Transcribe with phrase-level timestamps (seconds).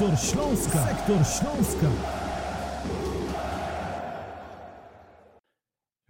[0.00, 0.78] Sektor Śląska.
[0.78, 1.86] Sektor Śląska.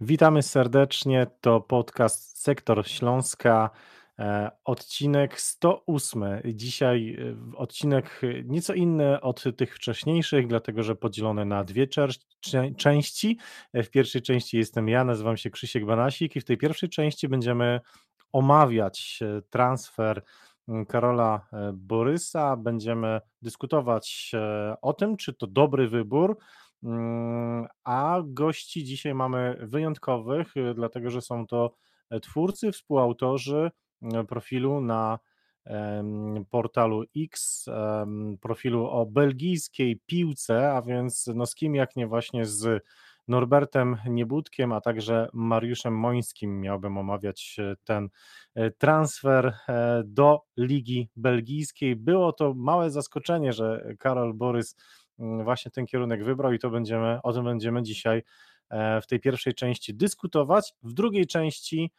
[0.01, 1.27] Witamy serdecznie.
[1.41, 3.69] To podcast Sektor Śląska.
[4.19, 6.23] E, odcinek 108.
[6.45, 7.17] Dzisiaj
[7.53, 11.87] e, odcinek nieco inny od tych wcześniejszych, dlatego że podzielony na dwie
[12.77, 13.37] części.
[13.73, 17.27] E, w pierwszej części jestem ja, nazywam się Krzysiek Banasik i w tej pierwszej części
[17.27, 17.81] będziemy
[18.31, 19.19] omawiać
[19.49, 20.23] transfer
[20.87, 22.57] Karola Borysa.
[22.57, 24.31] Będziemy dyskutować
[24.81, 26.37] o tym, czy to dobry wybór,
[26.83, 31.75] mm, a gości dzisiaj mamy wyjątkowych, dlatego że są to
[32.21, 33.71] twórcy, współautorzy
[34.27, 35.19] profilu na
[36.49, 37.65] portalu X,
[38.41, 42.83] profilu o belgijskiej piłce, a więc no z kim jak nie właśnie z
[43.27, 48.09] Norbertem Niebudkiem, a także Mariuszem Mońskim miałbym omawiać e, ten
[48.55, 51.95] e, transfer e, do Ligi Belgijskiej.
[51.95, 54.75] Było to małe zaskoczenie, że Karol Borys
[55.19, 58.23] mm, właśnie ten kierunek wybrał i to będziemy, o tym będziemy dzisiaj
[59.01, 60.73] w tej pierwszej części dyskutować.
[60.83, 61.91] W drugiej części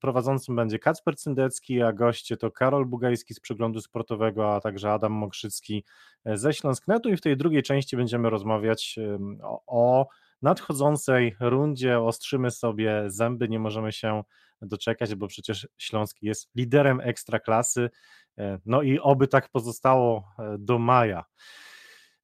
[0.00, 5.12] Prowadzącym będzie Kacper Cyndecki, a goście to Karol Bugajski z Przeglądu Sportowego, a także Adam
[5.12, 5.84] Mokrzycki
[6.24, 8.98] ze Śląsknetu i w tej drugiej części będziemy rozmawiać
[9.42, 10.08] o, o
[10.44, 14.22] nadchodzącej rundzie ostrzymy sobie zęby, nie możemy się
[14.62, 17.90] doczekać, bo przecież Śląsk jest liderem ekstraklasy,
[18.38, 21.24] e, no i oby tak pozostało e, do maja.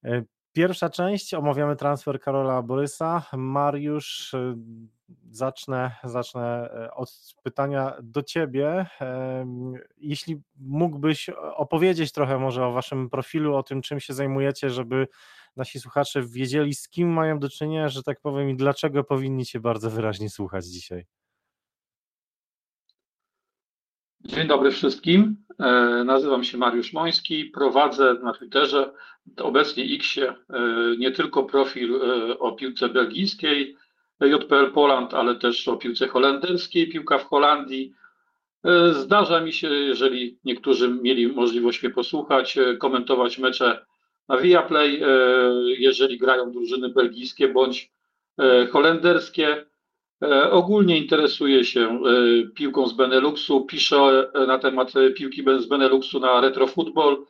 [0.04, 3.22] E, pierwsza część, omawiamy transfer Karola Borysa.
[3.32, 4.34] Mariusz,
[5.30, 8.86] zacznę, zacznę od pytania do Ciebie.
[9.96, 15.08] Jeśli mógłbyś opowiedzieć trochę może o Waszym profilu, o tym, czym się zajmujecie, żeby
[15.56, 19.60] nasi słuchacze wiedzieli, z kim mają do czynienia, że tak powiem, i dlaczego powinni Cię
[19.60, 21.06] bardzo wyraźnie słuchać dzisiaj.
[24.24, 25.36] Dzień dobry wszystkim.
[25.60, 27.44] E, nazywam się Mariusz Moński.
[27.44, 28.92] Prowadzę na Twitterze,
[29.36, 30.36] obecnie Xie, e,
[30.98, 33.76] nie tylko profil e, o piłce belgijskiej,
[34.20, 37.94] JPL Poland, ale też o piłce holenderskiej, piłka w Holandii.
[38.92, 43.86] Zdarza mi się, jeżeli niektórzy mieli możliwość mnie posłuchać, komentować mecze
[44.28, 45.06] na Viaplay, e,
[45.78, 47.92] jeżeli grają drużyny belgijskie bądź
[48.38, 49.66] e, holenderskie.
[50.22, 52.00] E, ogólnie interesuję się
[52.54, 57.26] piłką z Beneluxu, piszę na temat piłki z Beneluxu na Retro Football.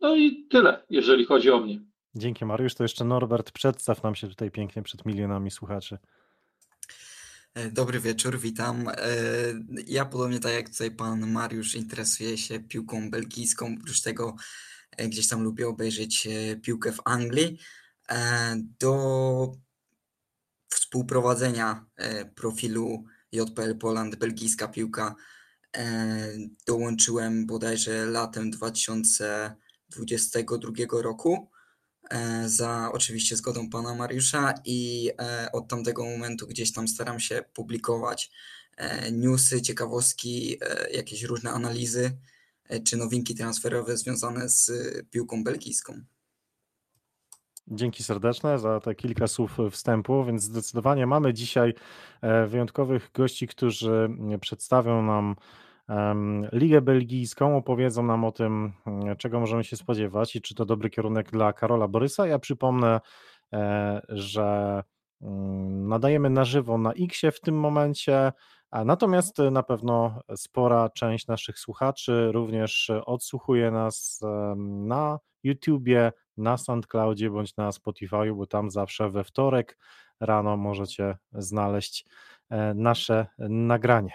[0.00, 1.80] No i tyle, jeżeli chodzi o mnie.
[2.14, 2.74] Dzięki Mariusz.
[2.74, 5.98] To jeszcze Norbert, przedstaw nam się tutaj pięknie przed milionami słuchaczy.
[7.72, 8.86] Dobry wieczór, witam.
[9.86, 14.36] Ja podobnie tak jak tutaj pan Mariusz interesuję się piłką belgijską, oprócz tego
[14.98, 17.58] gdzieś tam lubię obejrzeć e, piłkę w Anglii.
[18.10, 19.52] E, do
[20.68, 21.86] współprowadzenia
[22.34, 25.14] profilu JPL Poland, belgijska piłka,
[26.66, 31.50] dołączyłem bodajże latem 2022 roku
[32.46, 35.10] za oczywiście zgodą pana Mariusza i
[35.52, 38.30] od tamtego momentu gdzieś tam staram się publikować
[39.12, 40.58] newsy, ciekawostki,
[40.92, 42.12] jakieś różne analizy E,
[42.84, 44.70] czy nowinki transferowe związane z
[45.10, 46.00] piłką belgijską.
[47.66, 51.74] Dzięki serdeczne za te kilka słów wstępu, więc zdecydowanie mamy dzisiaj
[52.20, 54.08] e, wyjątkowych gości, którzy
[54.40, 55.36] przedstawią nam
[56.52, 58.72] Ligę Belgijską, opowiedzą nam o tym,
[59.18, 62.26] czego możemy się spodziewać i czy to dobry kierunek dla Karola Borysa.
[62.26, 63.00] Ja przypomnę,
[63.52, 64.82] e, że
[65.68, 68.32] nadajemy na żywo na X w tym momencie.
[68.84, 74.20] Natomiast y, na pewno spora część naszych słuchaczy również odsłuchuje nas
[74.56, 79.78] na YouTubie, na SoundCloudzie bądź na Spotify, bo tam zawsze we wtorek
[80.20, 82.06] rano możecie znaleźć
[82.50, 84.12] e, nasze nagranie.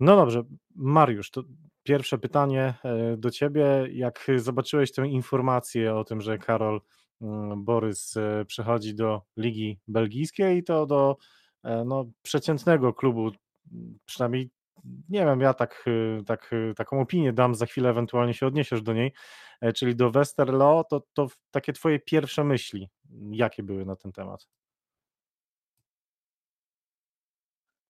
[0.00, 0.42] No dobrze,
[0.74, 1.42] Mariusz, to
[1.82, 3.64] pierwsze pytanie e, do ciebie.
[3.92, 6.80] Jak zobaczyłeś tę informację o tym, że Karol
[7.20, 11.16] mm, Borys e, przechodzi do Ligi Belgijskiej, to do
[11.84, 13.30] no, przeciętnego klubu
[14.04, 14.50] przynajmniej
[15.08, 18.82] nie wiem, ja tak, y, tak, y, taką opinię dam, za chwilę ewentualnie się odniesiesz
[18.82, 19.12] do niej,
[19.60, 22.88] e, czyli do Westerlo, to, to takie twoje pierwsze myśli,
[23.30, 24.48] jakie były na ten temat?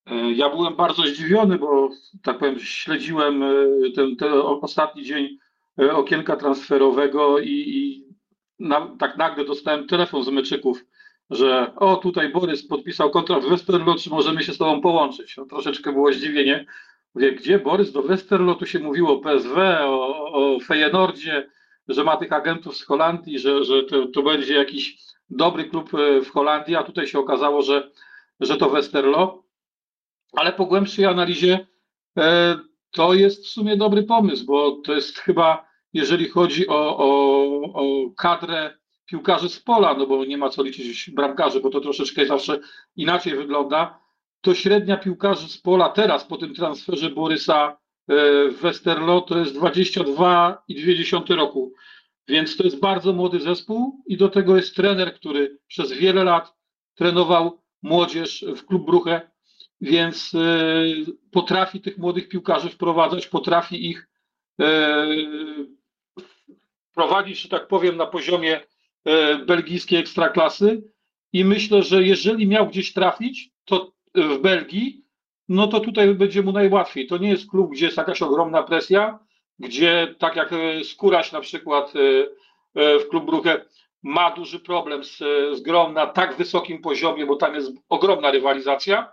[0.07, 1.89] E, ja byłem bardzo zdziwiony, bo
[2.23, 5.39] tak powiem, śledziłem e, ten, ten ostatni dzień
[5.93, 8.07] okienka transferowego i, i
[8.59, 10.85] na, tak nagle dostałem telefon z meczyków
[11.33, 15.37] że o tutaj Borys podpisał kontrakt w Westerlo, czy możemy się z tobą połączyć?
[15.37, 16.67] No, troszeczkę było zdziwienie.
[17.15, 18.55] Mówię, gdzie Borys do Westerlo?
[18.55, 21.51] Tu się mówiło o PSW, o, o Feyenoordzie,
[21.89, 24.99] że ma tych agentów z Holandii, że, że to, to będzie jakiś
[25.31, 27.91] dobry klub e, w Holandii, a tutaj się okazało, że,
[28.41, 29.45] że to Westerlo.
[30.33, 31.67] Ale po głębszej analizie
[32.19, 32.59] e,
[32.91, 37.07] to jest w sumie dobry pomysł, bo to jest chyba jeżeli chodzi o, o,
[37.75, 38.82] o kadrę
[39.13, 42.59] piłkarzy z pola, no bo nie ma co liczyć bramkarzy, bo to troszeczkę zawsze
[42.97, 43.99] inaczej wygląda,
[44.41, 47.77] to średnia piłkarzy z pola teraz po tym transferze Borysa
[48.09, 48.15] e,
[48.49, 51.73] w Westerlo to jest 22,2 roku.
[52.29, 56.55] Więc to jest bardzo młody zespół i do tego jest trener, który przez wiele lat
[56.95, 59.31] trenował młodzież w klub Bruche,
[59.81, 60.39] więc e,
[61.31, 64.09] potrafi tych młodych piłkarzy wprowadzać, potrafi ich
[64.61, 65.07] e,
[66.95, 68.72] prowadzić, że tak powiem, na poziomie e,
[69.47, 70.83] belgijskiej ekstraklasy
[71.33, 75.05] i myślę, że jeżeli miał gdzieś trafić, to w Belgii,
[75.49, 77.07] no to tutaj będzie mu najłatwiej.
[77.07, 79.19] To nie jest klub, gdzie jest jakaś ogromna presja,
[79.59, 80.51] gdzie tak jak
[80.85, 81.93] Skóraś na przykład
[82.75, 83.65] w klub Bruche
[84.03, 85.19] ma duży problem z,
[85.53, 89.13] z grą na tak wysokim poziomie, bo tam jest ogromna rywalizacja,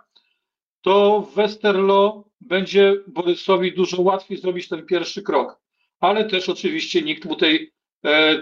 [0.82, 5.60] to w Westerlo będzie Borysowi dużo łatwiej zrobić ten pierwszy krok.
[6.00, 7.79] Ale też oczywiście nikt tutaj e,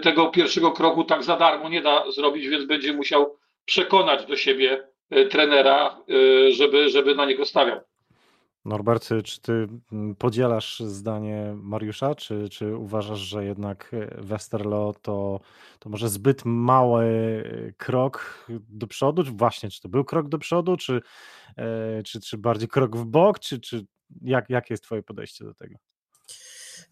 [0.03, 3.35] tego pierwszego kroku tak za darmo nie da zrobić, więc będzie musiał
[3.69, 7.79] przekonać do siebie e, trenera, e, żeby, żeby na niego stawiał.
[8.65, 15.39] Norbert, czy ty mm, podzielasz zdanie Mariusza, czy, czy uważasz, że jednak Westerlo to,
[15.79, 17.05] to może zbyt mały
[17.77, 19.23] krok do przodu?
[19.23, 21.01] Właśnie, czy to był krok do przodu, czy,
[22.05, 23.85] czy, czy bardziej krok w bok, czy, czy
[24.21, 25.75] jak, jakie jest twoje podejście do tego?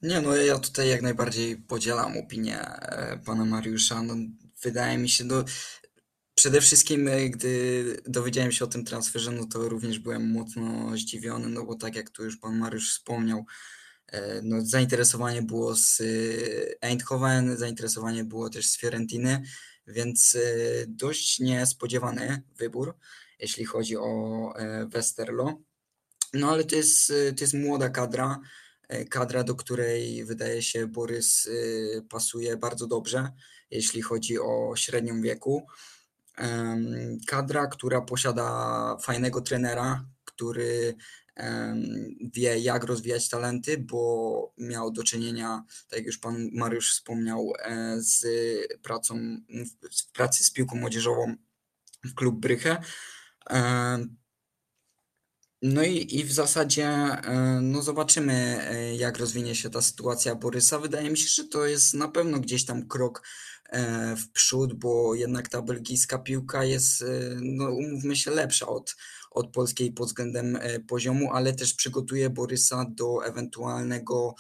[0.02, 2.66] Nie, no ja tutaj jak najbardziej podzielam opinię
[3.26, 4.04] pana Mariusza.
[4.04, 4.16] No,
[4.64, 5.44] wydaje mi się, no,
[6.38, 11.50] Przede wszystkim, e, gdy dowiedziałem się o tym transferze, no to również byłem mocno zdziwiony,
[11.50, 13.46] no bo tak jak tu już pan Mariusz wspomniał,
[14.08, 16.04] e, no zainteresowanie było z e,
[16.82, 19.44] Eindhoven, zainteresowanie było też z Fiorentiny,
[19.88, 20.38] więc
[20.88, 22.98] dość niespodziewany wybór,
[23.40, 24.54] jeśli chodzi o
[24.88, 25.62] Westerlo.
[26.34, 28.40] No ale to jest, to jest młoda kadra,
[29.10, 31.50] kadra, do której wydaje się Borys
[32.10, 33.32] pasuje bardzo dobrze,
[33.72, 35.68] jeśli chodzi o średnią wieku
[37.28, 40.96] kadra, która posiada fajnego trenera, który
[42.34, 47.96] wie, jak rozwijać talenty, bo miał do czynienia, tak jak już pan Mariusz wspomniał, e,
[48.02, 48.26] z
[48.82, 49.38] pracą,
[49.98, 51.36] w pracy z piłką młodzieżową
[52.04, 52.78] w klub Bryche.
[55.62, 60.80] No i, i w zasadzie e, no zobaczymy, e, jak rozwinie się ta sytuacja Borysa.
[60.80, 63.22] Wydaje mi się, że to jest na pewno gdzieś tam krok
[63.70, 67.04] E, w przód, bo jednak ta belgijska piłka jest,
[67.42, 68.96] no umówmy się, lepsza od,
[69.32, 74.36] od polskiej pod względem poziomu, ale też przygotuje Borysa do ewentualnego,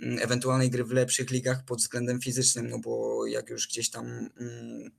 [0.00, 4.06] mm, ewentualnej gry w lepszych ligach pod względem fizycznym, no bo jak już gdzieś tam
[4.06, 4.90] mm,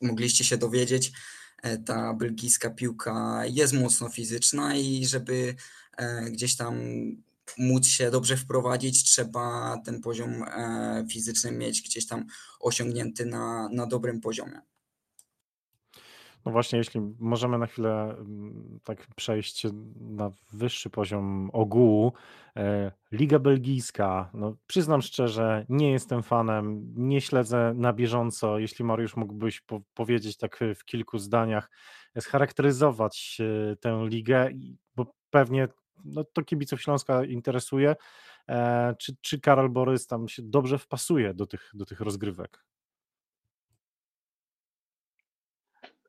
[0.00, 1.12] mogliście się dowiedzieć,
[1.84, 5.54] ta belgijska piłka jest mocno fizyczna i żeby
[6.30, 6.76] gdzieś tam
[7.58, 12.26] móc się dobrze wprowadzić, trzeba ten poziom e, fizyczny mieć gdzieś tam
[12.60, 14.60] osiągnięty na, na dobrym poziomie.
[16.46, 19.66] No właśnie, jeśli możemy na chwilę mm, tak przejść
[20.00, 22.12] na wyższy poziom ogółu.
[22.56, 28.58] E, Liga Belgijska, no przyznam szczerze, nie jestem fanem, nie śledzę na bieżąco.
[28.58, 31.70] Jeśli Mariusz mógłbyś po powiedzieć tak w kilku zdaniach,
[32.20, 33.38] scharakteryzować
[33.72, 34.50] e, tę ligę,
[34.96, 35.68] bo pewnie
[36.04, 37.96] no, to kibiców Śląska interesuje.
[38.48, 42.64] E, czy, czy Karol Borys tam się dobrze wpasuje do tych, do tych rozgrywek?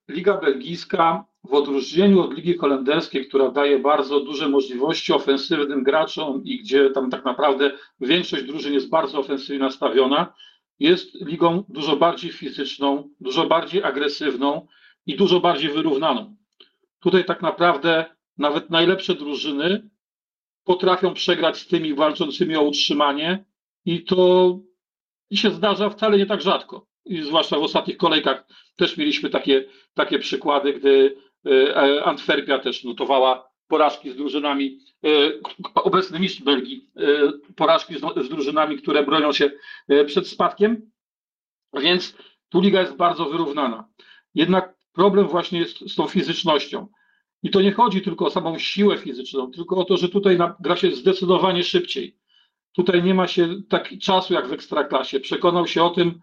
[0.09, 6.59] Liga belgijska w odróżnieniu od Ligi Holenderskiej, która daje bardzo duże możliwości ofensywnym graczom i
[6.59, 10.33] gdzie tam tak naprawdę większość drużyn jest bardzo ofensywnie nastawiona,
[10.79, 14.67] jest ligą dużo bardziej fizyczną, dużo bardziej agresywną
[15.05, 16.35] i dużo bardziej wyrównaną.
[16.99, 18.05] Tutaj tak naprawdę
[18.37, 19.89] nawet najlepsze drużyny
[20.63, 23.45] potrafią przegrać z tymi walczącymi o utrzymanie
[23.85, 24.59] i to
[25.33, 26.92] się zdarza wcale nie tak rzadko.
[27.05, 34.11] Zwłaszcza w ostatnich kolejkach też mieliśmy takie, takie przykłady, gdy e, Antwerpia też notowała porażki
[34.11, 35.09] z drużynami, e,
[35.75, 37.03] obecny mistrz Belgii, e,
[37.55, 39.51] porażki z, z drużynami, które bronią się
[40.05, 40.91] przed spadkiem,
[41.73, 42.17] więc
[42.49, 43.87] tu liga jest bardzo wyrównana.
[44.35, 46.87] Jednak problem właśnie jest z tą fizycznością.
[47.43, 50.75] I to nie chodzi tylko o samą siłę fizyczną, tylko o to, że tutaj gra
[50.75, 52.17] się zdecydowanie szybciej.
[52.71, 55.19] Tutaj nie ma się tak czasu jak w ekstraklasie.
[55.19, 56.21] Przekonał się o tym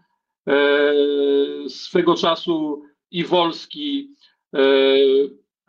[1.69, 4.15] swego czasu i Wolski,
[4.55, 4.59] e,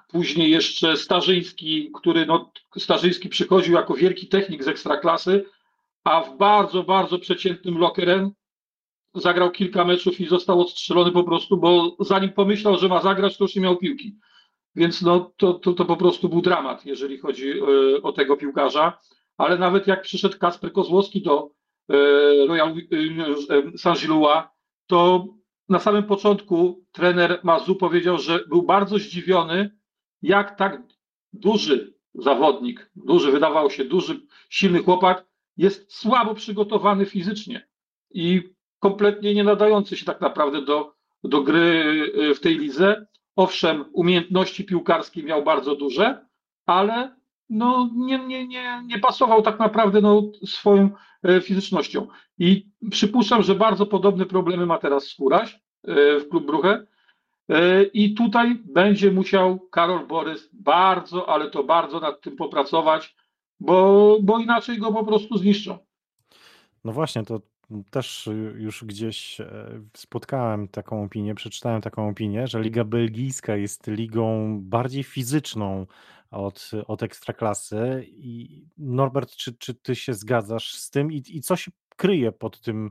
[0.08, 5.44] później jeszcze Starzyński, który no, Starzyński przychodził jako wielki technik z ekstraklasy,
[6.04, 8.30] a w bardzo, bardzo przeciętnym lokerem
[9.14, 13.44] zagrał kilka meczów i został odstrzelony po prostu, bo zanim pomyślał, że ma zagrać, to
[13.44, 14.16] już nie miał piłki.
[14.74, 18.98] Więc no, to, to, to po prostu był dramat, jeżeli chodzi e, o tego piłkarza.
[19.36, 21.50] Ale nawet jak przyszedł Kasper Kozłowski do,
[22.48, 22.74] Royal
[23.76, 24.42] Saint-Gillois,
[24.92, 25.26] to
[25.68, 29.78] na samym początku trener Mazu powiedział, że był bardzo zdziwiony,
[30.22, 30.82] jak tak
[31.32, 37.68] duży zawodnik, duży, wydawał się duży, silny chłopak, jest słabo przygotowany fizycznie
[38.11, 38.42] i
[38.78, 40.94] kompletnie nie nadający się tak naprawdę do,
[41.25, 41.84] do gry
[42.34, 43.06] w tej lidze.
[43.37, 46.26] Owszem, umiejętności piłkarskie miał bardzo duże,
[46.66, 47.16] ale
[47.50, 50.90] no, nie, nie, nie, nie pasował tak naprawdę no, swoją
[51.22, 52.06] e, fizycznością.
[52.38, 56.87] I przypuszczam, że bardzo podobne problemy ma teraz Skóraś e, w klub Bruche.
[57.49, 63.16] E, I tutaj będzie musiał Karol Borys bardzo, ale to bardzo nad tym popracować,
[63.61, 65.78] bo, bo inaczej go po prostu zniszczą.
[66.84, 67.40] No właśnie, to
[67.90, 69.38] też już gdzieś
[69.96, 75.87] spotkałem taką opinię, przeczytałem taką opinię, że Liga Belgijska jest ligą bardziej fizyczną
[76.32, 78.06] od, od ekstraklasy.
[78.08, 82.60] I Norbert, czy, czy ty się zgadzasz z tym i, i co się kryje pod
[82.60, 82.90] tym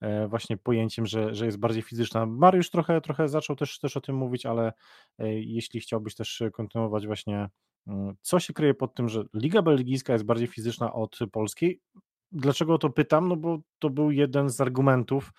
[0.00, 2.26] e, właśnie pojęciem, że, że jest bardziej fizyczna?
[2.26, 4.72] Mariusz trochę, trochę zaczął też, też o tym mówić, ale
[5.18, 7.48] e, jeśli chciałbyś też kontynuować właśnie,
[7.86, 11.80] mm, co się kryje pod tym, że Liga Belgijska jest bardziej fizyczna od polskiej?
[12.32, 13.28] Dlaczego o to pytam?
[13.28, 15.32] No bo to był jeden z argumentów,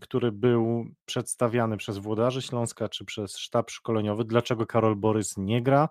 [0.00, 4.24] który był przedstawiany przez włodarzy Śląska czy przez sztab szkoleniowy.
[4.24, 5.88] Dlaczego Karol Borys nie gra?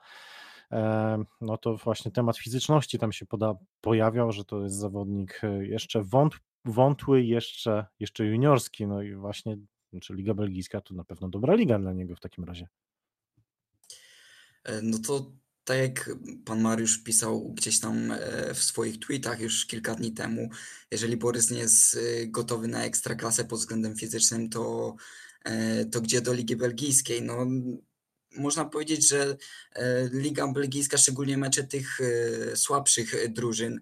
[1.41, 6.03] no to właśnie temat fizyczności tam się poda, pojawiał, że to jest zawodnik e, jeszcze
[6.03, 6.33] wąt,
[6.65, 9.57] wątły, jeszcze, jeszcze juniorski, no i właśnie,
[10.01, 12.67] czy Liga Belgijska to na pewno dobra liga dla niego w takim razie.
[14.63, 15.31] E, no to
[15.72, 16.10] tak jak
[16.46, 20.50] pan Mariusz pisał gdzieś tam e, w swoich tweetach już kilka dni temu,
[20.92, 24.96] jeżeli Borys nie jest gotowy na ekstraklasę pod względem fizycznym, to,
[25.92, 27.22] to gdzie do Ligi Belgijskiej?
[27.22, 27.46] No,
[28.38, 29.38] można powiedzieć, że
[29.74, 33.82] e, Liga Belgijska, szczególnie mecze tych e, słabszych drużyn,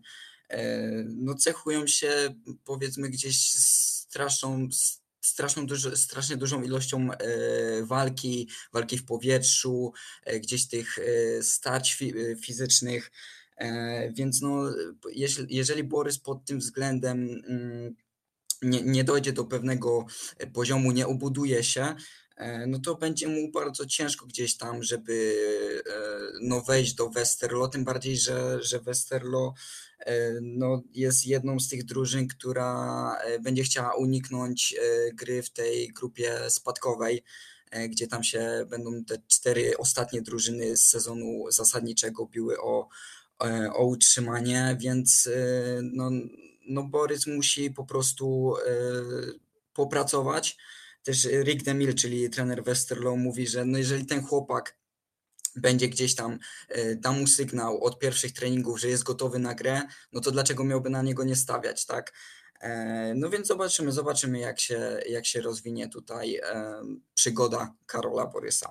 [0.49, 4.67] e, no cechują się powiedzmy gdzieś straszną,
[5.29, 7.07] straszną dużo, strasznie dużą ilością
[7.81, 9.93] walki, walki w powietrzu,
[10.41, 10.99] gdzieś tych
[11.41, 12.03] starć
[12.43, 13.11] fizycznych,
[14.11, 14.63] więc no,
[15.49, 17.95] jeżeli, Borys pod tym względem mm,
[18.61, 20.05] nie, nie dojdzie do pewnego
[20.53, 21.95] poziomu, nie obuduje się, E,
[22.67, 25.35] no to będzie mu bardzo ciężko gdzieś tam, żeby
[25.87, 29.53] e, no, wejść do Westerlo, tym bardziej, że, że Westerlo
[29.99, 34.75] e, no, jest jedną z tych drużyn, która będzie chciała uniknąć
[35.13, 37.23] gry w tej grupie spadkowej,
[37.89, 42.89] gdzie tam się będą te cztery ostatnie drużyny z sezonu zasadniczego biły o,
[43.73, 45.29] o utrzymanie, więc
[45.81, 46.09] no,
[46.67, 48.55] no Borys musi po prostu
[49.73, 50.57] popracować
[51.03, 54.79] też Rick DeMille, czyli trener Westerlo, mówi, że no jeżeli ten chłopak
[55.55, 56.39] będzie gdzieś tam,
[56.69, 59.81] e, da mu sygnał od pierwszych treningów, że jest gotowy na grę,
[60.13, 62.13] no to dlaczego miałby na niego nie stawiać, tak?
[62.61, 66.81] E, no więc zobaczymy, zobaczymy jak się, jak się rozwinie tutaj e,
[67.13, 68.69] przygoda Karola Borysa.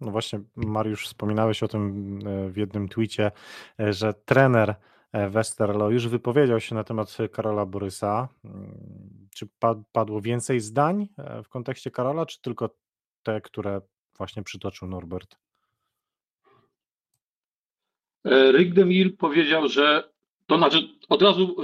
[0.00, 2.18] No właśnie, Mariusz, wspominałeś o tym
[2.52, 3.30] w jednym tweetie,
[3.78, 4.74] że trener
[5.12, 8.28] Westerlo już wypowiedział się na temat Karola Borysa.
[9.34, 9.48] Czy
[9.92, 12.70] padło więcej zdań e, w kontekście Karola, czy tylko
[13.22, 13.80] te, które
[14.18, 15.36] właśnie przytoczył Norbert?
[18.24, 20.12] E, Rick Demil powiedział, że
[20.46, 21.56] to znaczy od razu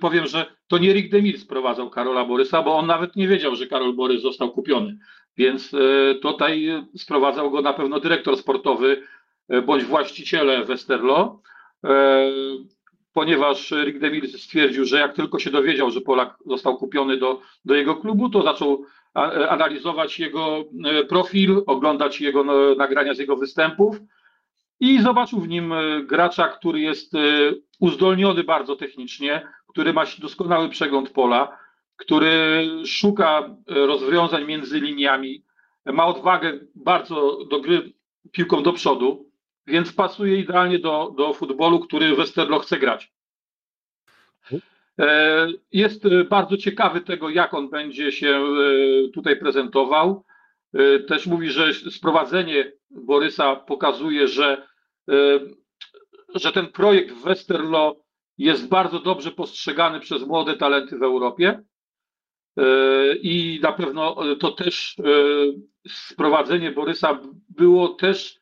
[0.00, 3.66] powiem, że to nie Rick Demil sprowadzał Karola Borysa, bo on nawet nie wiedział, że
[3.66, 4.98] Karol Borys został kupiony.
[5.36, 5.72] Więc
[6.22, 9.02] tutaj sprowadzał go na pewno dyrektor sportowy
[9.66, 11.42] bądź właściciele Westerlo
[13.18, 17.74] ponieważ Rick DeVille stwierdził, że jak tylko się dowiedział, że Polak został kupiony do, do
[17.74, 18.84] jego klubu, to zaczął
[19.48, 23.96] analizować jego e, profil, oglądać jego no, nagrania z jego występów
[24.80, 27.18] i zobaczył w nim e, gracza, który jest e,
[27.80, 31.58] uzdolniony bardzo technicznie, który ma doskonały przegląd pola,
[31.96, 35.44] który szuka rozwiązań między liniami,
[35.86, 37.92] ma odwagę bardzo do gry
[38.32, 39.27] piłką do przodu
[39.68, 43.12] więc pasuje idealnie do, do futbolu, który Westerlo chce grać.
[44.98, 50.24] E, jest bardzo ciekawy tego, jak on będzie się e, tutaj prezentował.
[50.74, 54.68] E, też mówi, że sprowadzenie Borysa pokazuje, że,
[56.34, 57.96] że ten projekt Westerlo
[58.38, 61.62] jest bardzo dobrze postrzegany przez młode talenty w Europie.
[63.22, 64.96] I na pewno to też
[65.88, 68.40] sprowadzenie Borysa było też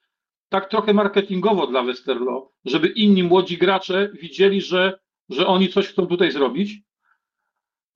[0.49, 4.99] tak trochę marketingowo dla Westerlo, żeby inni młodzi gracze widzieli, że,
[5.29, 6.81] że oni coś chcą tutaj zrobić.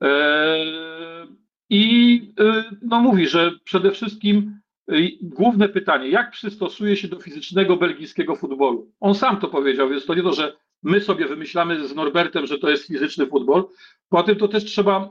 [0.02, 1.26] E,
[1.70, 7.76] I e, no mówi, że przede wszystkim e, główne pytanie, jak przystosuje się do fizycznego
[7.76, 8.92] belgijskiego futbolu?
[9.00, 12.58] On sam to powiedział, więc to nie to, że my sobie wymyślamy z Norbertem, że
[12.58, 13.64] to jest fizyczny futbol.
[14.08, 15.10] Po tym to też trzeba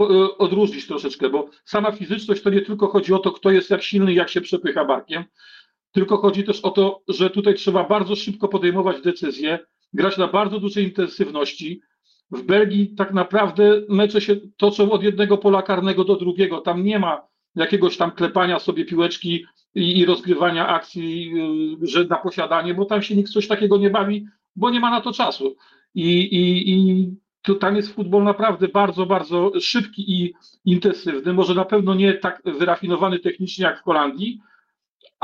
[0.00, 0.04] e,
[0.38, 4.12] odróżnić troszeczkę, bo sama fizyczność to nie tylko chodzi o to, kto jest jak silny,
[4.14, 5.24] jak się przepycha barkiem,
[5.94, 9.58] tylko chodzi też o to, że tutaj trzeba bardzo szybko podejmować decyzje,
[9.92, 11.80] grać na bardzo dużej intensywności.
[12.30, 16.60] W Belgii tak naprawdę mecze się toczą od jednego pola karnego do drugiego.
[16.60, 17.22] Tam nie ma
[17.54, 21.32] jakiegoś tam klepania sobie piłeczki i, i rozgrywania akcji,
[21.82, 24.90] y, że na posiadanie, bo tam się nikt coś takiego nie bawi, bo nie ma
[24.90, 25.56] na to czasu.
[25.94, 27.10] I, i, i
[27.42, 30.34] to tam jest futbol naprawdę bardzo, bardzo szybki i
[30.64, 31.32] intensywny.
[31.32, 34.40] Może na pewno nie tak wyrafinowany technicznie jak w Holandii,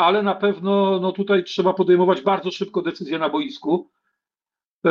[0.00, 3.90] ale na pewno no tutaj trzeba podejmować bardzo szybko decyzje na boisku.
[4.86, 4.90] E,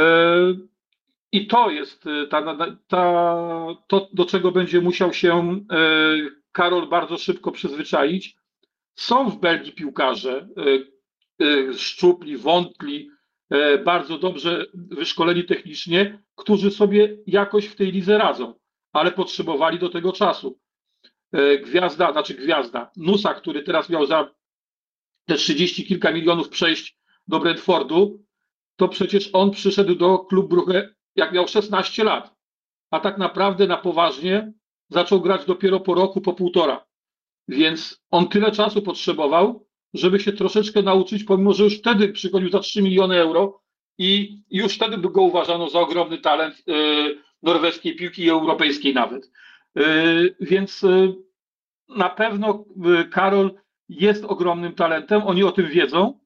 [1.31, 2.55] I to jest e, ta,
[2.87, 5.77] ta, to, do czego będzie musiał się e,
[6.51, 8.35] Karol bardzo szybko przyzwyczaić.
[8.95, 10.47] Są w Belgii piłkarze
[11.77, 13.09] szczupli, wątli,
[13.85, 18.53] bardzo dobrze wyszkoleni technicznie, którzy sobie jakoś w tej lidze radzą,
[18.93, 20.59] ale potrzebowali do tego czasu.
[21.63, 24.29] Gwiazda, znaczy gwiazda, Nusa, który teraz miał za
[25.29, 28.23] te 30 kilka milionów przejść do Brentfordu,
[28.75, 32.35] to przecież on przyszedł do klubu Brugge jak miał 16 lat,
[32.91, 34.53] a tak naprawdę na poważnie
[34.89, 36.85] zaczął grać dopiero po roku, po półtora.
[37.47, 42.59] Więc on tyle czasu potrzebował, żeby się troszeczkę nauczyć, pomimo że już wtedy przychodził za
[42.59, 43.61] 3 miliony euro
[43.97, 49.31] i już wtedy go uważano za ogromny talent yy, norweskiej piłki i europejskiej nawet.
[49.75, 51.15] Yy, więc yy,
[51.89, 52.65] na pewno
[53.11, 53.51] Karol
[53.89, 56.19] jest ogromnym talentem, oni o tym wiedzą,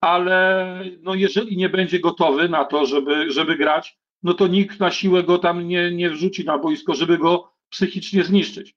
[0.00, 4.90] ale no jeżeli nie będzie gotowy na to, żeby, żeby grać, no to nikt na
[4.90, 8.76] siłę go tam nie, nie wrzuci na boisko, żeby go psychicznie zniszczyć.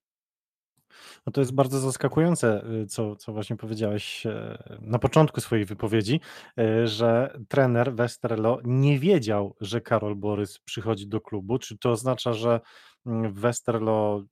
[1.26, 6.20] No to jest bardzo zaskakujące, y, co, co właśnie powiedziałeś e, na początku swojej wypowiedzi,
[6.60, 11.60] e, że trener Westerlo nie wiedział, że Karol Borys przychodzi do klubu.
[11.60, 12.60] Czy to oznacza, że
[13.06, 14.24] mm, Westerlo,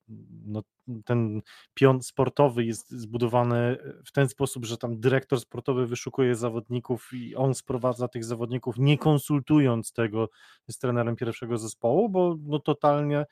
[0.46, 0.62] no,
[1.06, 1.42] ten
[1.74, 7.56] pion sportowy jest zbudowany w ten sposób, że tam dyrektor sportowy wyszukuje zawodników i on
[7.56, 10.30] sprowadza tych zawodników, nie konsultując tego
[10.70, 13.26] z trenerem pierwszego zespołu, bo no, totalnie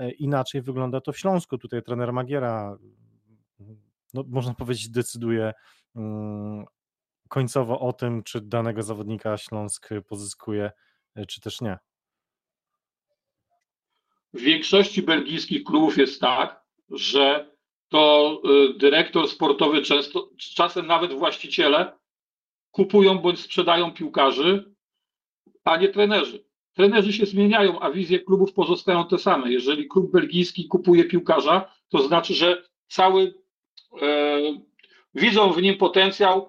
[0.00, 1.58] E, inaczej wygląda to w Śląsku.
[1.58, 2.78] Tutaj trener Magiera,
[4.14, 5.52] no, można powiedzieć, decyduje
[5.96, 6.64] mm,
[7.28, 10.70] końcowo o tym, czy danego zawodnika Śląsk pozyskuje,
[11.14, 11.78] e, czy też nie.
[14.34, 17.50] W większości belgijskich klubów jest tak, że
[17.88, 21.92] to y, dyrektor sportowy, często, czasem nawet właściciele
[22.70, 24.74] kupują bądź sprzedają piłkarzy,
[25.64, 26.44] a nie trenerzy.
[26.74, 29.52] Trenerzy się zmieniają, a wizje klubów pozostają te same.
[29.52, 33.34] Jeżeli klub belgijski kupuje piłkarza, to znaczy, że cały
[34.02, 34.06] e,
[35.14, 36.48] widzą w nim potencjał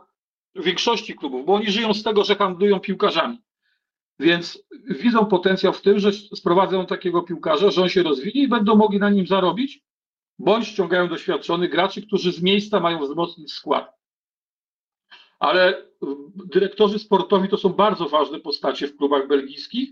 [0.55, 3.41] większości klubów, bo oni żyją z tego, że handlują piłkarzami.
[4.21, 8.75] Więc widzą potencjał w tym, że sprowadzą takiego piłkarza, że on się rozwinie i będą
[8.75, 9.83] mogli na nim zarobić,
[10.39, 13.93] bądź ściągają doświadczonych graczy, którzy z miejsca mają wzmocnić skład.
[15.39, 15.85] Ale
[16.35, 19.89] dyrektorzy sportowi to są bardzo ważne postacie w klubach belgijskich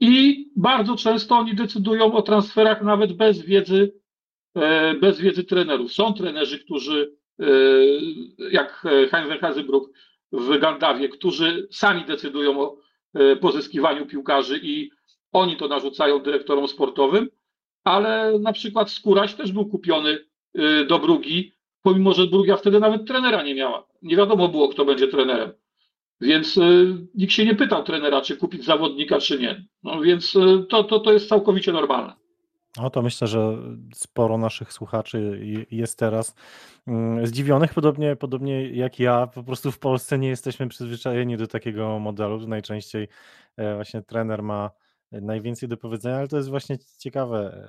[0.00, 3.92] i bardzo często oni decydują o transferach nawet bez wiedzy,
[4.54, 5.92] e, bez wiedzy trenerów.
[5.92, 7.44] Są trenerzy, którzy, e,
[8.50, 9.90] jak Heinz Hazebruck
[10.32, 12.87] w Gandawie, którzy sami decydują o
[13.40, 14.90] pozyskiwaniu piłkarzy i
[15.32, 17.28] oni to narzucają dyrektorom sportowym,
[17.84, 20.18] ale na przykład Skóraś też był kupiony
[20.88, 23.86] do Brugi, pomimo że Brugia wtedy nawet trenera nie miała.
[24.02, 25.52] Nie wiadomo było, kto będzie trenerem.
[26.20, 29.64] Więc y, nikt się nie pytał trenera, czy kupić zawodnika, czy nie.
[29.82, 32.12] No więc y, to, to, to jest całkowicie normalne.
[32.82, 33.56] No to myślę, że
[33.94, 36.34] sporo naszych słuchaczy jest teraz
[36.86, 39.26] mm, zdziwionych, podobnie, podobnie jak ja.
[39.26, 42.46] Po prostu w Polsce nie jesteśmy przyzwyczajeni do takiego modelu.
[42.46, 43.08] Najczęściej
[43.56, 44.70] e, właśnie trener ma
[45.12, 47.68] najwięcej do powiedzenia, ale to jest właśnie ciekawe,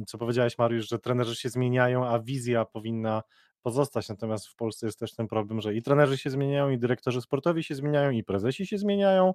[0.00, 3.22] e, co powiedziałeś Mariusz, że trenerzy się zmieniają, a wizja powinna
[3.62, 4.08] pozostać.
[4.08, 7.62] Natomiast w Polsce jest też ten problem, że i trenerzy się zmieniają, i dyrektorzy sportowi
[7.62, 9.34] się zmieniają, i prezesi się zmieniają.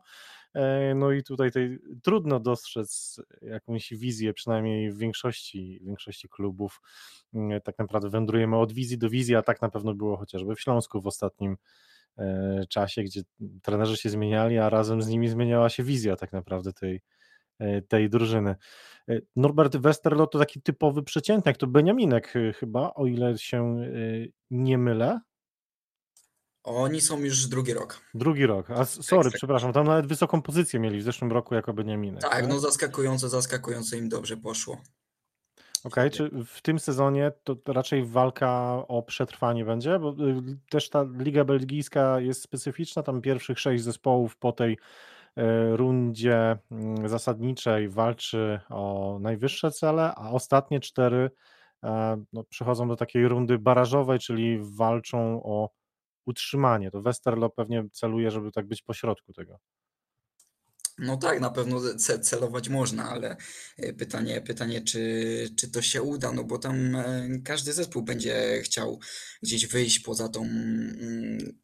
[0.57, 6.81] E, no i tutaj tej, trudno dostrzec jakąś wizję, przynajmniej w większości, w większości klubów.
[7.33, 10.61] Mm, tak naprawdę wędrujemy od wizji do wizji, a tak na pewno było chociażby w
[10.61, 11.57] Śląsku w ostatnim
[12.17, 13.21] e, czasie, gdzie
[13.61, 17.01] trenerzy się zmieniali, a razem z nimi zmieniała się wizja tak naprawdę tej,
[17.59, 18.55] E, tej drużyny.
[19.35, 23.75] Norbert Westerlo to taki typowy przeciętnik, to Beniaminek chyba, o ile się
[24.51, 25.19] nie mylę.
[26.67, 28.01] Oni są już drugi rok.
[28.13, 28.71] Drugi rok.
[28.71, 32.21] A sorry, tak, przepraszam, tam nawet wysoką pozycję mieli w zeszłym roku jako Beniaminek.
[32.21, 32.47] Tak, tak?
[32.47, 34.73] no zaskakująco, zaskakująco im dobrze poszło.
[35.83, 39.99] Okej, okay, czy w tym sezonie to raczej walka o przetrwanie będzie?
[39.99, 40.15] Bo
[40.69, 44.77] też ta Liga Belgijska jest specyficzna, tam pierwszych sześć zespołów po tej
[45.71, 51.31] rundzie mm, zasadniczej walczy o najwyższe cele, a ostatnie cztery
[52.33, 55.69] no, przechodzą do takiej rundy barażowej, czyli walczą o
[56.27, 56.91] utrzymanie.
[56.91, 59.59] To Westerlo pewnie celuje, żeby tak być pośrodku tego.
[60.97, 61.81] No tak, na pewno
[62.21, 63.37] celować można, ale
[63.77, 68.61] e, pytanie, pytanie czy, czy to się uda, no bo tam e, każdy zespół będzie
[68.63, 68.99] chciał
[69.43, 71.59] gdzieś wyjść poza tą mm,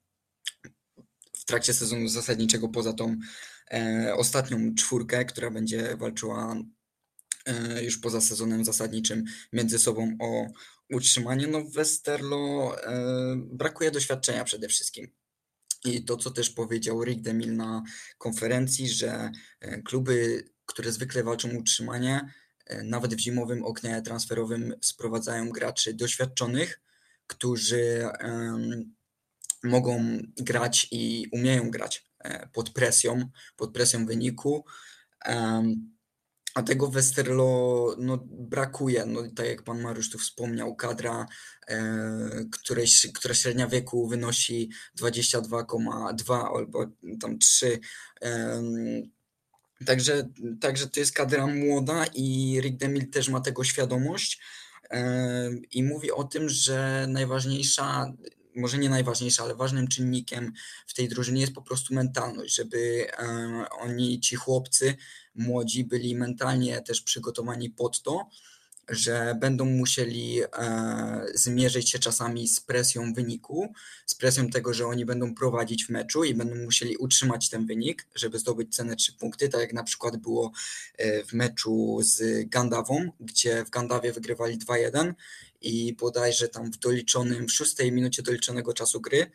[1.33, 3.17] w trakcie sezonu zasadniczego poza tą
[3.71, 6.55] e, ostatnią czwórkę, która będzie walczyła
[7.81, 10.47] już poza sezonem zasadniczym między sobą o
[10.89, 11.47] utrzymanie.
[11.47, 15.07] No Westerlo e, brakuje doświadczenia przede wszystkim.
[15.85, 17.83] I to, co też powiedział Rick Demil na
[18.17, 22.33] konferencji, że e, kluby, które zwykle walczą o utrzymanie,
[22.65, 26.81] e, nawet w zimowym oknie transferowym sprowadzają graczy doświadczonych,
[27.27, 28.07] którzy
[29.63, 34.65] mogą grać i umieją grać e, pod presją, pod presją wyniku.
[36.53, 39.05] A tego Westerlo no, brakuje.
[39.05, 41.25] No, tak jak pan Mariusz tu wspomniał, kadra,
[41.67, 46.85] e, której, która średnia wieku wynosi 22,2 albo
[47.21, 47.79] tam 3.
[48.21, 48.63] E,
[49.85, 50.29] także,
[50.61, 54.41] także to jest kadra młoda i Rick Demil też ma tego świadomość
[54.89, 58.13] e, i mówi o tym, że najważniejsza
[58.55, 60.53] może nie najważniejsza, ale ważnym czynnikiem
[60.87, 64.95] w tej drużynie jest po prostu mentalność, żeby e, oni, ci chłopcy
[65.35, 68.29] młodzi, byli mentalnie też przygotowani pod to,
[68.89, 73.73] że będą musieli e, zmierzyć się czasami z presją wyniku,
[74.05, 78.07] z presją tego, że oni będą prowadzić w meczu i będą musieli utrzymać ten wynik,
[78.15, 80.51] żeby zdobyć cenę 3 punkty, tak jak na przykład było
[80.97, 85.13] e, w meczu z Gandawą, gdzie w Gandawie wygrywali 2-1
[85.63, 89.31] i bodajże tam w doliczonym, w szóstej minucie doliczonego czasu gry,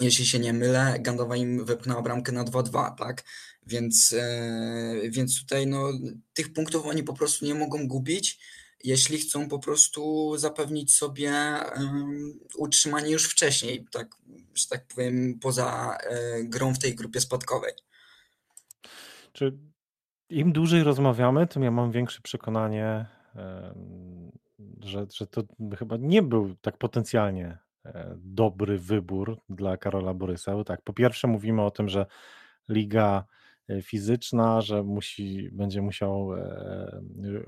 [0.00, 3.24] jeśli się nie mylę, Gandawa im wepchnęła bramkę na 2-2, tak?
[3.66, 5.92] Więc, e, więc tutaj no,
[6.32, 8.40] tych punktów oni po prostu nie mogą gubić,
[8.84, 11.32] jeśli chcą po prostu zapewnić sobie
[12.56, 14.16] utrzymanie już wcześniej, tak,
[14.54, 17.72] że tak powiem, poza e, grą w tej grupie spadkowej.
[19.32, 19.58] Czy
[20.30, 23.06] im dłużej rozmawiamy, tym ja mam większe przekonanie,
[24.80, 25.42] że, że to
[25.78, 30.54] chyba nie był tak potencjalnie e, dobry wybór dla Karola Borysa.
[30.54, 32.06] Bo tak, po pierwsze mówimy o tym, że
[32.68, 33.24] liga
[33.68, 37.00] e, fizyczna, że musi, będzie musiał e,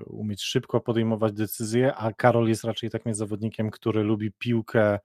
[0.07, 4.99] umieć szybko podejmować decyzje, a Karol jest raczej takim zawodnikiem, który lubi piłkę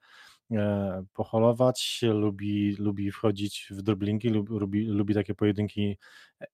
[1.12, 5.98] poholować, lubi, lubi wchodzić w driblingi, lubi, lubi takie pojedynki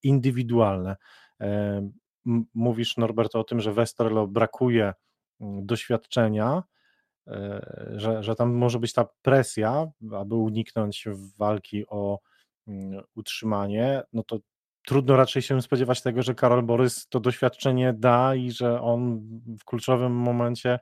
[0.02, 0.96] indywidualne.
[2.54, 4.92] Mówisz, Norbert, o tym, że Westerlo brakuje
[5.62, 6.62] doświadczenia,
[7.26, 11.04] e, że, że tam może być ta presja, aby uniknąć
[11.38, 12.18] walki o
[12.68, 14.38] mm, utrzymanie, no to
[14.86, 19.20] trudno raczej się spodziewać tego, że Karol Borys to doświadczenie da i że on
[19.60, 20.78] w kluczowym momencie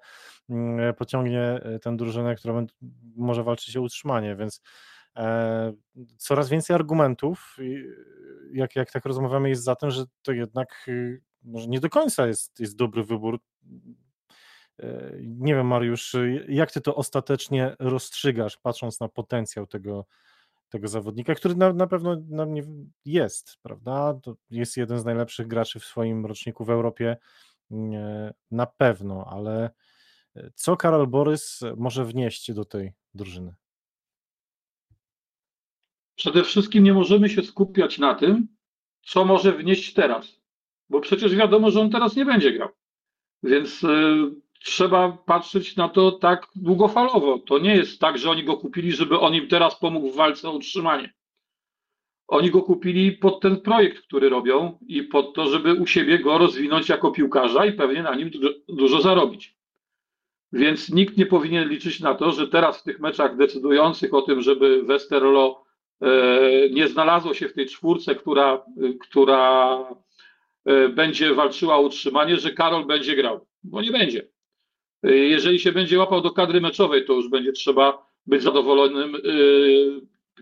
[0.49, 2.63] mm, pociągnie e, tę drużynę, która
[3.17, 4.63] może walczyć o utrzymanie, więc
[5.17, 5.73] e,
[6.17, 7.57] coraz więcej argumentów,
[8.53, 12.27] jak, jak tak rozmawiamy, jest za tym, że to jednak y, może nie do końca
[12.27, 13.41] jest, jest dobry wybór.
[14.83, 16.17] E, nie wiem, Mariusz,
[16.49, 20.07] jak ty to ostatecznie rozstrzygasz, patrząc na potencjał tego,
[20.69, 22.63] tego zawodnika, który na, na pewno na mnie
[23.05, 24.15] jest, prawda?
[24.23, 27.17] To jest jeden z najlepszych graczy w swoim roczniku w Europie,
[28.51, 29.71] na pewno, ale
[30.37, 33.55] e, co Karol Borys może wnieść do tej drużyny?
[36.17, 38.49] Przede wszystkim nie możemy się skupiać na tym,
[39.03, 40.41] co może wnieść teraz
[40.91, 42.69] bo przecież wiadomo, że on teraz nie będzie grał.
[43.43, 43.89] Więc y,
[44.65, 47.39] trzeba patrzeć na to tak długofalowo.
[47.39, 50.49] To nie jest tak, że oni go kupili, żeby on im teraz pomógł w walce
[50.49, 51.15] o utrzymanie.
[52.29, 56.39] Oni go kupili pod ten projekt, który robią i pod to, żeby u siebie go
[56.39, 58.31] rozwinąć jako piłkarza i pewnie na nim
[58.69, 59.57] dużo, zarobić.
[60.53, 64.43] Więc nikt nie powinien liczyć na to, że teraz w tych meczach decydujących o tym,
[64.43, 65.65] żeby Westerlo
[66.01, 66.09] e,
[66.71, 68.65] nie znalazło się w tej czwórce, która,
[69.01, 69.79] która
[70.65, 74.29] E, będzie walczyła o utrzymanie, że Karol będzie grał, bo nie będzie.
[75.03, 79.21] E, jeżeli się będzie łapał do kadry meczowej, to już będzie trzeba być zadowolonym e,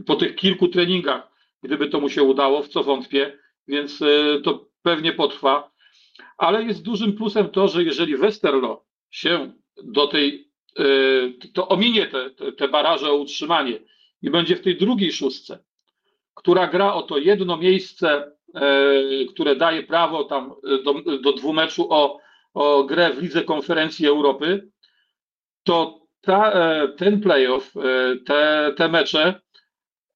[0.05, 1.31] po tych kilku treningach,
[1.63, 3.99] gdyby to mu się udało, w co wątpię, więc
[4.45, 5.71] to pewnie potrwa.
[6.37, 9.53] Ale jest dużym plusem to, że jeżeli Westerlo się
[9.85, 10.51] do tej,
[11.53, 13.79] to ominie te, te baraże o utrzymanie
[14.23, 15.59] i będzie w tej drugiej szóstce,
[16.35, 22.21] która gra o to jedno miejsce E, które daje prawo tam do, do dwumeczu o,
[22.59, 24.69] o grę w Lidze Konferencji Europy,
[25.63, 27.75] to ta, e, ten playoff,
[28.27, 29.41] te, te mecze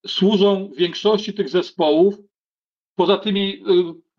[0.07, 2.15] służą większości tych zespołów
[2.95, 3.61] poza tymi y,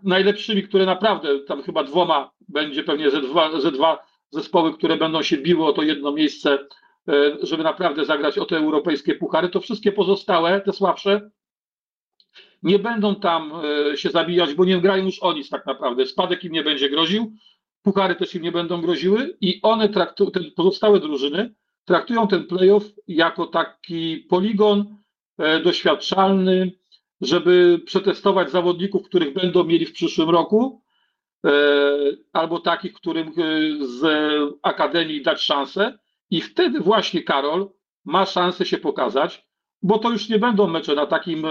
[0.02, 5.22] najlepszymi, które naprawdę, tam chyba dwoma będzie pewnie ze dwa, ze dwa zespoły, które będą
[5.22, 6.58] się biły o to jedno miejsce,
[7.42, 11.30] żeby naprawdę zagrać o te europejskie puchary, to wszystkie pozostałe, te słabsze,
[12.62, 13.52] nie będą tam
[13.94, 16.06] się zabijać, bo nie grają już o nic tak naprawdę.
[16.06, 17.32] Spadek im nie będzie groził,
[17.84, 22.84] puchary też im nie będą groziły i one traktują, te pozostałe drużyny traktują ten playoff
[23.08, 24.96] jako taki poligon
[25.38, 26.72] e, doświadczalny,
[27.20, 30.82] żeby przetestować zawodników, których będą mieli w przyszłym roku,
[31.46, 31.50] e,
[32.32, 33.32] albo takich, którym e,
[33.86, 34.02] z
[34.62, 35.98] akademii dać szansę.
[36.30, 37.70] I wtedy właśnie Karol
[38.04, 39.46] ma szansę się pokazać,
[39.82, 41.46] bo to już nie będą mecze na takim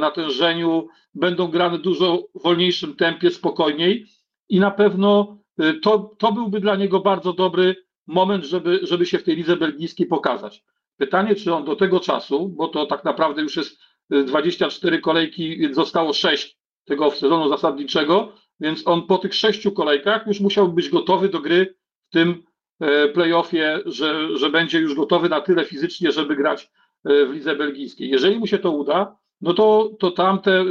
[0.00, 4.06] natężeniu, będą grane dużo wolniejszym tempie, spokojniej
[4.48, 5.39] i na pewno
[5.82, 10.06] to, to byłby dla niego bardzo dobry moment, żeby, żeby się w tej lidze belgijskiej
[10.06, 10.64] pokazać.
[10.96, 15.58] Pytanie, czy on do tego czasu, bo to tak naprawdę już jest 24 y, kolejki,
[15.58, 20.88] więc zostało 6 tego sezonu zasadniczego, więc on po tych sześciu kolejkach już musiał być
[20.88, 21.74] gotowy do gry
[22.08, 22.42] w tym
[22.80, 26.70] e, playoffie, że, że będzie już gotowy na tyle fizycznie, żeby grać
[27.04, 28.10] e, w lidze belgijskiej.
[28.10, 30.64] Jeżeli mu się to uda, no to, to tamte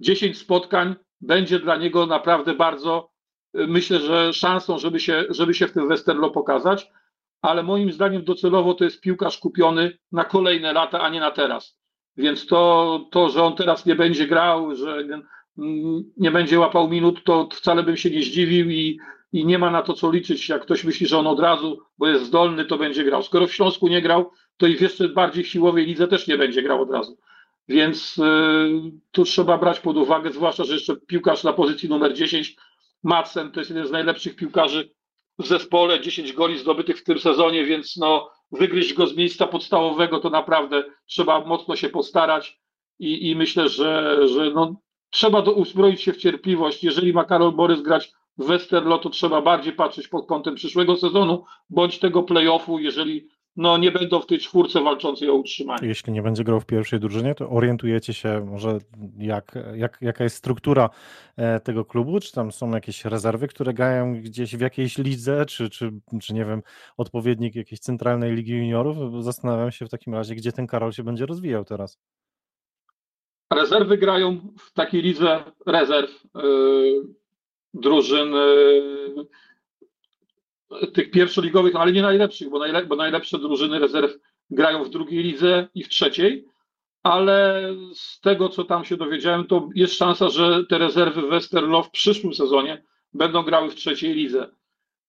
[0.00, 3.10] 10 y, spotkań będzie dla niego naprawdę bardzo
[3.54, 6.90] myślę, że szansą, żeby się, żeby się w tym Westerlo pokazać,
[7.42, 11.78] ale moim zdaniem docelowo to jest piłkarz kupiony na kolejne lata, a nie na teraz.
[12.16, 15.04] Więc to, to że on teraz nie będzie grał, że
[16.16, 18.98] nie będzie łapał minut, to wcale bym się nie zdziwił i,
[19.32, 20.48] i nie ma na to co liczyć.
[20.48, 23.22] Jak ktoś myśli, że on od razu, bo jest zdolny, to będzie grał.
[23.22, 26.62] Skoro w Śląsku nie grał, to i w jeszcze bardziej siłowej lidze też nie będzie
[26.62, 27.18] grał od razu.
[27.68, 32.56] Więc yy, tu trzeba brać pod uwagę, zwłaszcza, że jeszcze piłkarz na pozycji numer 10
[33.02, 34.90] Madsen to jest jeden z najlepszych piłkarzy
[35.38, 40.20] w zespole, 10 goli zdobytych w tym sezonie, więc no, wygryźć go z miejsca podstawowego
[40.20, 42.60] to naprawdę trzeba mocno się postarać
[42.98, 46.84] i, i myślę, że, że no, trzeba do, uzbroić się w cierpliwość.
[46.84, 51.44] Jeżeli ma Karol Borys grać w Westerlo, to trzeba bardziej patrzeć pod kątem przyszłego sezonu,
[51.70, 53.28] bądź tego playoffu, jeżeli
[53.60, 55.88] no, nie będą w tej czwórce walczącej o utrzymanie.
[55.88, 58.78] Jeśli nie będzie grał w pierwszej drużynie, to orientujecie się może
[59.18, 60.90] jak, jak, jaka jest struktura
[61.36, 65.70] e, tego klubu, czy tam są jakieś rezerwy, które grają gdzieś w jakiejś lidze, czy,
[65.70, 65.90] czy,
[66.22, 66.62] czy nie wiem,
[66.96, 69.24] odpowiednik jakiejś centralnej ligi juniorów?
[69.24, 71.98] Zastanawiam się w takim razie, gdzie ten Karol się będzie rozwijał teraz.
[73.52, 77.02] Rezerwy grają w takiej lidze rezerw yy,
[77.74, 79.26] drużyn yy,
[80.94, 84.18] tych pierwszoligowych, ale nie najlepszych, bo, najle, bo najlepsze drużyny rezerw
[84.50, 86.44] grają w drugiej lidze i w trzeciej,
[87.02, 91.90] ale z tego, co tam się dowiedziałem, to jest szansa, że te rezerwy Westerlo w
[91.90, 94.50] przyszłym sezonie będą grały w trzeciej lidze.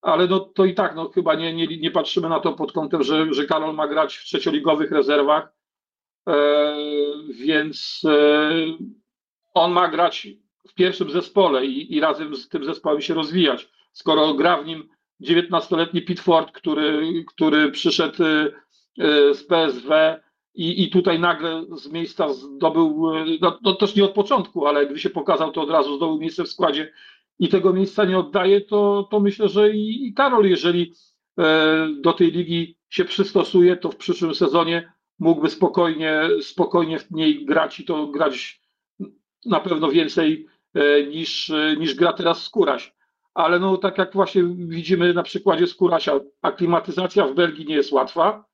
[0.02, 3.04] Ale no, to i tak, no, chyba nie, nie, nie patrzymy na to pod kątem,
[3.04, 5.54] że, że Karol ma grać w trzecioligowych rezerwach,
[6.30, 6.76] e,
[7.34, 8.52] więc e,
[9.54, 10.28] on ma grać
[10.68, 13.70] w pierwszym zespole i, i razem z tym zespołem się rozwijać.
[13.92, 14.90] Skoro gra w nim
[15.22, 18.54] 19-letni Pitford, który, który przyszedł y,
[19.04, 19.94] y, z PSW
[20.56, 24.88] i, i tutaj nagle z miejsca zdobył, y, no, no też nie od początku, ale
[24.88, 26.94] gdy się pokazał, to od razu zdobył miejsce w składzie
[27.40, 30.94] i tego miejsca nie oddaje, to, to myślę, że i, i Karol, jeżeli
[32.02, 37.80] do tej ligi się przystosuje, to w przyszłym sezonie mógłby spokojnie, spokojnie w niej grać
[37.80, 38.62] i to grać
[39.46, 40.48] na pewno więcej
[41.10, 42.94] niż, niż gra teraz Skóraś
[43.34, 48.46] ale no tak jak właśnie widzimy na przykładzie Skórasia, aklimatyzacja w Belgii nie jest łatwa.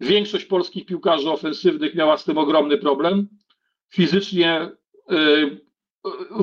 [0.00, 3.28] Większość polskich piłkarzy ofensywnych miała z tym ogromny problem.
[3.94, 4.70] Fizycznie
[5.12, 5.60] y,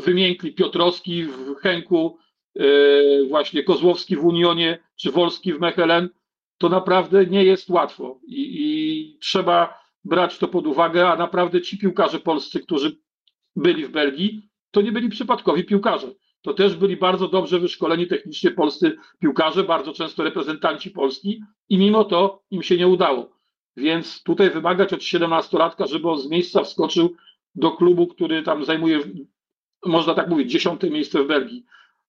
[0.06, 2.18] wymiękli Piotrowski w Henku,
[2.60, 6.10] y, właśnie Kozłowski w Unionie, czy Wolski w Mechelen.
[6.58, 11.78] To naprawdę nie jest łatwo i, i trzeba brać to pod uwagę, a naprawdę ci
[11.78, 12.98] piłkarze polscy, którzy
[13.56, 16.08] byli w Belgii, to nie byli przypadkowi piłkarze
[16.48, 22.04] to też byli bardzo dobrze wyszkoleni technicznie polscy piłkarze, bardzo często reprezentanci Polski i mimo
[22.04, 23.30] to im się nie udało.
[23.78, 27.16] Więc tutaj wymagać od 17-latka, żeby on z miejsca wskoczył
[27.56, 29.00] do klubu, który tam zajmuje,
[29.86, 31.66] można tak mówić, dziesiąte miejsce w Belgii.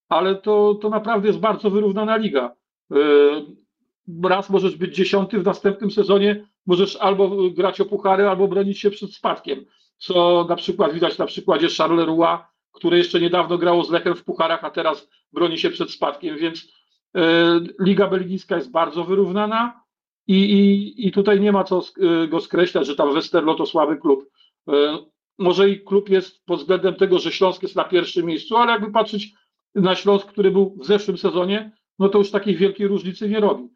[0.08, 2.56] Ale to, to naprawdę jest bardzo wyrównana liga.
[2.90, 8.80] Yy, raz możesz być dziesiąty, w następnym sezonie możesz albo grać o puchary, albo bronić
[8.80, 9.64] się przed spadkiem.
[9.96, 12.38] Co na przykład widać na przykładzie Charleroi,
[12.78, 16.72] które jeszcze niedawno grało z Lechem w pucharach, a teraz broni się przed spadkiem, więc
[17.16, 19.80] e, Liga Belgijska jest bardzo wyrównana
[20.26, 23.96] i, i, i tutaj nie ma co e, go skreślać, że tam Westerlo to słaby
[23.96, 24.30] klub.
[24.68, 24.98] E,
[25.38, 28.92] może i klub jest pod względem tego, że Śląsk jest na pierwszym miejscu, ale jakby
[28.92, 29.32] patrzeć
[29.74, 33.68] na Śląsk, który był w zeszłym sezonie, no to już takiej wielkiej różnicy nie robi.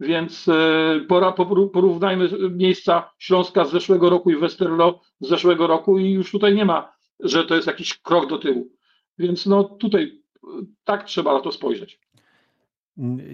[0.00, 0.46] Więc
[1.08, 1.32] pora,
[1.72, 6.64] porównajmy miejsca Śląska z zeszłego roku i Westerlo z zeszłego roku i już tutaj nie
[6.64, 8.68] ma że to jest jakiś krok do tyłu.
[9.18, 10.22] Więc no tutaj
[10.84, 12.00] tak trzeba na to spojrzeć.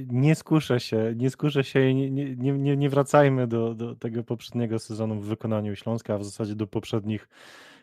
[0.08, 4.78] Nie skuszę się, nie skuszę się, nie, nie, nie, nie wracajmy do, do tego poprzedniego
[4.78, 7.28] sezonu w wykonaniu Śląska, a w zasadzie do poprzednich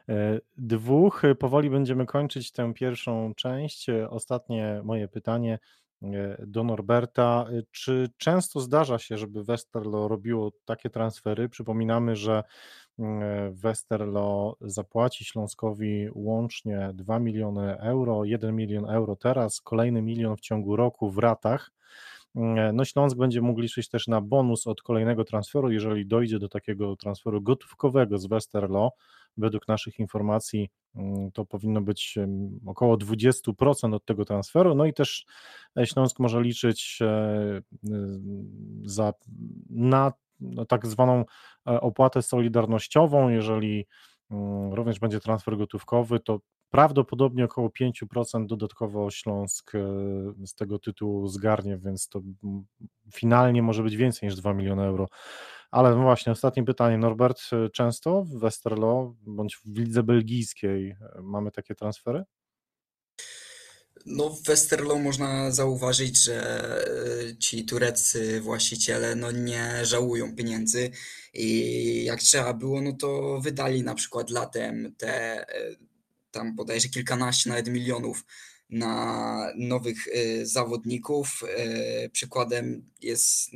[0.10, 1.22] e, dwóch.
[1.40, 3.88] Powoli będziemy kończyć tę pierwszą część.
[4.10, 5.60] Ostatnie moje pytanie e,
[6.40, 7.46] do Norberta.
[7.72, 11.50] Czy często zdarza się, żeby Westerlo robiło takie transfery?
[11.50, 12.44] Przypominamy, że
[13.00, 20.42] mm, Westerlo zapłaci Śląskowi łącznie 2 miliony euro, 1 milion euro teraz, kolejny milion w
[20.42, 21.72] ciągu roku w ratach.
[22.36, 26.50] Mm, no Śląsk będzie mógł liczyć też na bonus od kolejnego transferu, jeżeli dojdzie do
[26.50, 28.92] takiego transferu gotówkowego z Westerlo.
[29.38, 32.16] Według naszych informacji mm, to powinno być
[32.66, 34.76] około 20% od tego transferu.
[34.76, 35.26] No i też
[35.78, 37.62] e, Śląsk może liczyć e,
[38.86, 39.14] za,
[39.70, 41.26] na no, tak zwaną
[41.68, 43.30] e, opłatę solidarnościową.
[43.30, 43.88] Jeżeli
[44.32, 46.40] mm, również będzie transfer gotówkowy, to
[46.70, 49.80] prawdopodobnie około 5% dodatkowo Śląsk e,
[50.46, 52.22] z tego tytułu zgarnie, więc to
[53.14, 55.08] finalnie może być więcej niż 2 miliony euro.
[55.72, 56.98] Ale no właśnie, ostatnie pytanie.
[56.98, 62.24] Norbert, e, często w Westerlo bądź w lidze belgijskiej mamy takie transfery?
[64.06, 66.68] No, w Westerlo można zauważyć, że
[67.32, 70.92] e, ci tureccy właściciele no, nie żałują pieniędzy
[71.34, 75.76] i jak trzeba było, no to wydali na przykład latem te e,
[76.32, 78.26] tam bodajże kilkanaście nawet milionów
[78.70, 81.44] na nowych e, zawodników.
[82.12, 83.50] Przykładem jest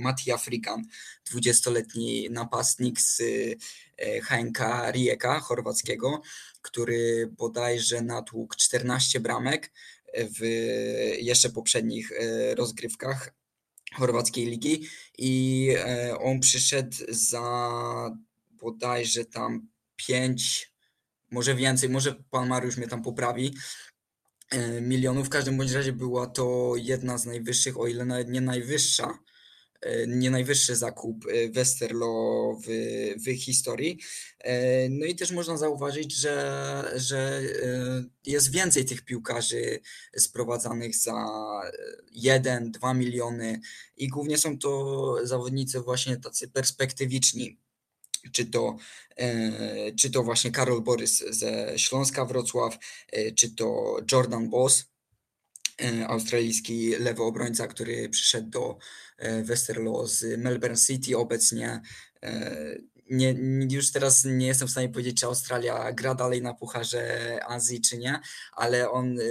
[0.00, 0.84] Mati Afrikan,
[1.32, 3.22] 20-letni napastnik z
[4.22, 4.58] HNK
[4.90, 6.22] Rijeka chorwackiego,
[6.62, 9.72] który bodajże natłukł 14 bramek
[10.14, 10.40] w
[11.18, 13.34] jeszcze poprzednich e, rozgrywkach
[13.94, 14.88] chorwackiej ligi
[15.18, 17.70] i e, on przyszedł za
[18.50, 20.72] bodajże tam 5,
[21.30, 23.54] może więcej, może pan Mariusz mnie tam poprawi,
[24.50, 25.26] e, milionów.
[25.26, 29.18] W każdym bądź razie była to jedna z najwyższych, o ile nawet nie najwyższa
[29.80, 32.68] E, nie najwyższy zakup e, Westerlo w,
[33.26, 33.98] w historii.
[34.90, 37.42] No i też można zauważyć, że, że
[38.26, 39.80] jest więcej tych piłkarzy
[40.16, 41.26] sprowadzanych za
[42.16, 43.60] 1-2 miliony
[43.96, 47.58] i głównie są to zawodnicy właśnie tacy perspektywiczni.
[48.32, 48.76] Czy to,
[49.98, 52.78] czy to właśnie Karol Borys ze Śląska Wrocław,
[53.36, 54.84] czy to Jordan Boss,
[56.06, 58.78] australijski lewy obrońca, który przyszedł do
[59.18, 61.80] E, Westerlo z Melbourne City obecnie.
[63.10, 63.34] Nie,
[63.70, 67.98] już teraz nie jestem w stanie powiedzieć, czy Australia gra dalej na Pucharze Azji, czy
[67.98, 68.20] nie,
[68.52, 69.24] ale on e,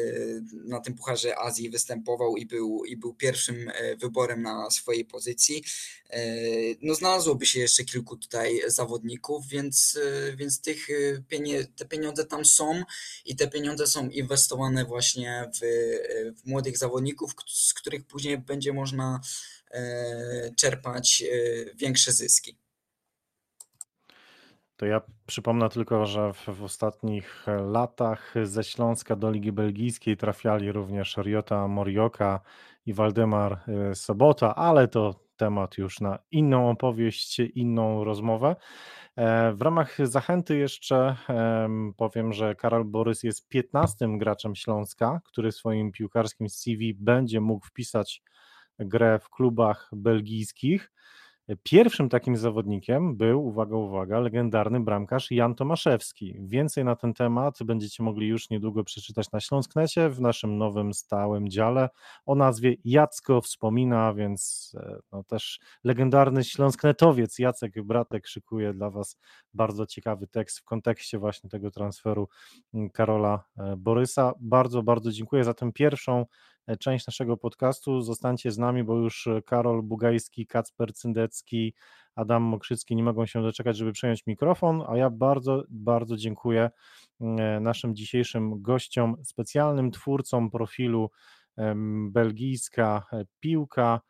[0.65, 5.63] na tym Pucharze Azji występował i był, i był pierwszym wyborem na swojej pozycji.
[6.81, 9.99] No znalazłoby się jeszcze kilku tutaj zawodników, więc,
[10.35, 10.87] więc tych
[11.75, 12.83] te pieniądze tam są
[13.25, 15.59] i te pieniądze są inwestowane właśnie w,
[16.41, 19.21] w młodych zawodników, z których później będzie można
[20.55, 21.23] czerpać
[21.75, 22.57] większe zyski.
[24.77, 30.71] To ja przypomnę tylko, że w, w, ostatnich latach ze Śląska do Ligi Belgijskiej trafiali
[30.71, 32.39] również Riota Morioka
[32.85, 38.55] i Waldemar e, Sobota, ale to temat już na inną opowieść, inną rozmowę.
[39.53, 41.15] W ramach zachęty jeszcze
[41.97, 48.23] powiem, że Karol Borys jest 15 graczem Śląska, który swoim piłkarskim CV będzie mógł wpisać
[48.79, 50.91] grę w klubach belgijskich.
[51.63, 56.35] Pierwszym takim zawodnikiem był, uwaga, uwaga, legendarny bramkarz Jan Tomaszewski.
[56.39, 61.49] Więcej na ten temat będziecie mogli już niedługo przeczytać na Śląsknecie w naszym nowym stałym
[61.49, 61.89] dziale
[62.25, 69.17] o nazwie Jacko Wspomina, więc e, no, też legendarny śląsknetowiec Jacek Bratek szykuje dla Was
[69.53, 72.29] bardzo ciekawy tekst w kontekście właśnie tego transferu
[72.73, 74.33] mm, Karola e, Borysa.
[74.39, 76.25] Bardzo, bardzo dziękuję za tę pierwszą
[76.75, 78.01] część naszego podcastu.
[78.01, 81.73] Zostańcie z nami, bo już e, Karol Bugajski, Kacper Cyndecki,
[82.15, 86.69] Adam Mokrzycki nie mogą się doczekać, żeby przejąć mikrofon, a ja bardzo, bardzo dziękuję
[87.21, 91.09] mm, e, naszym dzisiejszym gościom, specjalnym twórcom profilu
[92.09, 93.05] belgijska
[93.39, 94.01] piłka,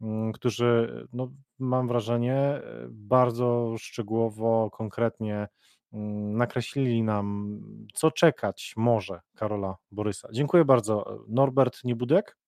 [0.00, 2.60] mm, którzy, no, mam wrażenie,
[2.90, 5.48] bardzo szczegółowo, konkretnie
[6.32, 7.58] nakreślili nam,
[7.94, 10.28] co czekać może Karola Borysa.
[10.32, 11.24] Dziękuję bardzo.
[11.28, 12.38] Norbert Niebudek.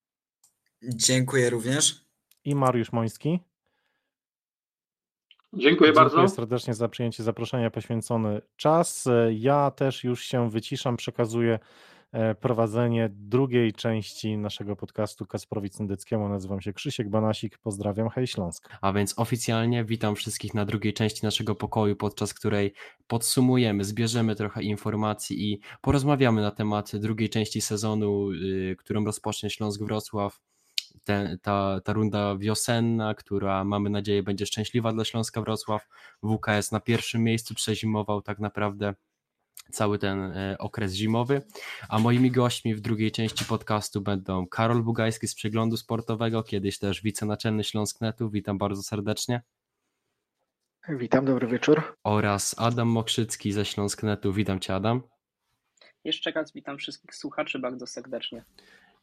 [0.82, 2.05] Dziękuję również.
[2.44, 3.40] I Mariusz Moński.
[5.53, 6.16] Dziękuję, Dziękuję bardzo.
[6.16, 9.09] Dziękuję serdecznie za przyjęcie zaproszenia, poświęcony czas.
[9.30, 11.59] Ja też już się wyciszam, przekazuję
[12.40, 16.28] prowadzenie drugiej części naszego podcastu Kasprowi Syndyckiemu.
[16.28, 18.68] Nazywam się Krzysiek Banasik, pozdrawiam, hej Śląsk.
[18.80, 22.72] A więc oficjalnie witam wszystkich na drugiej części naszego pokoju, podczas której
[23.06, 29.82] podsumujemy, zbierzemy trochę informacji i porozmawiamy na temat drugiej części sezonu, yy, którą rozpocznie Śląsk
[29.82, 30.40] Wrocław
[31.04, 35.88] te, ta, ta runda wiosenna, która mamy nadzieję będzie szczęśliwa dla Śląska Wrocław.
[36.22, 38.94] WKS na pierwszym miejscu przezimował tak naprawdę
[39.70, 41.42] cały ten e, okres zimowy.
[41.88, 47.02] A moimi gośćmi w drugiej części podcastu będą Karol Bugajski z Przeglądu Sportowego, kiedyś też
[47.02, 48.30] wicenaczelny Śląsknetu.
[48.30, 49.42] Witam bardzo serdecznie.
[50.88, 51.96] Witam, dobry wieczór.
[52.04, 54.32] Oraz Adam Mokrzycki ze Śląsknetu.
[54.32, 55.02] Witam Cię, Adam.
[56.04, 58.44] Jeszcze raz witam wszystkich słuchaczy bardzo serdecznie.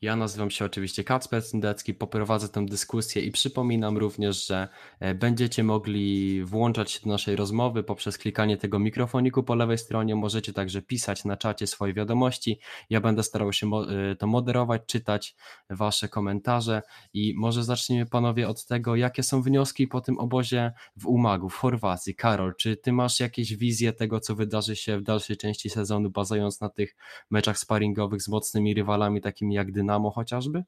[0.05, 4.67] Ja nazywam się oczywiście Kacper Syndecki, poprowadzę tę dyskusję i przypominam również, że
[4.99, 10.15] e, będziecie mogli włączać się do naszej rozmowy poprzez klikanie tego mikrofoniku po lewej stronie.
[10.15, 12.59] Możecie także pisać na czacie swoje wiadomości.
[12.89, 15.35] Ja będę starał się e, to moderować, czytać
[15.69, 16.81] Wasze komentarze
[17.13, 21.55] i może zacznijmy panowie od tego, jakie są wnioski po tym obozie w Umagu, w
[21.55, 22.15] Chorwacji.
[22.15, 26.61] Karol, czy Ty masz jakieś wizje tego, co wydarzy się w dalszej części sezonu, bazując
[26.61, 26.95] na tych
[27.31, 29.94] meczach sparingowych z mocnymi rywalami takimi jak Dynamo?
[29.95, 30.63] Dynamo chociażby?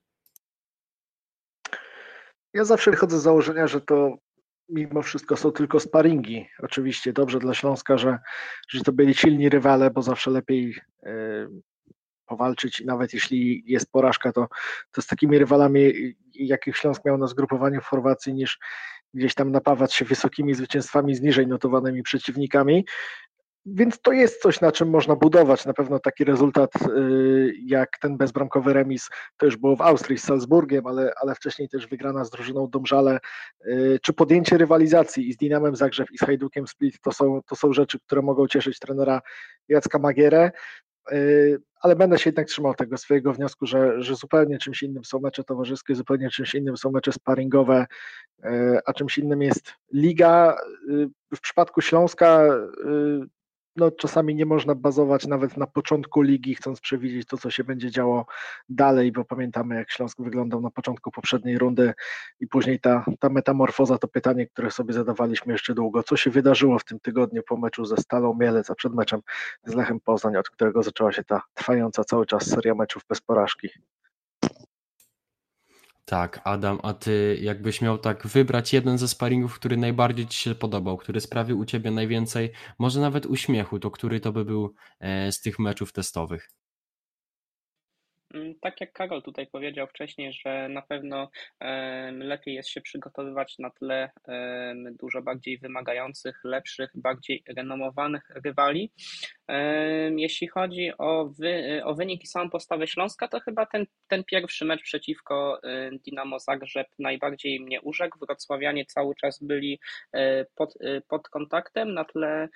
[2.53, 4.17] Ja zawsze wychodzę z założenia, że to
[4.69, 6.49] mimo wszystko są tylko sparingi.
[6.59, 8.19] Oczywiście dobrze dla Śląska, że,
[8.69, 10.75] że to byli silni rywale, bo zawsze lepiej
[11.05, 11.09] y,
[12.25, 14.47] powalczyć i nawet jeśli jest porażka, to,
[14.91, 15.93] to z takimi rywalami,
[16.33, 18.59] jakich Śląsk miał na zgrupowaniu w Chorwacji, niż
[19.13, 22.85] gdzieś tam napawać się wysokimi zwycięstwami z niżej notowanymi przeciwnikami.
[23.73, 25.65] Więc to jest coś, na czym można budować.
[25.65, 30.23] Na pewno taki rezultat y, jak ten bezbramkowy remis, to już było w Austrii z
[30.23, 33.19] Salzburgiem, ale, ale wcześniej też wygrana z drużyną Domżale,
[33.65, 37.55] y, czy podjęcie rywalizacji i z Dinamem Zagrzeb i z Hajdukiem Split, to są, to
[37.55, 39.21] są rzeczy, które mogą cieszyć trenera
[39.67, 40.51] Jacka Magierę,
[41.11, 45.19] y, ale będę się jednak trzymał tego swojego wniosku, że, że zupełnie czymś innym są
[45.19, 47.85] mecze towarzyskie, zupełnie czymś innym są mecze sparingowe,
[48.85, 50.57] a czymś innym jest liga.
[51.35, 52.47] W przypadku Śląska
[53.77, 57.91] no, czasami nie można bazować nawet na początku ligi, chcąc przewidzieć to, co się będzie
[57.91, 58.25] działo
[58.69, 61.93] dalej, bo pamiętamy, jak Śląsk wyglądał na początku poprzedniej rundy
[62.39, 66.03] i później ta, ta metamorfoza, to pytanie, które sobie zadawaliśmy jeszcze długo.
[66.03, 69.21] Co się wydarzyło w tym tygodniu po meczu ze Stalą Mielec, a przed meczem
[69.65, 73.69] z Lechem Poznań, od którego zaczęła się ta trwająca cały czas seria meczów bez porażki?
[76.09, 80.55] Tak, Adam, a ty jakbyś miał tak wybrać jeden ze sparingów, który najbardziej ci się
[80.55, 82.49] podobał, który sprawił u ciebie najwięcej,
[82.79, 86.49] może nawet uśmiechu, to który to by był e, z tych meczów testowych?
[88.33, 91.29] Mm, tak jak Karol tutaj powiedział wcześniej, że na pewno
[92.11, 94.11] lepiej jest się przygotowywać na tle
[94.99, 98.91] dużo bardziej wymagających, lepszych, bardziej renomowanych rywali.
[100.15, 104.81] Jeśli chodzi o, wy, o i samą postawę Śląska, to chyba ten, ten pierwszy mecz
[104.81, 105.61] przeciwko
[106.05, 108.19] Dynamo Zagrzeb najbardziej mnie urzekł.
[108.19, 109.79] Wrocławianie cały czas byli
[110.13, 112.49] e, pod, e, pod kontaktem na tle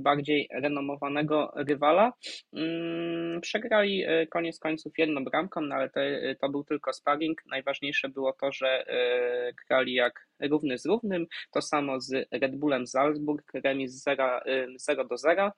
[0.00, 2.12] bardziej renomowanego rywala.
[2.52, 6.00] Mm, przegrali e, koniec końców jedną bramką, no ale to,
[6.40, 7.42] to był tylko sparring.
[7.46, 8.84] Najważniejsze było to, że
[9.68, 11.26] grali jak równy z równym.
[11.50, 14.40] To samo z Red Bullem Salzburg, remis 0,
[14.76, 15.52] 0 do 0.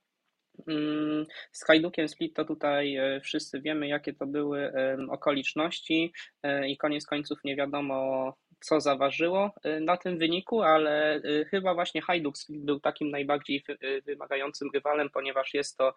[0.67, 4.73] Mm, z Hajdukiem Split to tutaj e, wszyscy wiemy, jakie to były
[5.11, 11.47] okoliczności e, i koniec końców nie wiadomo, co zaważyło y, na tym wyniku, ale y,
[11.51, 15.95] chyba właśnie Hajduk był takim najbardziej y, wymagającym rywalem, ponieważ jest to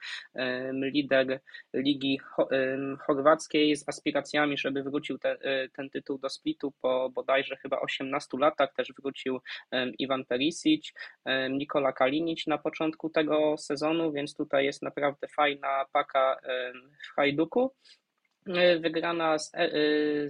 [0.73, 1.39] lider
[1.73, 2.19] ligi
[2.99, 5.37] chorwackiej z aspiracjami, żeby wrócił te,
[5.73, 8.73] ten tytuł do Splitu po bodajże chyba 18 latach.
[8.73, 9.39] Też wrócił
[9.99, 10.93] Iwan Perisic,
[11.49, 16.37] Nikola Kalinic na początku tego sezonu, więc tutaj jest naprawdę fajna paka
[17.07, 17.73] w Hajduku.
[18.47, 19.69] E, wygrana z, e,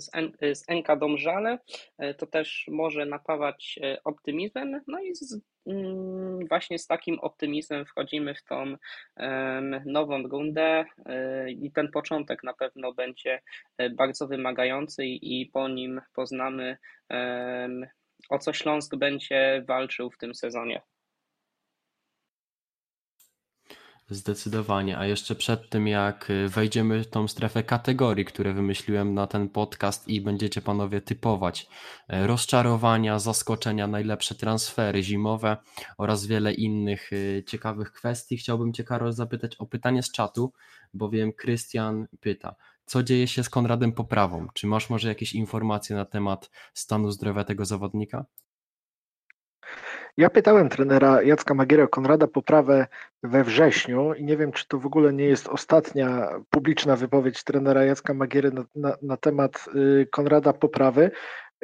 [0.02, 0.12] z,
[0.54, 1.60] z NK Domżale,
[1.98, 4.82] e, to też może napawać optymizmem.
[4.88, 8.76] No i z, mm, właśnie z takim optymizmem wchodzimy w tą
[9.86, 10.86] nową rundę
[11.48, 13.42] i ten początek na pewno będzie
[13.96, 16.78] bardzo wymagający i po nim poznamy
[18.30, 20.82] o co Śląsk będzie walczył w tym sezonie.
[24.12, 29.28] Zdecydowanie, a jeszcze przed tym jak y, wejdziemy w tą strefę kategorii, które wymyśliłem na
[29.28, 31.68] ten podcast i będziecie panowie typować
[32.08, 35.58] e, rozczarowania, zaskoczenia, najlepsze transfery zimowe
[35.98, 40.54] oraz wiele innych y, ciekawych kwestii, chciałbym Cię Karol zapytać o pytanie z czatu,
[40.94, 42.56] bowiem Krystian pyta,
[42.86, 44.48] co dzieje się z Konradem Poprawą?
[44.54, 48.26] Czy masz może jakieś informacje na temat stanu zdrowia tego zawodnika?
[50.18, 52.88] Ja pytałem trenera Jacka Magiera Konrada Poprawę
[53.24, 57.84] we wrześniu i nie wiem, czy to w ogóle nie jest ostatnia publiczna wypowiedź trenera
[57.84, 61.12] Jacka Magiery na, na, na temat y, Konrada Poprawy.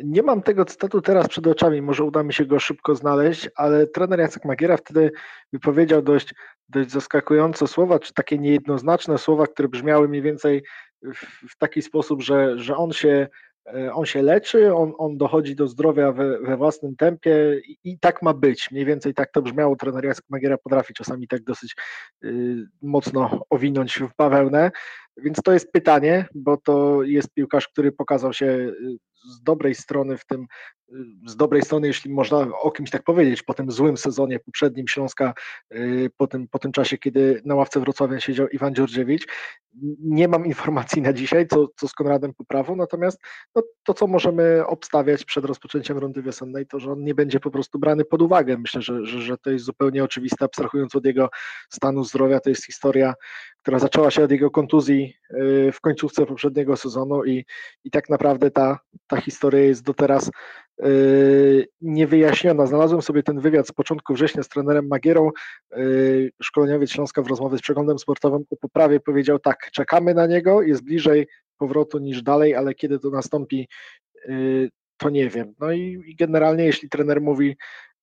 [0.03, 3.87] Nie mam tego cytatu teraz przed oczami, może uda mi się go szybko znaleźć, ale
[3.87, 5.11] trener Jacek Magiera wtedy
[5.53, 6.33] wypowiedział dość,
[6.69, 10.63] dość zaskakujące słowa, czy takie niejednoznaczne słowa, które brzmiały mniej więcej
[11.01, 13.27] w, w taki sposób, że, że on się
[13.93, 18.21] on się leczy, on, on dochodzi do zdrowia we, we własnym tempie i, i, tak
[18.21, 18.71] ma być.
[18.71, 19.75] Mniej więcej tak to brzmiało.
[19.75, 21.75] Trener Jacek Magiera potrafi czasami tak dosyć
[22.23, 24.71] y, mocno owinąć w bawełnę.
[25.17, 28.97] Więc to jest pytanie, bo to jest piłkarz, który pokazał się y,
[29.27, 30.47] z dobrej strony w tym,
[31.25, 35.33] z dobrej strony, jeśli można o kimś tak powiedzieć, po tym złym sezonie poprzednim Śląska,
[35.75, 39.27] y, po tym, po tym czasie, kiedy na ławce Wrocławia siedział Iwan Dziurdziewicz.
[39.99, 43.19] Nie mam informacji na dzisiaj, co, co z Konradem poprawą, natomiast
[43.55, 47.51] no, to, co możemy obstawiać przed rozpoczęciem rundy wiosennej, to, że on nie będzie po
[47.51, 48.57] prostu brany pod uwagę.
[48.57, 51.29] Myślę, że, że, że to jest zupełnie oczywiste, abstrahując od jego
[51.69, 53.13] stanu zdrowia, to jest historia,
[53.67, 57.45] która zaczęła się od jego kontuzji y, w końcówce poprzedniego sezonu i,
[57.83, 60.31] i tak naprawdę ta, ta historia jest do teraz
[60.85, 62.67] y, niewyjaśniona.
[62.67, 65.31] Znalazłem sobie ten wywiad z początku września z trenerem Magierą.
[65.77, 70.61] Y, szkoleniowiec Śląska w rozmowie z przeglądem sportowym o poprawie powiedział tak, czekamy na niego,
[70.61, 73.67] jest bliżej powrotu niż dalej, ale kiedy to nastąpi,
[74.97, 75.53] to nie wiem.
[75.59, 77.57] No i, i generalnie jeśli trener mówi,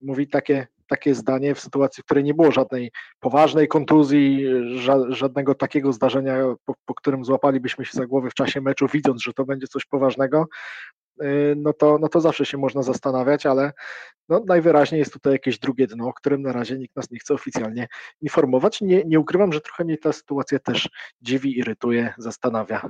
[0.05, 2.91] mówi takie takie zdanie w sytuacji, w której nie było żadnej
[3.21, 4.47] poważnej kontuzji,
[4.77, 9.23] ża żadnego takiego zdarzenia, po, po, którym złapalibyśmy się za głowę w czasie meczu, widząc,
[9.23, 10.47] że to będzie coś poważnego,
[11.23, 13.73] y, no to, no to zawsze się można zastanawiać, ale
[14.29, 17.35] no najwyraźniej jest tutaj jakieś drugie dno, o którym na razie nikt nas nie chce
[17.35, 17.89] oficjalnie
[18.21, 18.81] informować.
[18.81, 20.89] Nie, nie ukrywam, że trochę mnie ta sytuacja też
[21.21, 22.89] dziwi, irytuje, zastanawia.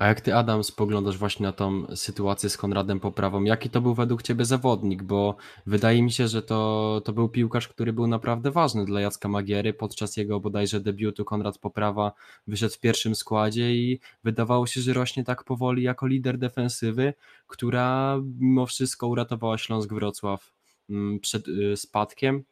[0.00, 3.94] A jak ty, Adam, spoglądasz właśnie na tą sytuację z Konradem Poprawą, jaki to był
[3.94, 5.02] według ciebie zawodnik?
[5.02, 5.36] Bo
[5.66, 9.72] wydaje mi się, że to, to był piłkarz, który był naprawdę ważny dla Jacka Magiery.
[9.74, 12.12] Podczas jego bodajże debiutu Konrad Poprawa
[12.46, 17.14] wyszedł w pierwszym składzie i wydawało się, że rośnie tak powoli jako lider defensywy,
[17.46, 20.52] która mimo wszystko uratowała Śląsk Wrocław
[20.90, 22.44] mm, przed y, spadkiem.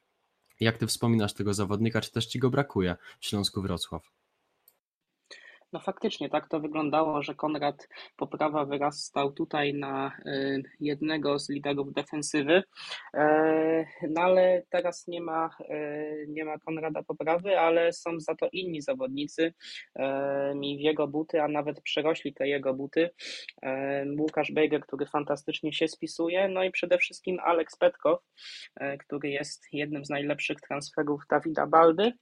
[0.60, 4.17] Jak ty wspominasz tego zawodnika, czy też ci go brakuje w Śląsku Wrocław?
[5.72, 11.92] No faktycznie tak to wyglądało, że Konrad Poprawa wyrastał tutaj na y, jednego z liderów
[11.92, 12.62] defensywy,
[13.14, 18.48] e, no ale teraz nie ma, e, nie ma Konrada Poprawy, ale są za to
[18.52, 19.54] inni zawodnicy
[19.94, 23.10] e, mi w jego buty, a nawet przerośli te jego buty.
[24.18, 28.20] Łukasz Bejger, który fantastycznie się spisuje, no i przede wszystkim Aleks Petkow,
[28.98, 32.12] który jest jednym z najlepszych transferów Dawida Baldy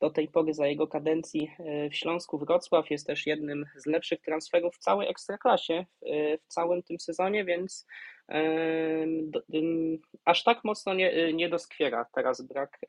[0.00, 4.20] do tej pory za jego kadencji e, w Śląsku Wrocław jest też jednym z lepszych
[4.20, 7.86] transferów w całej ekstraklasie e, w całym tym sezonie, więc
[10.24, 12.80] aż tak mocno nie, nie doskwiera teraz brak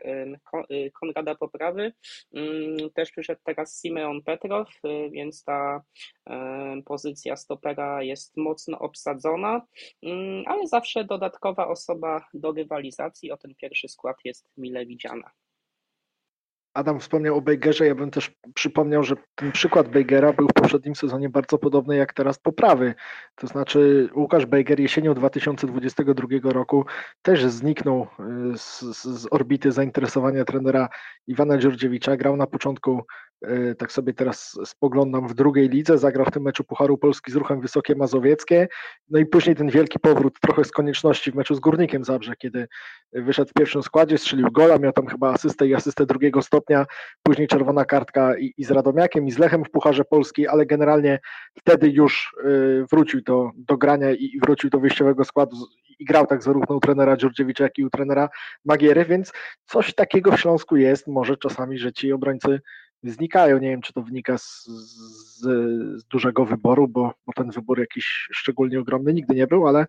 [0.99, 1.93] Konrada Poprawy.
[2.33, 5.83] Mm, też przyszedł teraz Simeon Petrow, e, więc ta
[6.85, 9.61] pozycja stopera jest mocno obsadzona,
[10.03, 15.31] mm, ale zawsze dodatkowa osoba do rywalizacji o ten pierwszy skład jest mile widziana.
[16.77, 20.95] Adam wspomniał o Bejgerze, ja bym też przypomniał, że ten przykład Bejgera był w poprzednim
[20.95, 22.93] sezonie bardzo podobny jak teraz poprawy.
[23.35, 26.85] To znaczy Łukasz Bejger jesienią 2022 roku
[27.21, 28.01] też zniknął
[28.53, 30.89] y, z, z orbity zainteresowania trenera
[31.27, 32.17] Iwana Dziurdziewicza.
[32.17, 33.05] Grał na początku
[33.77, 37.61] tak sobie teraz spoglądam w drugiej lidze, zagrał w tym meczu Pucharu Polski z ruchem
[37.61, 38.67] Wysokie Mazowieckie,
[39.09, 42.67] no i później ten wielki powrót trochę z konieczności w meczu z Górnikiem Zabrze, kiedy
[43.13, 46.85] wyszedł w pierwszym składzie, strzelił gola, miał tam chyba asystę i asystę drugiego stopnia,
[47.23, 51.19] później czerwona kartka i, i z Radomiakiem i z Lechem w Pucharze Polski, ale generalnie
[51.57, 55.57] wtedy już y, wrócił do, do grania i, i wrócił do wyjściowego składu
[55.99, 58.29] i grał tak zarówno u trenera Dziurdziewicza, jak i u trenera
[58.65, 59.31] Magiery, więc
[59.65, 62.59] coś takiego w Śląsku jest, może czasami, że ci obrońcy
[63.03, 63.59] znikają.
[63.59, 65.39] Nie wiem, czy to wynika z, z,
[66.01, 69.85] z dużego wyboru, bo, bo, ten wybór jakiś szczególnie ogromny nigdy nie był, ale,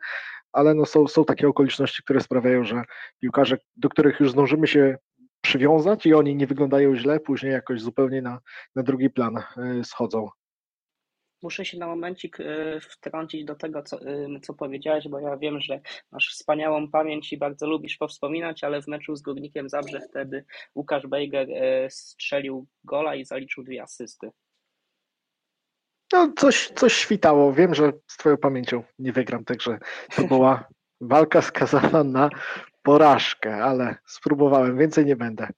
[0.53, 2.83] ale no są, są takie okoliczności, które sprawiają, że
[3.21, 4.99] piłkarze, do których już zdążymy się
[5.41, 8.41] przywiązać i oni nie wyglądają źle, później jakoś zupełnie na,
[8.75, 10.29] na drugi plan e, schodzą.
[11.43, 15.61] Muszę się na momencik e, wtrącić do tego, co, e, co powiedziałeś, bo ja wiem,
[15.61, 15.81] że
[16.13, 21.07] masz wspaniałą pamięć i bardzo lubisz powspominać, ale w meczu z Górnikiem Zabrze wtedy Łukasz
[21.07, 24.31] Bejger e, strzelił gola i zaliczył dwie asysty.
[26.13, 27.53] No, coś, coś świtało.
[27.53, 29.79] Wiem, że z Twoją pamięcią nie wygram, także
[30.17, 30.69] to była
[31.01, 32.31] walka skazana na
[32.83, 35.49] porażkę, ale spróbowałem, więcej nie będę.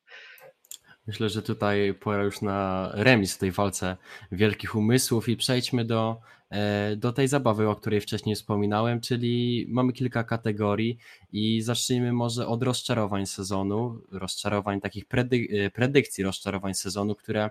[1.10, 3.96] Myślę, że tutaj pora już na remis w tej walce
[4.32, 9.92] wielkich umysłów i przejdźmy do e, do tej zabawy, o której wcześniej wspominałem, czyli mamy
[9.92, 10.98] kilka kategorii
[11.32, 17.50] i zacznijmy może od rozczarowań sezonu, rozczarowań takich predyk e, predykcji rozczarowań sezonu, które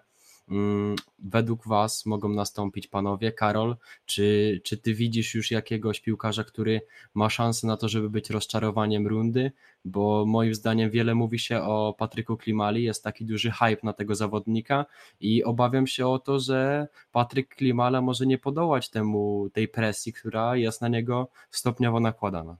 [1.19, 3.31] według Was mogą nastąpić panowie?
[3.31, 3.75] Karol,
[4.05, 6.81] czy, czy Ty widzisz już jakiegoś piłkarza, który
[7.13, 9.51] ma szansę na to, żeby być rozczarowaniem rundy?
[9.85, 14.15] Bo moim zdaniem wiele mówi się o Patryku Klimali, jest taki duży hype na tego
[14.15, 14.85] zawodnika
[15.19, 20.55] i obawiam się o to, że Patryk Klimala może nie podołać temu tej presji, która
[20.55, 22.57] jest na niego stopniowo nakładana.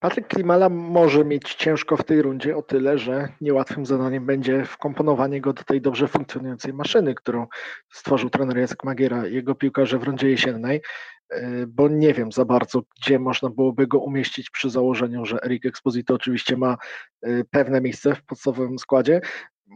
[0.00, 5.40] Patryk Klimala może mieć ciężko w tej rundzie o tyle, że niełatwym zadaniem będzie wkomponowanie
[5.40, 7.46] go do tej dobrze funkcjonującej maszyny, którą
[7.92, 10.82] stworzył trener Jacek Magiera i jego piłkarze w rundzie jesiennej,
[11.30, 15.66] e, bo nie wiem za bardzo, gdzie można byłoby go umieścić przy założeniu, że Eric
[15.66, 16.76] Exposito oczywiście ma
[17.22, 19.20] e, pewne miejsce w podstawowym składzie,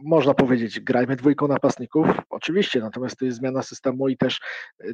[0.03, 4.41] można powiedzieć, grajmy dwójką napastników, oczywiście, natomiast to jest zmiana systemu i też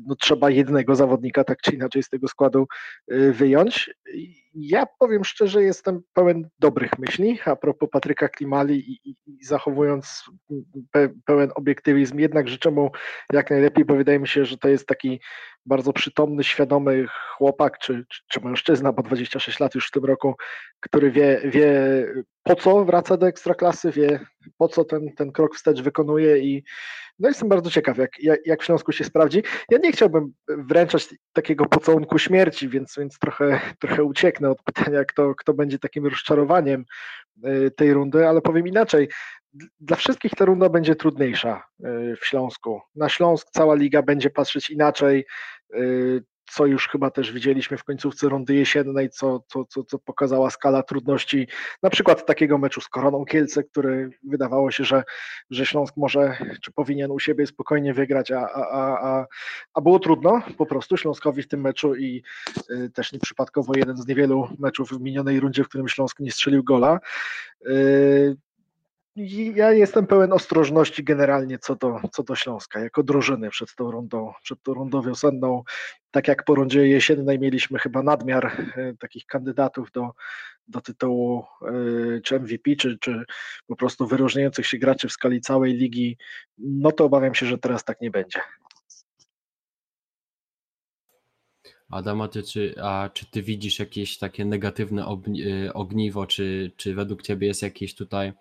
[0.06, 2.68] no, trzeba jednego zawodnika tak czy inaczej z tego składu
[3.32, 3.90] wyjąć.
[4.54, 10.24] Ja powiem szczerze, jestem pełen dobrych myśli a propos Patryka Klimali i, i, i zachowując
[10.92, 12.92] pe, pełen obiektywizm, jednak życzę mu
[13.34, 15.20] jak najlepiej, bo wydaje mi się, że to jest taki
[15.66, 17.06] bardzo przytomny, świadomy
[17.38, 20.36] chłopak, czy, czy, czy mężczyzna, bo 26 lat już w tym roku,
[20.80, 22.06] który wie, wie
[22.44, 24.20] po co wraca do ekstraklasy, wie
[24.58, 26.64] po co ten, ten krok wstecz wykonuje i
[27.20, 29.44] no jestem bardzo ciekaw, jak, jak, jak w Śląsku się sprawdzi.
[29.70, 35.36] Ja nie chciałbym wręczać takiego pocałunku śmierci, więc, więc trochę, trochę ucieknę od pytania, kto,
[35.36, 36.86] kto będzie takim rozczarowaniem
[37.46, 39.10] y, tej rundy, ale powiem inaczej.
[39.80, 42.82] Dla wszystkich ta runda będzie trudniejsza y, w Śląsku.
[42.96, 45.26] Na Śląsk cała liga będzie patrzeć inaczej.
[46.54, 50.84] Co już chyba też widzieliśmy w końcówce rundy jesiennej, co, co, co, co pokazała skala
[50.84, 51.48] trudności,
[51.84, 55.04] na przykład takiego meczu z Koroną Kielce, który wydawało się, że,
[55.50, 59.26] że Śląsk może, czy powinien u siebie spokojnie wygrać, a, a, a,
[59.74, 62.24] a było trudno po prostu Śląskowi w tym meczu i
[62.72, 66.64] y, też nieprzypadkowo jeden z niewielu meczów w minionej rundzie, w którym Śląsk nie strzelił
[66.64, 67.00] gola.
[67.68, 68.38] Y,
[69.56, 74.34] ja jestem pełen ostrożności generalnie co do, co do Śląska, jako drużyny przed tą rundą,
[74.44, 75.64] przed tą rundą wiosenną.
[76.12, 80.10] Tak jak po rundzie jesiennej mieliśmy chyba nadmiar e, takich kandydatów do,
[80.68, 83.24] do tytułu e, czy MVP, czy, czy
[83.68, 86.18] po prostu wyróżniających się graczy w skali całej ligi,
[86.58, 88.40] no to obawiam się, że teraz tak nie będzie.
[91.90, 96.96] Adam, a ty, czy, a czy ty widzisz jakieś takie negatywne e, ogniwo, czy, czy
[96.96, 98.34] według ciebie jest jakieś tutaj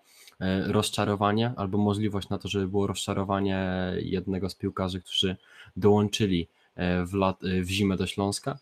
[0.66, 5.36] rozczarowanie albo możliwość na to, żeby było rozczarowanie jednego z piłkarzy, którzy
[5.76, 8.58] dołączyli e, w, lat, e, w zimę do Śląska?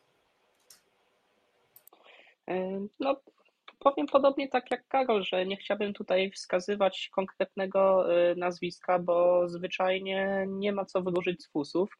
[3.01, 3.17] No,
[3.79, 8.07] powiem podobnie tak jak Karol, że nie chciałbym tutaj wskazywać konkretnego
[8.37, 11.91] nazwiska, bo zwyczajnie nie ma co wyłożyć z fusów.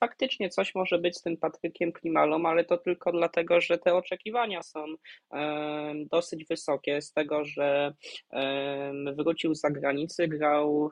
[0.00, 4.62] Faktycznie coś może być z tym Patrykiem Klimalą, ale to tylko dlatego, że te oczekiwania
[4.62, 4.84] są
[6.10, 7.02] dosyć wysokie.
[7.02, 7.94] Z tego, że
[9.16, 10.90] wrócił z zagranicy, grał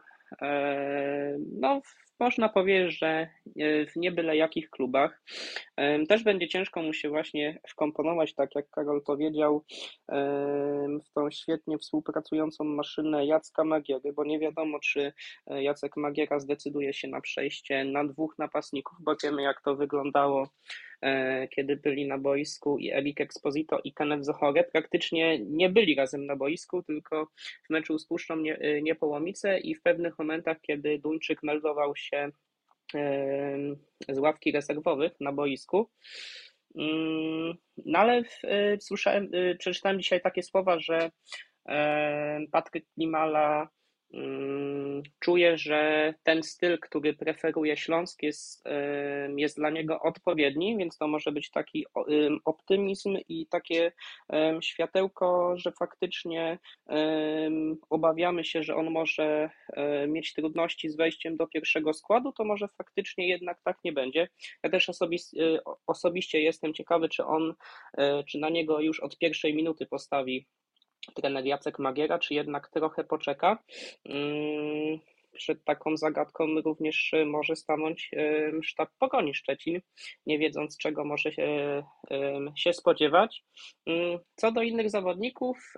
[1.61, 1.81] no,
[2.21, 5.23] można powiedzieć, że e, w nie byle jakich klubach.
[6.09, 9.65] Też będzie ciężko mu się właśnie wkomponować, tak jak Karol powiedział,
[11.05, 15.13] w tą świetnie współpracującą maszynę Jacka Magiery, bo nie wiadomo, czy
[15.47, 20.49] e, Jacek Magiera zdecyduje się na przejście na dwóch napastników, bo wiemy, jak to wyglądało
[21.51, 26.37] kiedy byli na boisku i Erik Exposito i Kenneth Zohore praktycznie nie byli razem na
[26.37, 27.29] boisku, tylko
[27.67, 32.31] w meczu z e, Niepołomice i w pewnych momentach, kiedy Duńczyk meldował się
[32.95, 33.59] e,
[34.09, 35.91] z ławki rezerwowych na boisku.
[36.77, 37.55] Mm,
[37.87, 38.23] no ale
[38.81, 41.11] słyszałem, przeczytałem dzisiaj takie słowa, że
[42.53, 43.69] Patryk Klimala
[45.21, 48.65] czuję, że ten styl, który preferuje Śląsk, jest,
[49.37, 51.87] jest dla niego odpowiedni, więc to może być taki
[52.45, 53.93] optymizm i takie
[54.61, 56.59] światełko, że faktycznie
[57.91, 59.51] obawiamy się, że on może
[60.09, 64.29] mieć trudności z wejściem do pierwszego składu, to może faktycznie jednak tak nie będzie.
[64.63, 67.55] Ja też osobiście, osobiście jestem ciekawy, czy on,
[67.99, 70.47] e, czy na niego już od pierwszej minuty postawi
[71.15, 73.59] trener Jacek Magiera, czy jednak trochę poczeka.
[74.05, 74.99] Mm,
[75.33, 78.11] przed taką zagadką również może stanąć
[78.63, 79.81] sztab Pogoni Szczecin,
[80.27, 81.83] nie wiedząc czego może się,
[82.57, 83.45] się spodziewać.
[83.87, 85.75] Mm, co do innych zawodników,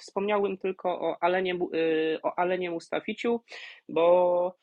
[0.00, 3.40] wspomniałbym tylko o Alenie, y, o Alenie Mustaficiu,
[3.88, 4.54] bo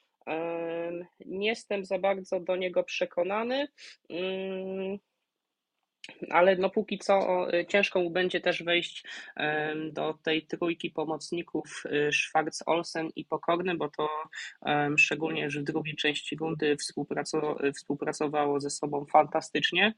[1.25, 3.67] nie jestem za bardzo do niego przekonany.
[6.29, 9.03] Ale no póki co y, ciężko mu będzie też wejść
[9.91, 14.09] do tej trójki pomocników y, Schwarz, Olsen i Pokorny, bo to
[14.97, 16.77] szczególnie, w drugiej części rundy
[17.75, 19.93] współpracowało ze sobą fantastycznie.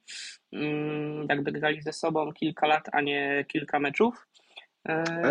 [0.53, 4.27] Mm, jakby grali ze sobą kilka lat, a nie kilka meczów.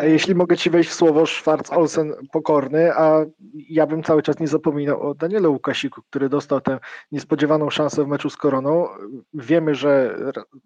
[0.02, 3.24] Jeśli mogę Ci wejść w słowo, Schwarz Olsen pokorny, a
[3.70, 6.78] ja bym cały czas nie zapominał o Danielu Łukasiku, który dostał tę
[7.12, 8.88] niespodziewaną szansę w meczu z Koroną.
[9.34, 10.16] Wiemy, że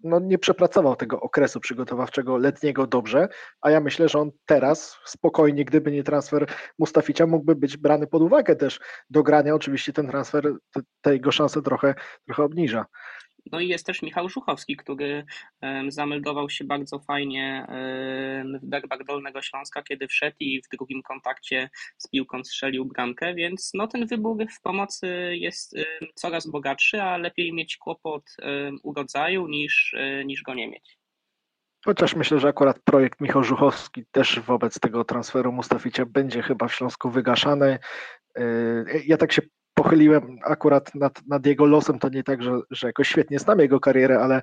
[0.03, 3.27] no, nie przepracował tego okresu przygotowawczego letniego dobrze,
[3.61, 6.47] a ja myślę, że on teraz spokojnie, gdyby nie transfer
[6.79, 8.79] Mustaficia, mógłby być brany pod uwagę też
[9.09, 9.55] do grania.
[9.55, 12.85] Oczywiście ten transfer te, te jego szanse trochę, trochę obniża.
[13.51, 15.25] No i jest też Michał Żuchowski, który
[15.87, 17.67] zameldował się bardzo fajnie
[18.61, 23.71] w derbach Dolnego Śląska, kiedy wszedł i w drugim kontakcie z piłką strzelił bramkę, więc
[23.73, 25.75] no ten wybór w pomocy jest
[26.15, 28.23] coraz bogatszy, a lepiej mieć kłopot
[28.83, 30.97] u rodzaju niż, e, niż go nie mieć.
[31.85, 36.73] Chociaż myślę, że akurat projekt Michał Żuchowski też wobec tego transferu Mustaficia będzie chyba w
[36.73, 37.79] Śląsku wygaszany.
[38.35, 38.43] E,
[39.05, 39.41] ja tak się
[39.83, 43.79] pochyliłem akurat nad, nad jego losem, to nie tak, że, że jakoś świetnie znam jego
[43.79, 44.41] karierę, ale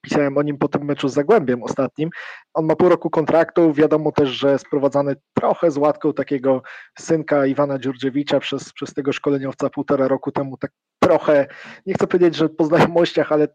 [0.00, 2.10] pisałem o nim po tym meczu z Zagłębiem ostatnim.
[2.54, 6.62] On ma pół roku kontraktu, wiadomo też, że sprowadzany trochę z łatką takiego
[6.98, 11.46] synka Iwana Dziurdziewicza przez, przez tego szkoleniowca półtora roku temu, tak trochę,
[11.86, 13.48] nie chcę powiedzieć, że po znajomościach, ale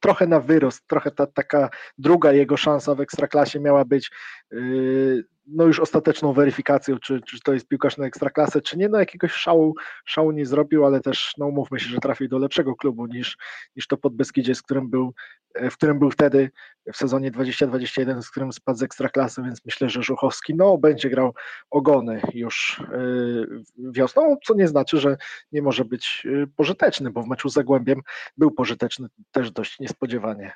[0.00, 4.10] trochę na wyrost, trochę ta taka druga jego szansa w ekstraklasie miała być.
[4.50, 8.98] Yy, no już ostateczną weryfikacją, czy, czy to jest piłkarz na ekstraklasę, czy nie, no
[8.98, 9.74] jakiegoś szału,
[10.04, 13.36] szału nie zrobił, ale też, no umówmy się, że trafił do lepszego klubu niż,
[13.76, 15.14] niż to pod Beskidzie, z którym był,
[15.54, 16.50] e, w którym był wtedy
[16.92, 21.34] w sezonie 2021, z którym spadł z ekstraklasy, więc myślę, że Żuchowski, no będzie grał
[21.70, 25.16] ogony już yy, wiosną, co nie znaczy, że
[25.52, 28.00] nie może być yy, pożyteczny, bo w meczu z Zagłębiem
[28.36, 30.52] był pożyteczny też dość niespodziewanie.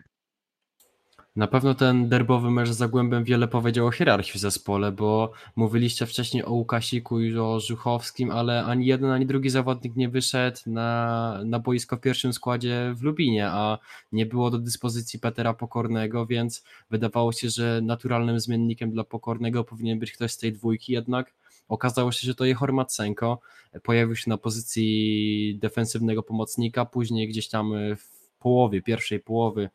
[1.39, 6.07] Na pewno ten derbowy mecz z Zagłębem wiele powiedział o hierarchii w zespole, bo mówiliście
[6.07, 11.41] wcześniej o Łukasiku i o Żuchowskim, ale ani jeden, ani drugi zawodnik nie wyszedł na,
[11.45, 13.79] na boisko w pierwszym składzie w Lubinie, a
[14.13, 19.99] nie było do dyspozycji Petera Pokornego, więc wydawało się, że naturalnym zmiennikiem dla Pokornego powinien
[19.99, 21.35] być ktoś z tej dwójki, jednak
[21.69, 23.41] okazało się, że to Jehor Macenko
[23.83, 29.71] pojawił się na pozycji defensywnego pomocnika, później gdzieś tam w połowie, pierwszej połowy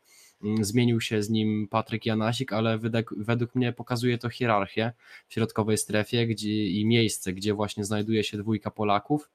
[0.60, 2.78] zmienił się z nim Patryk Janasik, ale
[3.16, 4.92] według mnie pokazuje to hierarchię
[5.28, 9.30] w środkowej strefie gdzie, i miejsce, gdzie właśnie znajduje się dwójka Polaków.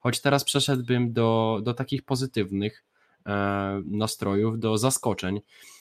[0.00, 2.84] Choć teraz przeszedłbym do, do takich pozytywnych
[3.26, 5.40] e, nastrojów, do zaskoczeń,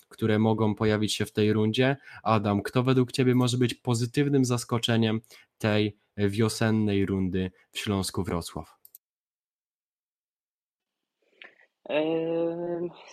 [0.10, 1.98] które mogą pojawić się w tej rundzie.
[2.24, 5.22] Adam, kto według Ciebie może być pozytywnym zaskoczeniem
[5.58, 8.83] tej wiosennej rundy w Śląsku Wrocław?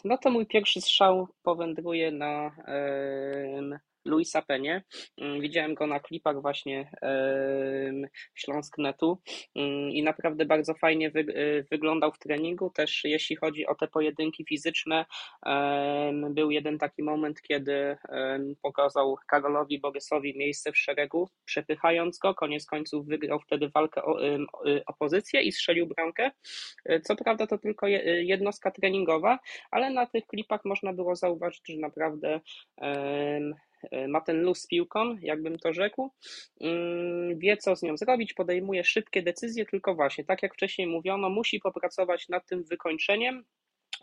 [0.05, 2.51] No to mój pierwszy strzał powędruje na
[4.05, 4.83] Luisa Penie.
[5.19, 6.91] Mm, widziałem go na klipach właśnie
[8.35, 9.19] Śląsknetu
[9.55, 12.71] mm, i naprawdę bardzo fajnie y, wyglądał w treningu.
[12.71, 15.05] Też jeśli chodzi o te pojedynki fizyczne,
[16.31, 17.97] był jeden taki moment, kiedy
[18.63, 22.35] pokazał Karolowi Borysowi miejsce w szeregu, przepychając go.
[22.35, 24.19] Koniec końców wygrał wtedy walkę o,
[24.87, 26.31] o pozycję i strzelił bramkę.
[26.85, 27.87] E, co prawda to tylko
[28.23, 29.39] jednostka treningowa,
[29.71, 32.41] ale na tych klipach można było zauważyć, że naprawdę
[32.81, 33.41] E,
[34.09, 36.11] ma ten luz z piłką, jakbym to rzekł,
[36.61, 41.31] mm, wie co z nią zrobić, podejmuje szybkie decyzje, tylko właśnie, tak jak wcześniej mówiono,
[41.31, 43.45] musi popracować nad tym wykończeniem,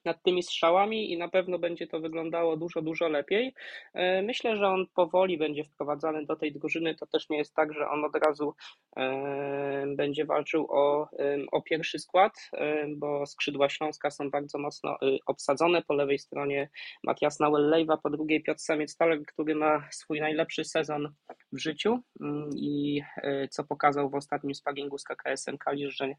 [0.05, 3.53] nad tymi strzałami i na pewno będzie to wyglądało dużo, dużo lepiej.
[3.93, 6.95] E, myślę, że on powoli będzie wprowadzany do tej drużyny.
[6.95, 8.55] To też nie jest tak, że on od razu
[8.97, 11.09] e, będzie walczył o,
[11.51, 15.81] o pierwszy skład, e, bo skrzydła Śląska są bardzo mocno obsadzone.
[15.81, 16.69] Po lewej stronie
[17.03, 21.13] Matias Nauel-Lejwa, po drugiej Piotr Samiec-Taler, który ma swój najlepszy sezon
[21.51, 23.01] w życiu mm, i
[23.49, 26.13] co pokazał w ostatnim sparingu z KKS-em Kalisz, że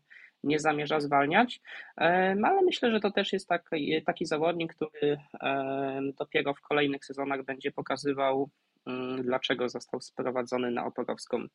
[0.45, 1.61] nie zamierza zwalniać,
[1.97, 5.19] ale myślę, że to też jest taki, taki zawodnik, który
[6.19, 8.51] dopiero w kolejnych sezonach będzie pokazywał,
[8.87, 11.47] mm, dlaczego został sprowadzony na Oporowską.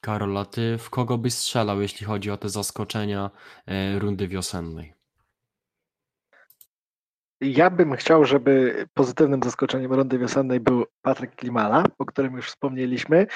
[0.00, 3.30] Karol, a ty w kogo byś strzelał, jeśli chodzi o te zaskoczenia
[3.66, 4.95] e, rundy wiosennej?
[7.40, 13.26] Ja bym chciał, żeby pozytywnym zaskoczeniem rundy wiosennej był Patryk Klimala, o którym już wspomnieliśmy.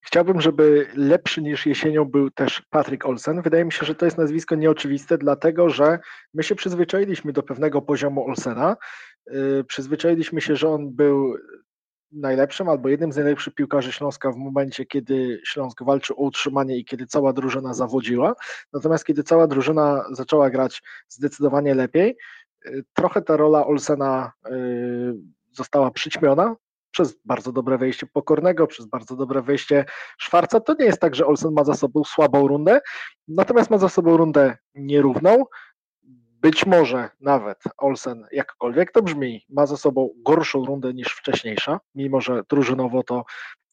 [0.00, 3.42] Chciałbym, żeby lepszy niż jesienią był też Patryk Olsen.
[3.42, 5.98] Wydaje mi się, że to jest nazwisko nieoczywiste, dlatego że
[6.34, 8.76] my się przyzwyczailiśmy do pewnego poziomu Olsena.
[9.26, 11.36] Yy, przyzwyczailiśmy się, że on był
[12.12, 16.84] najlepszym albo jednym z najlepszych piłkarzy Śląska w momencie, kiedy Śląsk walczył o utrzymanie i
[16.84, 18.34] kiedy cała drużyna zawodziła.
[18.72, 22.16] Natomiast kiedy cała drużyna zaczęła grać zdecydowanie lepiej,
[22.94, 24.32] trochę ta rola Olsena
[25.50, 26.56] została przyćmiona
[26.90, 29.84] przez bardzo dobre wejście Pokornego, przez bardzo dobre wejście
[30.18, 30.60] Szwarca.
[30.60, 32.80] To nie jest tak, że Olsen ma za sobą słabą rundę,
[33.28, 35.44] natomiast ma za sobą rundę nierówną.
[36.40, 42.20] Być może nawet Olsen, jakkolwiek to brzmi, ma za sobą gorszą rundę niż wcześniejsza, mimo
[42.20, 43.24] że drużynowo to,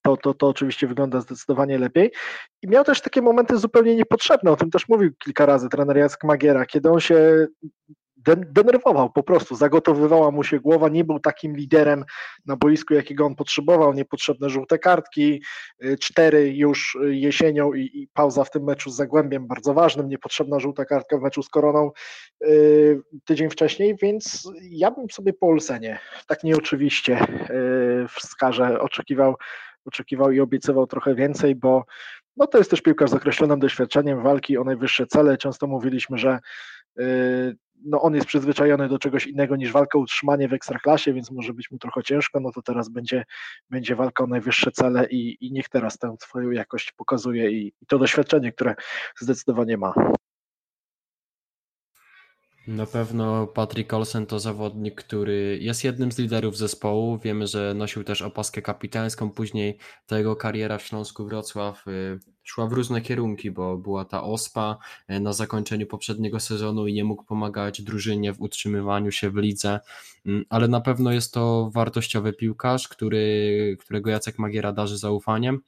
[0.02, 2.12] to, to, to oczywiście wygląda zdecydowanie lepiej.
[2.62, 6.24] I miał też takie momenty zupełnie niepotrzebne, o tym też mówił kilka razy trener Jacek
[6.24, 7.48] Magiera, kiedy on się
[8.26, 12.06] denerwował po prostu, zagotowywała mu się głowa, nie był takim liderem
[12.46, 15.44] na boisku, jakiego on potrzebował, niepotrzebne żółte kartki,
[15.84, 20.60] y, cztery już jesienią i, i pauza w tym meczu z Zagłębiem, bardzo ważnym, niepotrzebna
[20.60, 21.92] żółta kartka w meczu z Koroną
[22.42, 29.36] yy, tydzień wcześniej, więc ja bym sobie po Olsenie tak nieoczywiście yy, wskażę, oczekiwał,
[29.86, 31.86] oczekiwał i obiecywał trochę więcej, bo
[32.38, 35.38] no to jest też piłkarz z określonym doświadczeniem walki o najwyższe cele.
[35.38, 36.40] Często mówiliśmy, że
[36.98, 41.32] yy, no on jest przyzwyczajony do czegoś innego niż walka o utrzymanie w ekstraklasie, więc
[41.32, 43.26] może być mu trochę ciężko, no to teraz będzie,
[43.70, 47.86] będzie walka o najwyższe cele i, i niech teraz tę swoją jakość pokazuje i, i
[47.88, 48.76] to doświadczenie, które
[49.20, 49.94] zdecydowanie ma.
[52.68, 57.18] Na pewno Patrick Olsen to zawodnik, który jest jednym z liderów zespołu.
[57.18, 59.30] Wiemy, że nosił też opaskę kapitańską.
[59.30, 64.24] Później ta jego kariera w Śląsku Wrocław y, szła w różne kierunki, bo była ta
[64.24, 64.78] ospa
[65.10, 69.80] y, na zakończeniu poprzedniego sezonu i nie mógł pomagać drużynie w utrzymywaniu się w lidze.
[70.26, 75.62] Mm, ale na pewno jest to wartościowy piłkarz, który, którego Jacek Magiera darzy zaufaniem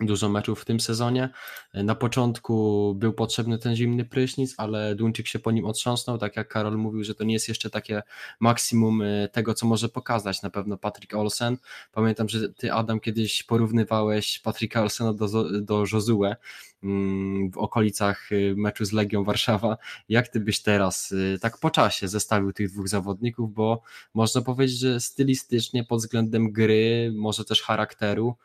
[0.00, 1.28] dużo meczów w tym sezonie.
[1.74, 6.48] Na początku był potrzebny ten zimny prysznic, ale Duńczyk się po nim otrząsnął, tak jak
[6.48, 8.02] Karol mówił, że to nie jest jeszcze takie
[8.40, 11.56] maksimum e, tego, co może pokazać na pewno Patrick Olsen.
[11.92, 16.34] Pamiętam, że ty Adam kiedyś porównywałeś Patricka Olsena do, do Josue
[16.82, 19.76] mm, w okolicach e, meczu z Legią Warszawa.
[20.08, 23.82] Jak ty byś teraz e, tak po czasie zestawił tych dwóch zawodników, bo
[24.14, 28.36] można powiedzieć, że stylistycznie pod względem gry, może też charakteru,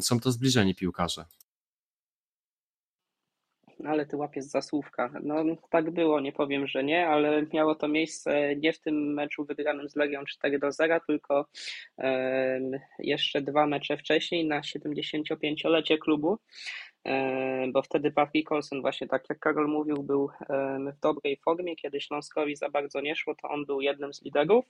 [0.00, 1.24] są to zbliżeni piłkarze.
[3.84, 5.12] Ale ty łapiesz za słówka.
[5.22, 9.44] No tak było, nie powiem, że nie, ale miało to miejsce nie w tym meczu
[9.44, 11.46] wygranym z Legią 4 do 0, tylko
[12.98, 16.38] jeszcze dwa mecze wcześniej na 75-lecie klubu,
[17.72, 20.28] bo wtedy Patrick Olsen właśnie tak jak Karol mówił był
[20.96, 24.64] w dobrej formie, kiedy Śląskowi za bardzo nie szło, to on był jednym z liderów.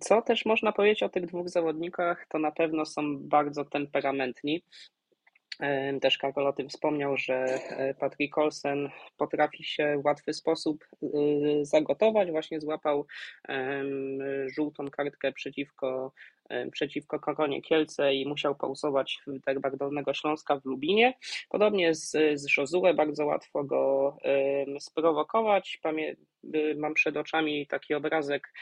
[0.00, 4.62] Co też można powiedzieć o tych dwóch zawodnikach, to na pewno są bardzo temperamentni.
[6.00, 11.08] Też Karol o tym wspomniał, że e, Patrick Olsen potrafi się w łatwy sposób y,
[11.62, 12.30] zagotować.
[12.30, 13.06] Właśnie złapał
[14.56, 16.12] żółtą kartkę przeciwko,
[16.72, 21.14] przeciwko Koronie Kielce i musiał pauzować w derbach Dolnego Śląska w Lubinie.
[21.48, 22.46] Podobnie z, z
[22.96, 24.16] bardzo łatwo go
[24.78, 25.80] sprowokować.
[26.54, 28.52] Y, mam przed oczami taki obrazek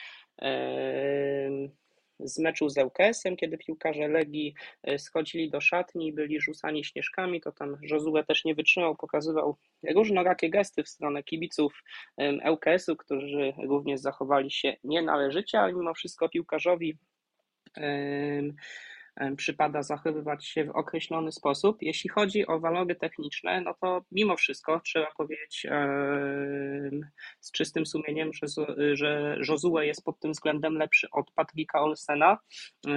[2.21, 7.41] z meczu z ŁKS-em, kiedy piłkarze Legii e, schodzili do szatni i byli rzucani śnieżkami,
[7.41, 9.57] to tam Josue też nie wytrzymał, pokazywał
[9.95, 11.83] różnorakie gesty w stronę kibiców
[12.51, 16.99] ŁKS-u, którzy również zachowali się nienależycie, ale mimo wszystko piłkarzowi
[19.37, 21.77] przypada zachowywać się w określony sposób.
[21.81, 25.67] Jeśli chodzi o walory techniczne, no to mimo wszystko trzeba powiedzieć
[27.41, 28.47] z czystym sumieniem, że,
[28.97, 32.39] że Josue jest pod tym względem lepszy od Patricka Olsena,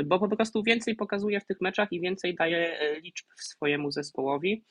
[0.05, 4.63] bo po prostu więcej pokazuje w tych meczach i więcej daje e, liczb swojemu zespołowi.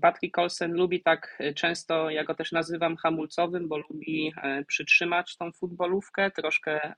[0.00, 5.36] Patrick Olsen lubi tak e, często, ja go też nazywam hamulcowym, bo lubi e, przytrzymać
[5.36, 6.94] tą futbolówkę, troszkę,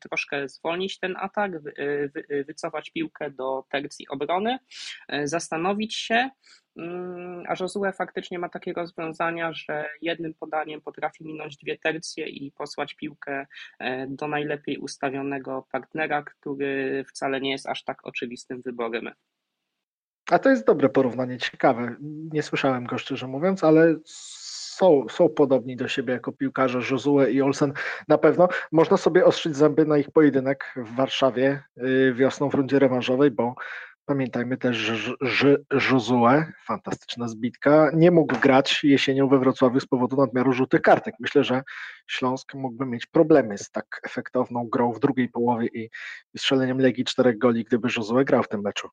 [0.00, 4.58] troszkę zwolnić ten atak, e, wycofać piłkę do tercji obrony,
[5.24, 6.30] zastanowić się,
[6.76, 12.52] mm, a Josue faktycznie ma takie rozwiązania, że jednym podaniem potrafi minąć dwie tercje i
[12.52, 13.46] posłać piłkę
[14.08, 19.10] do najlepiej ustawionego partnera, który wcale nie jest aż tak oczywistym wyborem.
[20.30, 21.96] A to jest dobre porównanie, ciekawe.
[22.32, 27.42] Nie słyszałem go szczerze mówiąc, ale są, są podobni do siebie jako piłkarze Josue i
[27.42, 27.72] Olsen.
[28.08, 32.78] Na pewno można sobie ostrzyć zęby na ich pojedynek w Warszawie y, wiosną w rundzie
[32.78, 33.54] rewanżowej, bo
[34.04, 34.76] pamiętajmy też,
[35.20, 35.56] że
[35.90, 41.14] Josue, fantastyczna zbitka, nie mógł grać jesienią we Wrocławiu z powodu nadmiaru żółtych kartek.
[41.20, 41.62] Myślę, że
[42.06, 45.90] Śląsk mógłby mieć problemy z tak efektowną grą w drugiej połowie i
[46.36, 48.88] strzeleniem Legii czterech goli, gdyby Josue grał w tym meczu.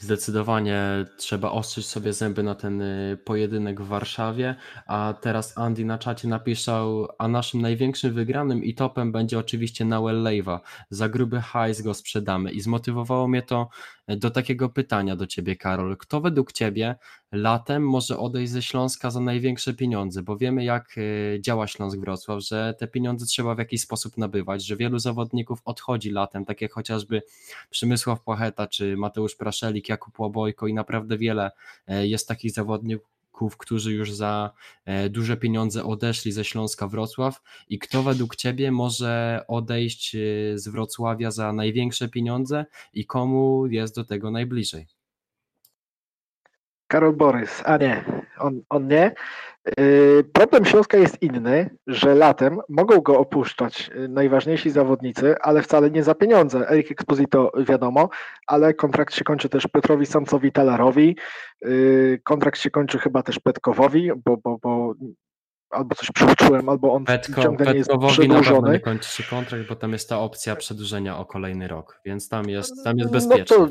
[0.00, 4.54] Zdecydowanie trzeba ostrzyć sobie zęby na ten y, pojedynek w Warszawie,
[4.86, 10.22] a teraz Andy na czacie napisał, a naszym największym wygranym i topem będzie oczywiście Noel
[10.22, 10.60] Lejwa.
[10.90, 13.68] Za gruby hajs go sprzedamy i zmotywowało mnie to
[14.08, 15.96] do takiego pytania do Ciebie Karol.
[15.96, 16.96] Kto według Ciebie
[17.32, 20.22] latem może odejść ze Śląska za największe pieniądze?
[20.22, 24.66] Bo wiemy jak y, działa Śląsk Wrocław, że te pieniądze trzeba w jakiś sposób nabywać,
[24.66, 27.22] że wielu zawodników odchodzi latem, tak jak chociażby
[27.70, 31.50] Przemysław Płacheta czy Mateusz Praszelik, Jakub Łobojko i naprawdę wiele
[31.86, 34.50] e, jest takich zawodników, którzy już za
[34.84, 40.18] e, duże pieniądze odeszli ze Śląska Wrocław i kto według Ciebie może odejść e,
[40.58, 44.97] z Wrocławia za największe pieniądze i komu jest do tego najbliżej?
[46.88, 48.04] Karol Borys, a nie,
[48.38, 49.14] on, on nie.
[49.78, 55.90] Yy, problem Śląska jest inny, że latem mogą go opuszczać yy, najważniejsi zawodnicy, ale wcale
[55.90, 56.70] nie za pieniądze.
[56.70, 58.08] Erik Exposito wiadomo,
[58.46, 61.16] ale kontrakt się kończy też Petrowi Samcowi Talarowi,
[61.62, 64.94] yy, kontrakt się kończy chyba też Petkowowi, bo, bo, bo
[65.70, 68.72] albo coś przewróciłem, albo on Petko, ciągle nie jest przedłużony.
[68.72, 72.48] nie kończy się kontrakt, bo tam jest ta opcja przedłużenia o kolejny rok, więc tam
[72.48, 73.56] jest, tam jest No bezpiecznie.
[73.56, 73.68] to,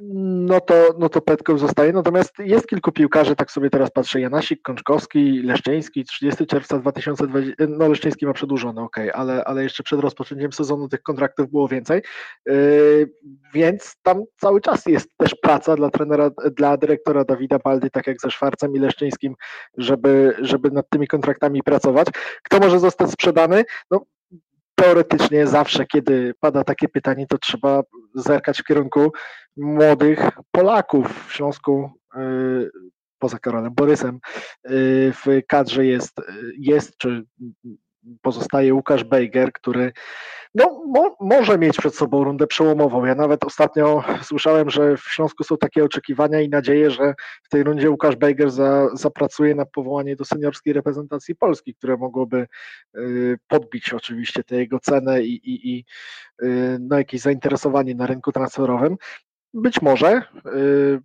[0.00, 1.92] no to, no to Petkow zostaje.
[1.92, 7.88] Natomiast jest kilku piłkarzy, tak sobie teraz patrzę, Janasik, Kączkowski, Leszczyński, 30 czerwca 2020, no
[7.88, 12.02] Leszczyński ma przedłużony, ok, ale, ale jeszcze przed rozpoczęciem sezonu tych kontraktów było więcej,
[12.46, 13.12] yy,
[13.54, 18.20] więc tam cały czas jest też praca dla trenera, dla dyrektora Dawida Baldy, tak jak
[18.20, 19.34] ze Szwarcem i Leszczyńskim,
[19.78, 22.08] żeby, żeby nad tymi kontraktami pracować.
[22.42, 23.64] Kto może zostać sprzedany?
[23.90, 24.00] No
[24.74, 27.82] teoretycznie zawsze, kiedy pada takie pytanie, to trzeba
[28.14, 29.12] zerkać w kierunku
[29.56, 32.70] młodych Polaków w Śląsku, yy,
[33.18, 34.18] poza Karolem Borysem,
[34.64, 34.70] yy,
[35.12, 36.20] w kadrze jest,
[36.58, 37.24] jest czy
[38.22, 39.92] pozostaje Łukasz Bejger, który
[40.54, 43.04] no, mo, może mieć przed sobą rundę przełomową.
[43.04, 47.62] Ja nawet ostatnio słyszałem, że w Śląsku są takie oczekiwania i nadzieje, że w tej
[47.62, 52.46] rundzie Łukasz Bejger za, zapracuje na powołanie do seniorskiej reprezentacji Polski, które mogłoby
[52.96, 55.84] y, podbić oczywiście tę jego cenę i, i, i
[56.42, 58.96] y, no, jakieś zainteresowanie na rynku transferowym.
[59.54, 60.22] Być może.
[60.46, 61.00] Y,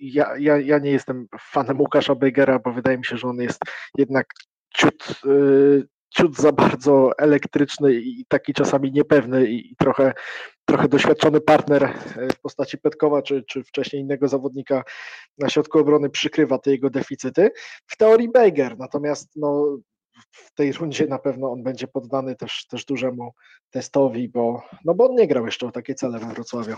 [0.00, 3.60] ja, ja, ja nie jestem fanem Łukasza Bejgera, bo wydaje mi się, że on jest
[3.98, 4.26] jednak
[4.74, 10.12] ciut, y, ciut za bardzo elektryczny i taki czasami niepewny i trochę,
[10.64, 11.92] trochę doświadczony partner e,
[12.32, 14.84] w postaci Petkowa czy, czy wcześniej innego zawodnika
[15.38, 17.50] na środku obrony przykrywa te jego deficyty.
[17.86, 19.78] W teorii Bejger, natomiast no,
[20.30, 23.32] w tej rundzie na pewno on będzie poddany też, też dużemu
[23.70, 26.76] testowi, bo, no bo on nie grał jeszcze o takie cele we Wrocławiu.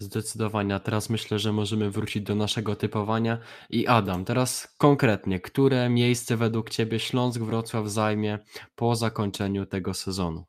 [0.00, 3.38] Zdecydowanie, teraz myślę, że możemy wrócić do naszego typowania.
[3.70, 8.38] I Adam, teraz konkretnie, które miejsce według Ciebie Śląsk Wrocław zajmie
[8.76, 10.44] po zakończeniu tego sezonu?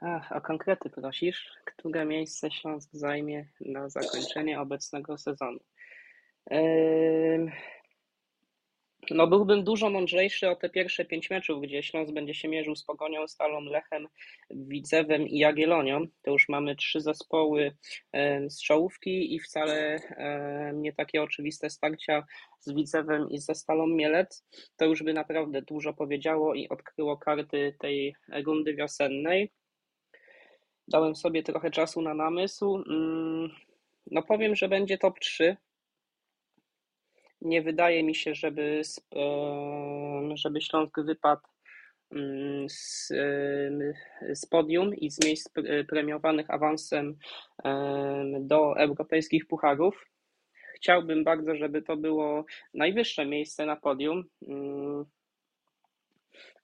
[0.00, 1.50] Ach, o konkrety prosisz.
[1.64, 5.58] Które miejsce Śląsk zajmie na zakończenie obecnego sezonu?
[6.52, 7.50] Ym,
[9.10, 12.84] No byłbym dużo mądrzejszy o te pierwsze pięć meczów, gdzie Śląsk będzie się mierzył z
[12.84, 14.08] Pogonią, Stalą, Lechem,
[14.50, 16.06] Widzewem i Jagiellonią.
[16.22, 17.76] To już mamy trzy zespoły
[18.12, 22.24] em, z czołówki i wcale em, nie takie oczywiste starcia
[22.60, 24.44] z Widzewem i ze Stalą Mielec.
[24.76, 28.14] To już by naprawdę dużo powiedziało i odkryło karty tej
[28.46, 29.52] rundy wiosennej.
[30.88, 32.82] Dałem sobie trochę czasu na namysł.
[32.88, 33.50] Mm,
[34.10, 35.56] No powiem, że będzie top 3.
[37.40, 38.82] Nie wydaje mi się, żeby,
[40.34, 41.42] żeby Śląsk wypadł
[42.10, 43.08] mm, z,
[44.34, 47.18] z podium i z miejsc pre- premiowanych awansem
[47.64, 50.06] em, do europejskich pucharów.
[50.76, 55.04] Chciałbym bardzo, żeby to było najwyższe miejsce na podium, mm,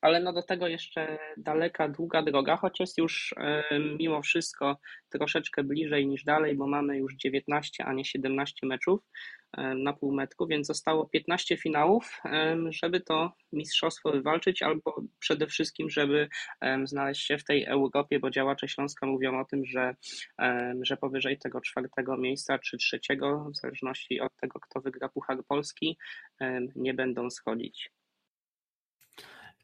[0.03, 4.79] ale no do tego jeszcze daleka, długa droga, choć jest już em, mimo wszystko
[5.11, 9.01] troszeczkę bliżej niż dalej, bo mamy już 19, a nie 17 meczów
[9.57, 15.91] em, na półmetku, więc zostało 15 finałów, em, żeby to mistrzostwo wywalczyć, albo przede wszystkim,
[15.91, 16.29] żeby
[16.85, 19.97] znaleźć się w tej Europie, bo działacze Śląska mówią o tym, że,
[20.83, 25.99] że powyżej tego czwartego miejsca czy trzeciego, w zależności od tego, kto wygra Puchar Polski,
[26.77, 27.91] nie będą schodzić.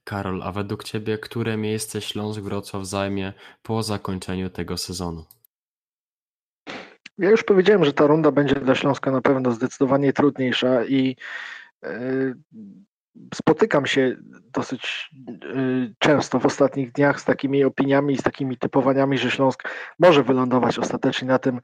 [0.08, 3.32] Karol, a według Ciebie, które miejsce Śląsk Wrocław zajmie
[3.62, 5.24] po zakończeniu tego sezonu?
[7.18, 11.16] Ja już powiedziałem, że ta runda będzie dla Śląska na pewno zdecydowanie trudniejsza i
[11.82, 12.34] e,
[13.34, 14.16] spotykam się
[14.52, 15.56] dosyć e,
[15.98, 20.78] często w ostatnich dniach z takimi opiniami i z takimi typowaniami, że Śląsk może wylądować
[20.78, 21.60] ostatecznie na tym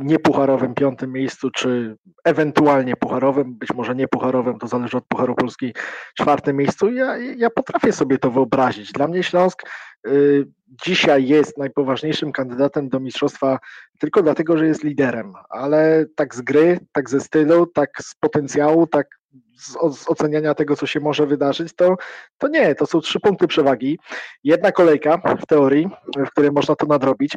[0.00, 5.74] niepucharowym piątym miejscu, czy ewentualnie pucharowym, być może nie pucharowym, to zależy od Pucharu Polski,
[6.14, 6.92] czwartym miejscu.
[6.92, 8.92] Ja, ja potrafię sobie to wyobrazić.
[8.92, 9.68] Dla mnie Śląsk y,
[10.86, 13.58] dzisiaj jest najpoważniejszym kandydatem do mistrzostwa
[13.98, 18.86] tylko dlatego, że jest liderem, ale tak z gry, tak ze stylu, tak z potencjału,
[18.86, 19.06] tak
[19.58, 21.96] z, z oceniania tego, co się może wydarzyć, to,
[22.38, 23.98] to nie, to są trzy punkty przewagi.
[24.44, 25.88] Jedna kolejka w teorii,
[26.26, 27.32] w której można to nadrobić.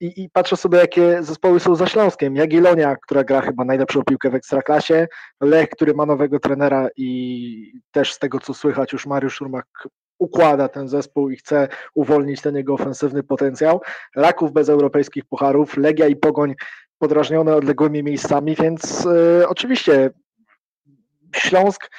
[0.00, 2.36] I, I, patrzę sobie, jakie zespoły są za Śląskiem.
[2.36, 5.06] Jagiellonia, która gra chyba najlepszą piłkę w Ekstraklasie,
[5.40, 9.66] Lech, który ma nowego trenera i też z tego, co słychać, już Mariusz Szurmak
[10.18, 13.80] układa ten zespół i chce uwolnić ten jego ofensywny potencjał.
[14.16, 16.54] Raków bez europejskich pucharów, Legia i Pogoń
[16.98, 20.10] podrażnione odległymi miejscami, więc y, oczywiście
[21.34, 21.90] Śląsk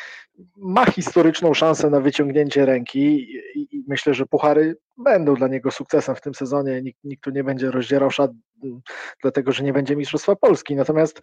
[0.57, 6.21] ma historyczną szansę na wyciągnięcie ręki i myślę, że puchary będą dla niego sukcesem w
[6.21, 6.81] tym sezonie.
[6.81, 8.31] Nikt, nikt tu nie będzie rozdzierał szat,
[9.21, 10.75] dlatego że nie będzie Mistrzostwa Polski.
[10.75, 11.21] Natomiast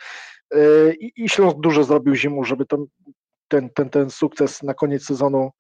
[0.53, 2.85] yy, i Śląsk dużo zrobił zimą, żeby to,
[3.49, 5.51] ten, ten, ten sukces na koniec sezonu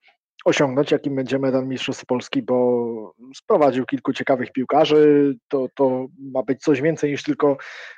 [0.45, 5.34] osiągnąć, jakim będzie medal Mistrzostw Polski, bo sprowadził kilku ciekawych piłkarzy.
[5.49, 7.57] To, to ma być coś więcej niż tylko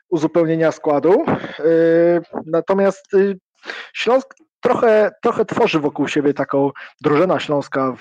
[0.08, 1.24] uzupełnienia składu.
[1.58, 3.38] Yy, natomiast yy,
[3.94, 7.94] Śląsk trochę, trochę tworzy wokół siebie taką drużyna śląska,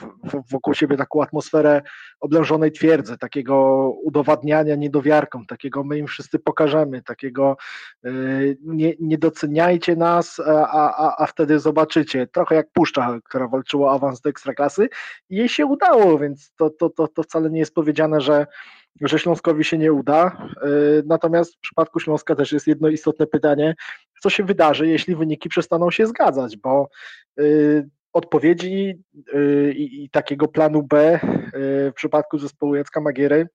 [0.51, 1.81] wokół siebie taką atmosferę
[2.19, 7.57] oblężonej twierdzy, takiego udowadniania niedowiarkom, takiego my im wszyscy pokażemy, takiego
[8.03, 12.27] yy, nie, nie doceniajcie nas, a, a, a wtedy zobaczycie.
[12.27, 14.89] Trochę jak Puszcza, która walczyła o awans do Ekstraklasy
[15.29, 18.47] i jej się udało, więc to, to, to, to wcale nie jest powiedziane, że
[19.01, 20.49] że Śląskowi się nie uda.
[20.63, 23.75] Yy, natomiast w przypadku Śląska też jest jedno istotne pytanie,
[24.21, 26.89] co się wydarzy, jeśli wyniki przestaną się zgadzać, bo
[27.37, 31.19] yy, odpowiedzi yy, i takiego planu B
[31.89, 33.47] w przypadku zespołu Jacka Magiery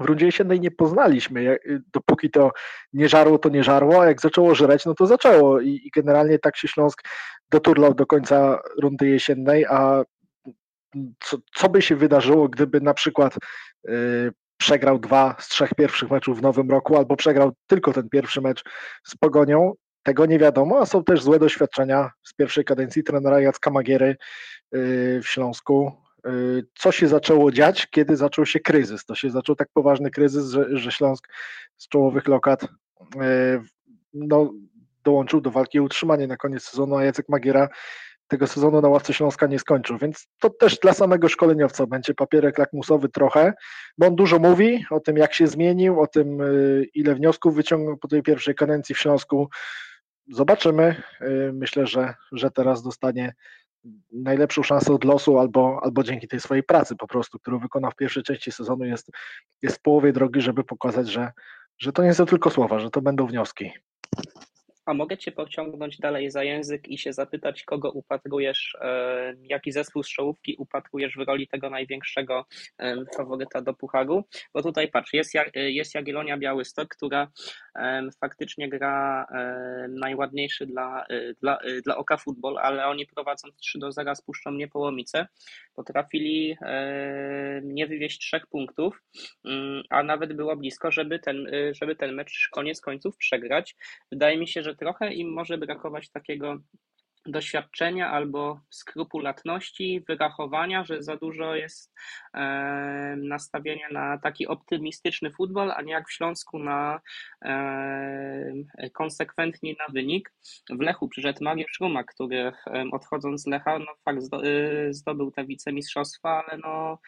[0.00, 1.58] w rundzie jesiennej nie poznaliśmy.
[1.92, 2.50] Dopóki to
[2.92, 6.38] nie żarło, to nie żarło, a jak zaczęło żreć, no to zaczęło i, i generalnie
[6.38, 7.02] tak się Śląsk
[7.50, 10.04] doturlał do końca rundy jesiennej, a
[11.20, 13.34] co, co by się wydarzyło, gdyby na przykład
[14.56, 18.64] przegrał dwa z trzech pierwszych meczów w nowym roku, albo przegrał tylko ten pierwszy mecz
[19.04, 19.72] z Pogonią.
[20.02, 24.16] Tego nie wiadomo, a są też złe doświadczenia z pierwszej kadencji trenera Jacka Magiery
[24.74, 25.92] y, w Śląsku.
[26.26, 29.04] Y, co się zaczęło dziać, kiedy zaczął się kryzys?
[29.04, 31.28] To się zaczął tak poważny kryzys, że, że Śląsk
[31.76, 32.68] z czołowych lokat y,
[34.14, 34.52] no,
[35.04, 37.68] dołączył do walki o utrzymanie na koniec sezonu, a Jacek Magiera
[38.28, 42.58] tego sezonu na ławce Śląska nie skończył, więc to też dla samego szkoleniowca będzie papierek
[42.58, 43.52] lakmusowy trochę,
[43.98, 47.96] bo on dużo mówi o tym, jak się zmienił, o tym, y, ile wniosków wyciągnął
[47.96, 49.48] po tej pierwszej kadencji w Śląsku.
[50.28, 51.02] Zobaczymy.
[51.22, 53.34] Y, myślę, że, że teraz dostanie
[54.12, 57.96] najlepszą szansę od losu albo, albo dzięki tej swojej pracy po prostu, którą wykonał w
[57.96, 59.10] pierwszej części sezonu, jest,
[59.62, 61.32] jest w połowie drogi, żeby pokazać, że,
[61.78, 63.72] że to nie są tylko słowa, że to będą wnioski.
[64.86, 70.02] A mogę Cię pociągnąć dalej za język i się zapytać, kogo upatrujesz, e, jaki zespół
[70.02, 72.46] z czołówki upatrujesz w roli tego największego
[72.78, 74.24] e, faworyta do Pucharu?
[74.54, 77.30] Bo tutaj patrz, jest, jest Jagiellonia Białystok, która
[78.20, 79.26] faktycznie gra
[79.88, 85.26] najładniejszy dla, e, dla, dla oka futbol, ale oni prowadząc 3 do 0 spuszczą niepołomice.
[85.74, 86.56] Potrafili
[87.62, 89.02] nie wywieźć trzech punktów,
[89.44, 93.76] mm, a nawet było blisko, żeby ten, żeby ten mecz koniec końców przegrać.
[94.12, 96.58] Wydaje mi się, że trochę im może brakować takiego
[97.26, 101.94] doświadczenia albo skrupulatności, wyrachowania, że za dużo jest
[102.34, 107.00] e, nastawienia na taki optymistyczny futbol, a nie jak w Śląsku na
[107.44, 108.52] e,
[108.92, 110.32] konsekwentnie na wynik.
[110.70, 112.52] W Lechu przyszedł Mariusz Ruma, który e,
[112.92, 116.98] odchodząc z Lecha, no fakt e, zdobył te wicemistrzostwa, ale no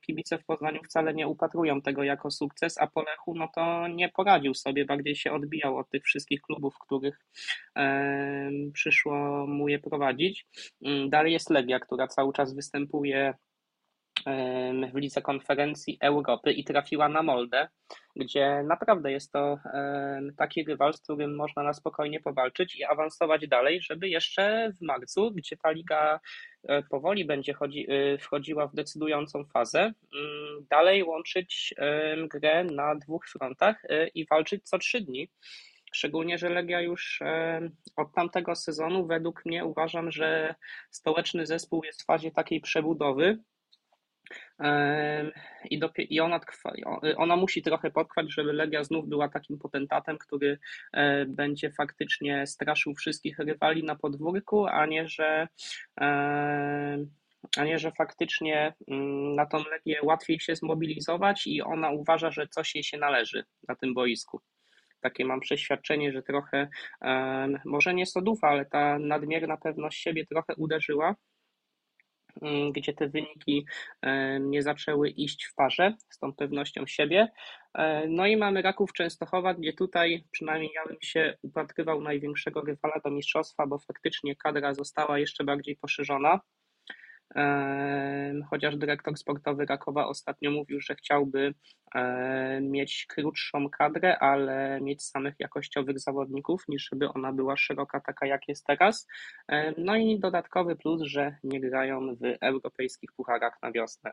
[0.00, 4.08] kibice w Poznaniu wcale nie upatrują tego jako sukces, a po Lechu no to nie
[4.08, 7.18] poradził sobie, bardziej się odbijał od tych wszystkich klubów, których
[8.72, 10.46] przyszło mu je prowadzić.
[10.84, 13.34] Mm, dalej jest Legia, która cały czas występuje
[14.92, 17.68] w lidze konferencji Europy i trafiła na Moldę,
[18.16, 19.58] gdzie naprawdę jest to
[20.36, 25.30] taki rywal, z którym można na spokojnie powalczyć i awansować dalej, żeby jeszcze w marcu,
[25.30, 26.20] gdzie ta liga
[26.68, 31.74] e, powoli będzie chodzi, e, wchodziła w decydującą fazę, mm, dalej łączyć
[32.28, 35.28] grę na dwóch frontach e, i walczyć co trzy dni.
[35.92, 37.20] Szczególnie, że Legia już
[37.96, 40.54] od tamtego sezonu, według mnie, uważam, że
[40.90, 43.38] stołeczny zespół jest w fazie takiej przebudowy,
[45.70, 46.40] i, i ona,
[47.16, 50.58] ona musi trochę potrwać, żeby Legia znów była takim potentatem, który
[50.92, 55.48] e, będzie faktycznie straszył wszystkich rywali na podwórku, a nie, że
[57.56, 62.48] a nie, że faktycznie mm, na tą Legię łatwiej się zmobilizować i ona uważa, że
[62.48, 64.40] coś jej się należy na tym boisku.
[65.00, 66.68] Takie mam przeświadczenie, że trochę,
[67.64, 71.14] może nie sodufa, ale ta nadmierna pewność siebie trochę uderzyła
[72.72, 73.66] gdzie te wyniki
[74.40, 77.28] nie zaczęły iść w parze z tą pewnością siebie.
[78.08, 83.10] No i mamy Raków Częstochowa, gdzie tutaj przynajmniej ja bym się upatrywał największego rywala do
[83.10, 86.40] mistrzostwa, bo faktycznie kadra została jeszcze bardziej poszerzona.
[88.50, 91.54] Chociaż dyrektor sportowy Rakowa ostatnio mówił, że chciałby
[92.60, 98.48] mieć krótszą kadrę, ale mieć samych jakościowych zawodników, niż żeby ona była szeroka, taka jak
[98.48, 99.06] jest teraz.
[99.78, 104.12] No i dodatkowy plus, że nie grają w europejskich pucharach na wiosnę.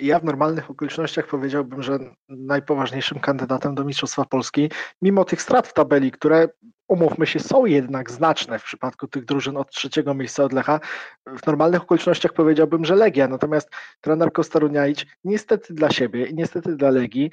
[0.00, 1.98] Ja w normalnych okolicznościach powiedziałbym, że
[2.28, 4.70] najpoważniejszym kandydatem do Mistrzostwa Polski,
[5.02, 6.48] mimo tych strat w tabeli, które
[6.90, 10.80] umówmy się, są jednak znaczne w przypadku tych drużyn od trzeciego miejsca od Lecha.
[11.26, 16.90] W normalnych okolicznościach powiedziałbym, że Legia, natomiast trener Kostaruniaić niestety dla siebie i niestety dla
[16.90, 17.30] Legii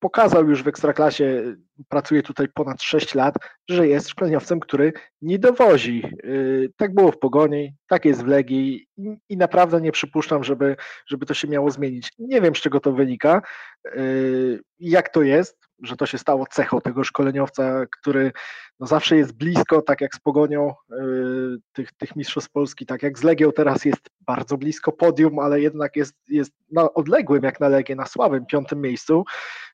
[0.00, 1.56] pokazał już w Ekstraklasie,
[1.88, 3.34] pracuje tutaj ponad 6 lat,
[3.68, 4.92] że jest szkoleniowcem, który
[5.22, 6.02] nie dowozi.
[6.24, 8.86] Yy, tak było w Pogoni, tak jest w Legii
[9.28, 10.76] i naprawdę nie przypuszczam, żeby,
[11.06, 12.12] żeby to się miało zmienić.
[12.18, 13.42] Nie wiem, z czego to wynika,
[13.84, 18.32] yy, jak to jest, że to się stało cechą tego szkoleniowca, który
[18.80, 23.18] no zawsze jest blisko, tak jak z Pogonią yy, tych, tych mistrzostw Polski, tak jak
[23.18, 27.68] z Legią teraz jest bardzo blisko podium, ale jednak jest, jest na odległym jak na
[27.68, 29.24] Legię, na słabym piątym miejscu,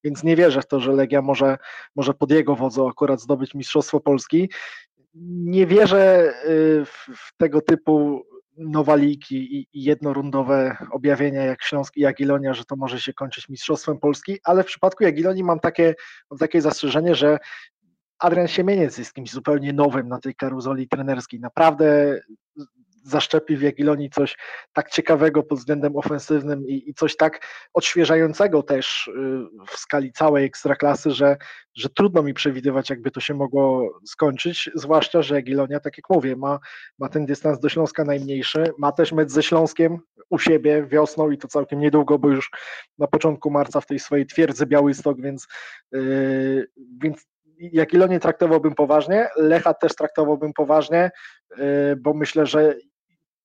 [0.05, 1.59] więc nie wierzę w to, że Legia może,
[1.97, 4.51] może pod jego wodzą akurat zdobyć mistrzostwo Polski.
[5.45, 8.25] Nie wierzę yy, w, w tego typu
[8.61, 14.39] nowaliki i, jednorundowe objawienia jak Śląsk i Jagiellonia, że to może się kończyć Mistrzostwem Polski,
[14.45, 15.95] ale w przypadku Jagiellonii mam takie,
[16.31, 17.39] mam takie zastrzeżenie, że
[18.19, 21.41] Adrian Siemieniec jest kimś zupełnie nowym na tej karuzoli trenerskiej.
[21.41, 22.21] Naprawdę
[23.03, 24.37] zaszczepi w Jagiellonii coś
[24.73, 29.13] tak ciekawego pod względem ofensywnym i, i, coś tak odświeżającego też y,
[29.69, 31.37] w skali całej ekstraklasy, że,
[31.75, 36.37] że trudno mi przewidywać, jakby to się mogło skończyć, zwłaszcza, że Jagiellonia, tak jak mówię,
[36.37, 36.59] ma,
[36.99, 39.99] ma ten dystans do Śląska najmniejszy, ma też mecz ze Śląskiem
[40.31, 42.51] u siebie wiosną i to całkiem niedługo, bo już
[42.99, 45.47] na początku marca w tej swojej twierdzy Białystok, więc,
[45.93, 46.67] yy,
[47.03, 47.27] więc
[47.59, 51.11] Jagiellonię traktowałbym poważnie, Lecha też traktowałbym poważnie,
[51.51, 52.75] yy, bo myślę, że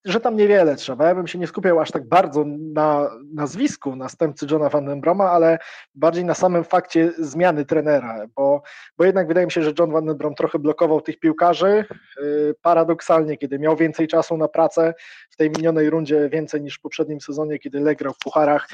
[0.06, 1.08] że tam niewiele trzeba.
[1.08, 5.32] Ja bym się nie skupiał aż tak bardzo na nazwisku następcy Johna Van Den Broma,
[5.32, 5.58] ale
[5.96, 8.62] bardziej na samym fakcie zmiany trenera, bo,
[8.98, 11.86] bo jednak wydaje mi się, że John Van Den Brom trochę blokował tych piłkarzy.
[12.22, 14.94] Y, paradoksalnie, kiedy miał więcej czasu na pracę
[15.30, 18.68] w tej minionej rundzie, więcej niż w poprzednim sezonie, kiedy Leg grał w pucharach,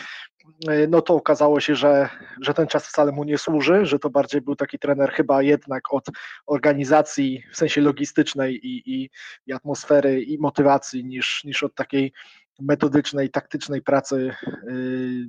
[0.88, 2.09] no to okazało się, że,
[2.41, 5.93] że ten czas wcale mu nie służy, że to bardziej był taki trener chyba jednak
[5.93, 6.05] od
[6.45, 9.09] organizacji w sensie logistycznej i, i,
[9.45, 12.13] i atmosfery i motywacji niż niż, od takiej
[12.59, 14.35] metodycznej, taktycznej pracy
[14.69, 15.27] y,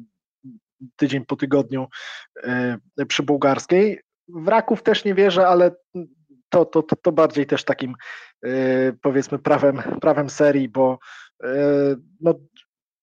[0.97, 1.89] tydzień po tygodniu
[3.01, 4.01] y, przy bułgarskiej.
[4.29, 5.71] W Raków też nie wierzę, ale
[6.49, 7.95] to, to, to, to bardziej też takim
[9.03, 10.99] powiedzmy prawem, prawem serii, bo
[12.21, 12.35] no,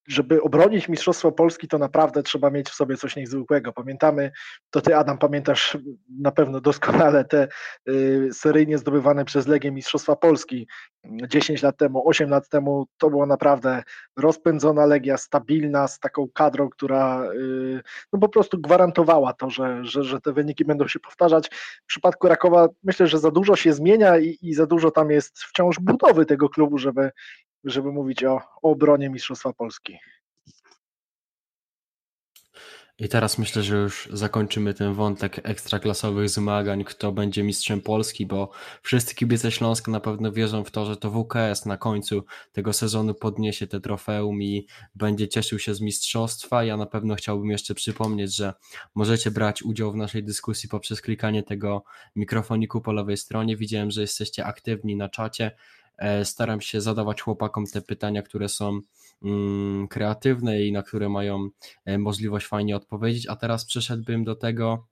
[0.09, 3.73] żeby obronić Mistrzostwo Polski, to naprawdę trzeba mieć w sobie coś niezwykłego.
[3.73, 4.31] Pamiętamy,
[4.69, 5.77] to ty Adam pamiętasz
[6.19, 7.47] na pewno doskonale te
[7.89, 10.67] y, seryjnie zdobywane przez Legię Mistrzostwa Polski
[11.05, 13.83] 10 lat temu, 8 lat temu, to była naprawdę
[14.17, 17.81] rozpędzona Legia, stabilna, z taką kadrą, która y,
[18.13, 21.49] no po prostu gwarantowała to, że, że, że te wyniki będą się powtarzać.
[21.83, 25.39] W przypadku Rakowa myślę, że za dużo się zmienia i, i za dużo tam jest
[25.39, 27.11] wciąż budowy tego klubu, żeby,
[27.63, 29.99] żeby mówić o, o obronie Mistrzostwa Polski.
[32.99, 38.49] I teraz myślę, że już zakończymy ten wątek ekstraklasowych zmagań, kto będzie mistrzem Polski, bo
[38.81, 43.13] wszyscy kibice Śląska na pewno wierzą w to, że to WKS na końcu tego sezonu
[43.13, 46.63] podniesie te trofeum i będzie cieszył się z mistrzostwa.
[46.63, 48.53] Ja na pewno chciałbym jeszcze przypomnieć, że
[48.95, 51.83] możecie brać udział w naszej dyskusji poprzez klikanie tego
[52.15, 53.57] mikrofoniku po lewej stronie.
[53.57, 55.51] Widziałem, że jesteście aktywni na czacie.
[55.99, 58.79] E, staram się zadawać chłopakom te pytania, które są
[59.23, 61.49] mm, kreatywne i na które mają
[61.85, 63.27] e, możliwość fajnie odpowiedzieć.
[63.27, 64.87] A teraz przeszedłbym do tego,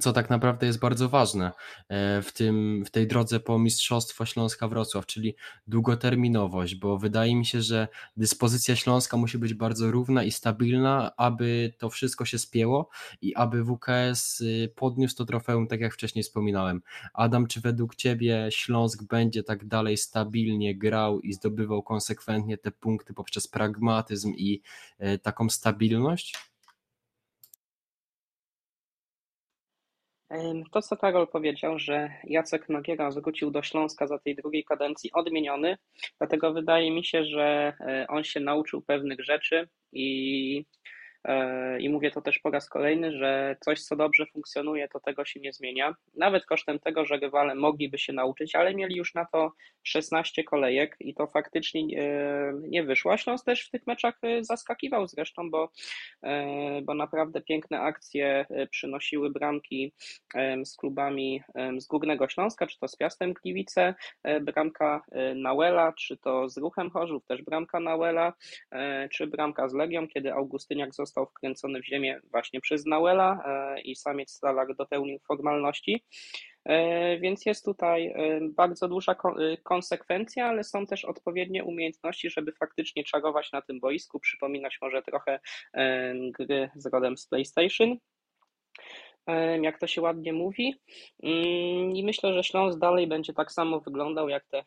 [0.00, 1.52] co tak naprawdę jest bardzo ważne
[1.88, 5.34] e, w, tym, w tej drodze po Mistrzostwo Śląska Wrocław, czyli
[5.66, 11.74] długoterminowość, bo wydaje mi się, że dyspozycja Śląska musi być bardzo równa i stabilna, aby
[11.78, 12.88] to wszystko się spięło
[13.22, 16.82] i aby WKS y, podniósł to trofeum, tak jak wcześniej wspominałem.
[17.14, 23.14] Adam, czy według Ciebie Śląsk będzie tak dalej stabilnie grał i zdobywał konsekwentnie te punkty
[23.14, 24.62] poprzez pragmatyzm i
[24.98, 26.53] e, taką stabilność?
[30.72, 35.76] To, co Karol powiedział, że Jacek Nogiera wrócił do Śląska za tej drugiej kadencji odmieniony,
[36.18, 40.64] dlatego wydaje mi się, że e, on się nauczył pewnych rzeczy i
[41.80, 45.40] i mówię to też po raz kolejny, że coś, co dobrze funkcjonuje, to tego się
[45.40, 45.94] nie zmienia.
[46.14, 49.52] Nawet kosztem tego, że rywale mogliby się nauczyć, ale mieli już na to
[49.82, 53.16] 16 kolejek i to faktycznie e, nie wyszło.
[53.16, 55.70] Śląsk też w tych meczach zaskakiwał zresztą, bo,
[56.82, 59.92] bo naprawdę piękne akcje przynosiły bramki
[60.64, 61.42] z klubami
[61.78, 63.94] z Górnego Śląska, czy to z Piastem Gliwice,
[64.40, 65.02] bramka
[65.34, 68.32] Nauela, czy to z Ruchem Chorzów, też bramka Nauela,
[69.10, 73.96] czy bramka z Legią, kiedy Augustyniak został wkręcony w ziemię właśnie przez Nauela e, i
[73.96, 76.04] samiec Stalak dopełnił formalności.
[76.64, 79.16] E, więc jest tutaj e, bardzo duża
[79.62, 85.40] konsekwencja, ale są też odpowiednie umiejętności, żeby faktycznie czarować na tym boisku, przypominać może trochę
[86.38, 87.96] gry z rodem z PlayStation
[89.62, 90.74] jak to się ładnie mówi.
[91.22, 94.64] Mm, I myślę, że Śląsk dalej będzie tak samo wyglądał jak te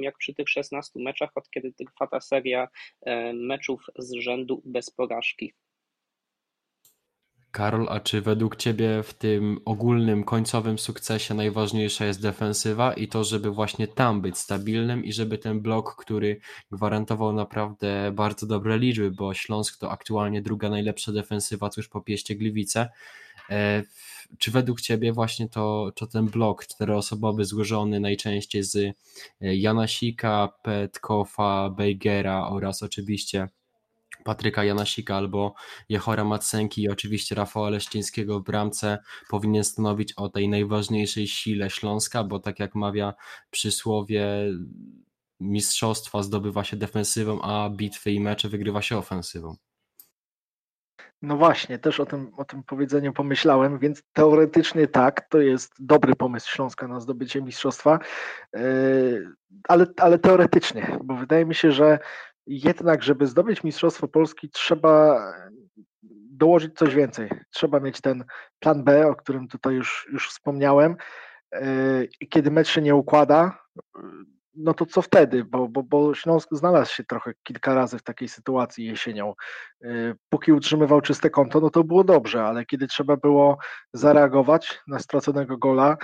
[0.00, 2.68] jak przy tych 16 meczach, od kiedy trwa ta seria
[3.34, 5.52] meczów z rzędu bez porażki.
[7.52, 13.24] Karol, a czy według Ciebie w tym ogólnym, końcowym sukcesie najważniejsza jest defensywa i to,
[13.24, 19.10] żeby właśnie tam być stabilnym i żeby ten blok, który gwarantował naprawdę bardzo dobre liczby,
[19.10, 22.88] bo Śląsk to aktualnie druga najlepsza defensywa tuż po Pieście Gliwice,
[24.38, 28.92] czy według Ciebie właśnie to, to ten blok czteroosobowy złożony najczęściej z e,
[29.40, 33.48] Janasika, Petkofa, Bejgera oraz oczywiście
[34.24, 35.54] Patryka Janasika albo
[35.88, 38.98] Jehora Macenki i oczywiście Rafała Leszczyńskiego w bramce
[39.30, 43.14] powinien stanowić o tej najważniejszej sile Śląska, bo tak jak mawia
[43.50, 44.26] przysłowie
[45.40, 49.56] mistrzostwa zdobywa się defensywą, a bitwy i mecze wygrywa się ofensywą.
[51.22, 56.16] No właśnie, też o tym, o tym powiedzeniu pomyślałem, więc teoretycznie tak, to jest dobry
[56.16, 57.98] pomysł Śląska na zdobycie mistrzostwa,
[58.52, 59.28] yy,
[59.68, 61.98] ale, ale teoretycznie, bo wydaje mi się, że
[62.46, 65.22] jednak, żeby zdobyć Mistrzostwo Polski, trzeba
[66.30, 67.30] dołożyć coś więcej.
[67.50, 68.24] Trzeba mieć ten
[68.58, 70.96] plan B, o którym tutaj już, już wspomniałem.
[71.52, 73.58] Yy, kiedy mecz się nie układa,
[74.54, 75.44] no to co wtedy?
[75.44, 79.34] Bo, bo, bo Śląsk znalazł się trochę kilka razy w takiej sytuacji jesienią.
[79.84, 83.58] Y, póki utrzymywał czyste konto, no to było dobrze, ale kiedy trzeba było
[83.92, 85.96] zareagować na straconego gola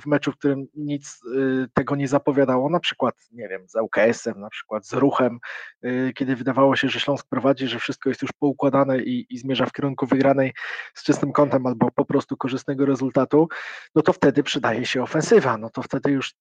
[0.00, 4.40] w meczu, w którym nic y, tego nie zapowiadało, na przykład, nie wiem, z ŁKS-em,
[4.40, 5.38] na przykład z ruchem,
[5.84, 9.66] y, kiedy wydawało się, że Śląsk prowadzi, że wszystko jest już poukładane i, i zmierza
[9.66, 10.52] w kierunku wygranej
[10.94, 13.48] z czystym kątem albo po prostu korzystnego rezultatu,
[13.94, 16.34] no to wtedy przydaje się ofensywa, no to wtedy już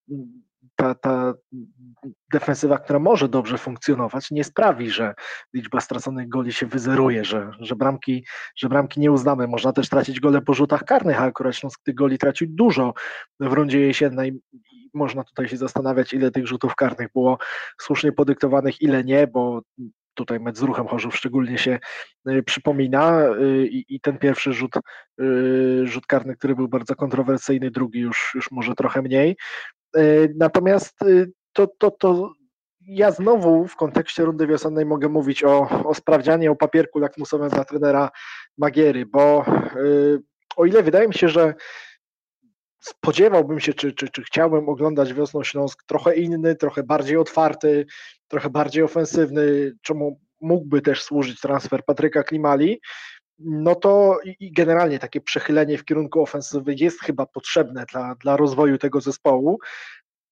[0.76, 1.34] ta, ta
[2.34, 5.14] defensywa, która może dobrze funkcjonować, nie sprawi, że
[5.54, 8.26] liczba straconych goli się wyzeruje, że, że, bramki,
[8.56, 9.48] że bramki nie uznamy.
[9.48, 12.94] Można też tracić gole po rzutach karnych, a akurat Śląsk tych goli tracił dużo
[13.40, 14.40] w rundzie jesiennej.
[14.94, 17.38] Można tutaj się zastanawiać, ile tych rzutów karnych było
[17.82, 19.62] słusznie podyktowanych, ile nie, bo
[20.14, 21.80] tutaj mecz z ruchem Chorzów szczególnie się
[22.30, 24.76] y, przypomina y, i, i, ten pierwszy rzut,
[25.22, 29.36] y, rzut karny, który był bardzo kontrowersyjny, drugi już, już może trochę mniej.
[30.36, 31.00] Natomiast
[31.54, 32.34] to, to, to
[32.82, 37.66] ja znowu w kontekście rundy wiosennej mogę mówić o, o sprawdzianie, o papierku lakmusowym dla
[37.66, 38.10] trenera
[38.58, 39.46] Magiery, bo
[40.56, 41.54] o ile wydaje mi się, że
[42.80, 47.86] spodziewałbym się, czy, czy, czy chciałbym oglądać wiosną Śląsk trochę inny, trochę bardziej otwarty,
[48.28, 52.82] trochę bardziej ofensywny, czemu mógłby też służyć transfer Patryka Klimali,
[53.40, 58.78] no to i generalnie takie przechylenie w kierunku ofensywy jest chyba potrzebne dla, dla rozwoju
[58.78, 59.60] tego zespołu.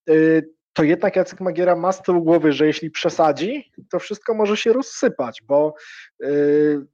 [0.09, 4.57] Y, to jednak Jacek Magiera ma z tyłu głowy, że jeśli przesadzi, to wszystko może
[4.57, 5.73] się rozsypać, bo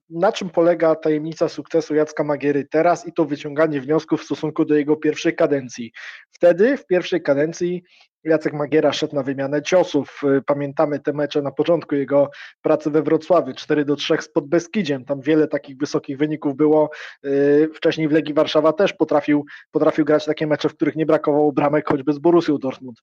[0.10, 4.76] na czym polega tajemnica sukcesu Jacka Magiery teraz i to wyciąganie wniosków w stosunku do
[4.76, 5.92] jego pierwszej kadencji.
[6.32, 7.84] Wtedy, w pierwszej kadencji,
[8.28, 10.22] Jacek Magiera szedł na wymianę ciosów.
[10.38, 12.30] Y, pamiętamy te mecze na początku jego
[12.62, 15.06] pracy we Wrocławiu, 4 do 3 z Podbeskidziem.
[15.06, 16.90] Tam wiele takich wysokich wyników było.
[17.26, 21.52] Y, wcześniej w Legii Warszawa też potrafił, potrafił grać takie mecze, w których nie brakowało
[21.52, 23.02] bramek, choćby z Borussią Dortmund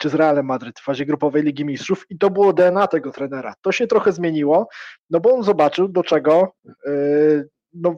[0.00, 3.54] czy z Realem Madryt w fazie grupowej Ligi Mistrzów i to było DNA tego trenera.
[3.62, 4.68] To się trochę zmieniło,
[5.10, 6.52] no bo on zobaczył, do czego
[7.74, 7.96] no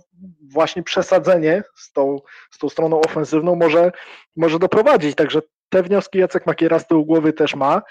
[0.52, 2.18] właśnie przesadzenie z tą,
[2.50, 3.92] z tą stroną ofensywną może,
[4.36, 5.14] może doprowadzić.
[5.14, 7.82] Także te wnioski Jacek Makiera z tyłu głowy też ma,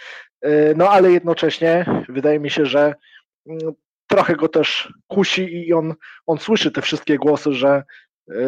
[0.41, 2.93] e, no ale jednocześnie wydaje mi się, że
[3.47, 3.73] mm,
[4.07, 5.93] trochę go też kusi i on,
[6.25, 7.83] on słyszy te wszystkie głosy, że,
[8.31, 8.43] e,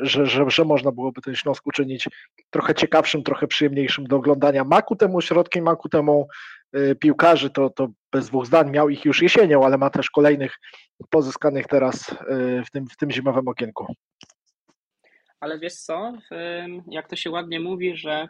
[0.00, 2.08] że, że, że można byłoby ten Śląsk uczynić
[2.50, 4.64] trochę ciekawszym, trochę przyjemniejszym do oglądania.
[4.64, 6.57] Maku temu środkiem, maku temu e,
[7.00, 10.58] piłkarzy, to, to bez dwóch zdań miał ich już jesienią, ale ma też kolejnych
[11.10, 12.14] pozyskanych teraz
[12.66, 13.94] w tym, w tym zimowym okienku.
[15.40, 16.12] Ale wiesz co,
[16.90, 18.28] jak to się ładnie mówi, że,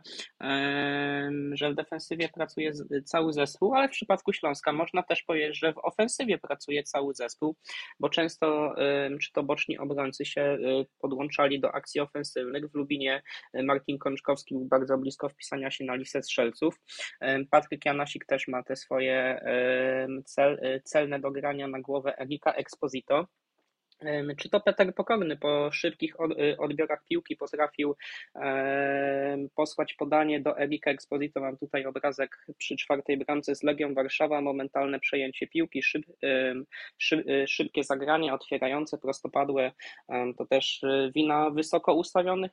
[1.52, 2.72] że w defensywie pracuje
[3.04, 7.56] cały zespół, ale w przypadku Śląska można też powiedzieć, że w ofensywie pracuje cały zespół,
[8.00, 8.74] bo często
[9.20, 12.70] czy to boczni obrońcy się y, podłączali do akcji ofensywnych.
[12.70, 13.22] W Lubinie
[13.54, 16.80] Martin Kączkowski był bardzo blisko wpisania się na listę strzelców.
[17.50, 19.40] Patryk Janasik też ma te swoje
[20.24, 23.26] cel, y, celne dogrania na głowę Erika Exposito.
[24.36, 27.96] Czy to Peter Pokorny po szybkich y, odbiorach piłki potrafił
[29.54, 31.40] posłać podanie do Erika Exposito?
[31.40, 36.06] Mam tutaj obrazek przy czwartej bramce z Legią Warszawa, momentalne przejęcie piłki, szyb,
[36.98, 39.72] szyb, y, szybkie zagranie, otwierające, prostopadłe.
[40.38, 42.52] To też y, wina wysoko ustawionych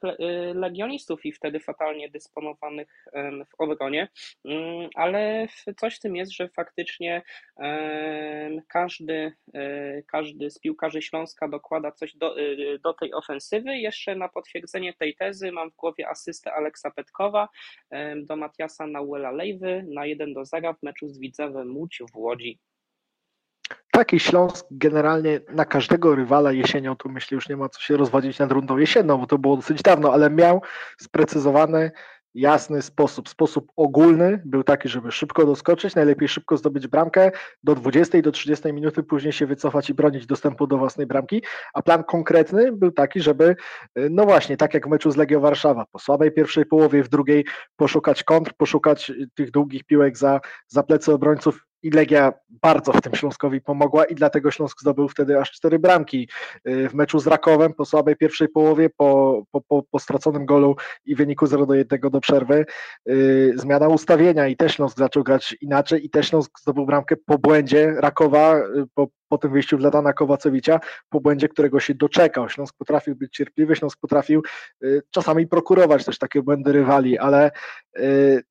[0.54, 3.06] legionistów i wtedy fatalnie dysponowanych
[3.50, 4.08] w obronie,
[4.46, 5.48] mm, ale
[5.78, 7.22] coś w tym jest, że faktycznie
[8.68, 9.34] każdy,
[10.08, 13.78] każdy z piłkarzy Śląska Śląska dokłada coś do, y, do tej ofensywy.
[13.78, 17.50] Jeszcze na potwierdzenie tej tezy mam w głowie asystę Aleksa Petkowa
[18.24, 22.60] do Matiasa Nauela Lejwy na 1 do 0 w meczu z Widzewem Łódź w Łodzi.
[23.92, 28.40] Taki Śląsk generalnie na każdego rywala jesienią, tu myślę już nie ma co się rozwodzić
[28.40, 30.62] nad rundą jesienną, bo to było dosyć dawno, ale miał
[31.02, 31.92] sprecyzowane
[32.36, 33.30] jasny sposób.
[33.30, 37.32] Sposób ogólny był taki, żeby szybko doskoczyć, najlepiej szybko zdobyć bramkę,
[37.64, 41.44] do 20 do 30 minuty później się wycofać i bronić dostępu do własnej bramki,
[41.74, 43.56] a plan konkretny był taki, żeby
[44.10, 47.46] no właśnie, tak jak w meczu z Legią Warszawa, po słabej pierwszej połowie, w drugiej
[47.76, 53.16] poszukać kontr, poszukać tych długich piłek za, za plecy obrońców i Legia bardzo w tym
[53.16, 56.30] Śląskowi pomogła i dlatego Śląsk zdobył wtedy aż cztery bramki
[56.68, 60.76] y, w meczu z Rakowem po słabej pierwszej połowie, po, po, po, po straconym golu
[61.06, 62.66] i wyniku 0 do 1 do przerwy.
[63.10, 67.38] Y, zmiana ustawienia i też Śląsk zaczął grać inaczej i też Śląsk zdobył bramkę po
[67.38, 68.64] błędzie Rakowa, y,
[68.94, 70.80] po, po tym wyjściu Wladana Kowacewicza,
[71.10, 72.50] po błędzie, którego się doczekał.
[72.50, 74.42] Śląsk potrafił być cierpliwy, Śląsk potrafił
[75.12, 77.52] czasami prokurować też takie błędy rywali, ale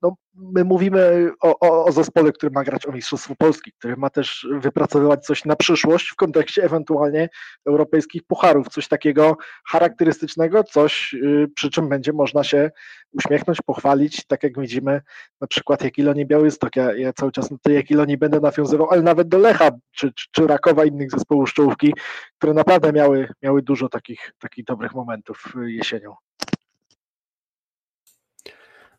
[0.01, 4.09] no, my mówimy o, o, o, zespole, który ma grać o Mistrzostwo Polski, który ma
[4.09, 7.29] też wypracowywać coś na przyszłość w kontekście ewentualnie
[7.67, 9.37] europejskich pucharów, coś takiego
[9.67, 12.71] charakterystycznego, coś y, przy czym będzie można się
[13.11, 15.01] uśmiechnąć, pochwalić, tak jak widzimy
[15.41, 19.37] na przykład Jagiellonii Białystok, ja, ja cały czas do Jagiellonii będę nawiązywał, ale nawet do
[19.37, 21.93] Lecha czy, czy, czy innych zespołów czołówki,
[22.37, 26.15] które naprawdę miały, miały dużo takich, takich dobrych momentów jesienią.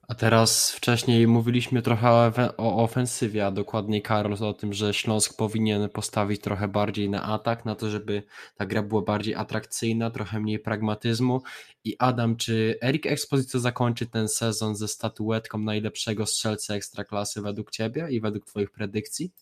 [0.08, 2.10] A teraz wcześniej mówiliśmy trochę
[2.56, 7.64] o, ofensywie, a dokładniej Karol o tym, że Śląsk powinien postawić trochę bardziej na atak,
[7.64, 8.22] na to, żeby
[8.56, 11.42] ta gra była bardziej atrakcyjna, trochę mniej pragmatyzmu.
[11.84, 18.06] I Adam, czy Erik Exposito zakończy ten sezon ze statuetką najlepszego strzelca ekstraklasy według Ciebie
[18.10, 19.32] i według Twoich predykcji?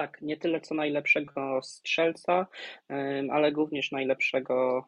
[0.00, 2.46] Tak, nie tyle co najlepszego strzelca,
[3.30, 4.86] ale również najlepszego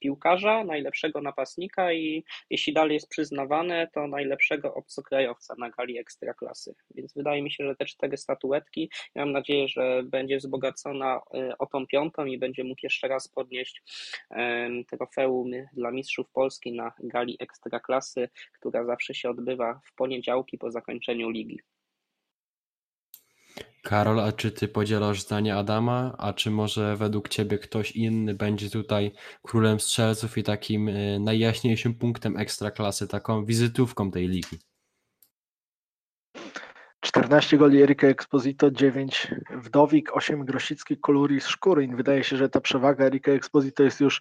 [0.00, 6.74] piłkarza, najlepszego napastnika i jeśli dalej jest przyznawane, to najlepszego obcokrajowca na gali ekstraklasy.
[6.94, 11.58] Więc wydaje mi się, że te cztery statuetki, ja mam nadzieję, że będzie wzbogacona e,
[11.58, 13.82] o tą piątą i będzie mógł jeszcze raz podnieść
[14.90, 21.30] trofeum dla mistrzów Polski na gali ekstraklasy, która zawsze się odbywa w poniedziałki po zakończeniu
[21.30, 21.60] ligi.
[23.88, 28.70] Karol, a czy ty podzielasz zdanie Adama, a czy może według ciebie ktoś inny będzie
[28.70, 34.58] tutaj królem strzelców i takim y, najjaśniejszym punktem ekstraklasy, taką wizytówką tej ligi?
[37.00, 41.96] 14 goli Erika Exposito, 9 Wdowik, 8 Grosicki, Koluris, Szkuryń.
[41.96, 44.20] Wydaje się, że ta przewaga Erika Exposito jest już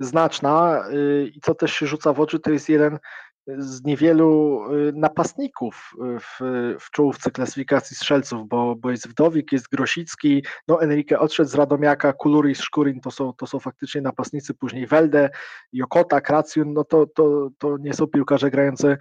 [0.00, 2.98] znaczna y, i co też się rzuca w oczy, to jest jeden
[3.46, 6.38] z niewielu y, napastników y, w,
[6.80, 12.12] w czołówce klasyfikacji strzelców, bo, bo jest Wdowik, jest Grosicki, no Enrique odszedł z Radomiaka,
[12.12, 15.30] Kuluris, Szkurin to są, to są faktycznie napastnicy, później Welde,
[15.72, 18.96] Jokota, Kracjun, no to, to, to nie są piłkarze grający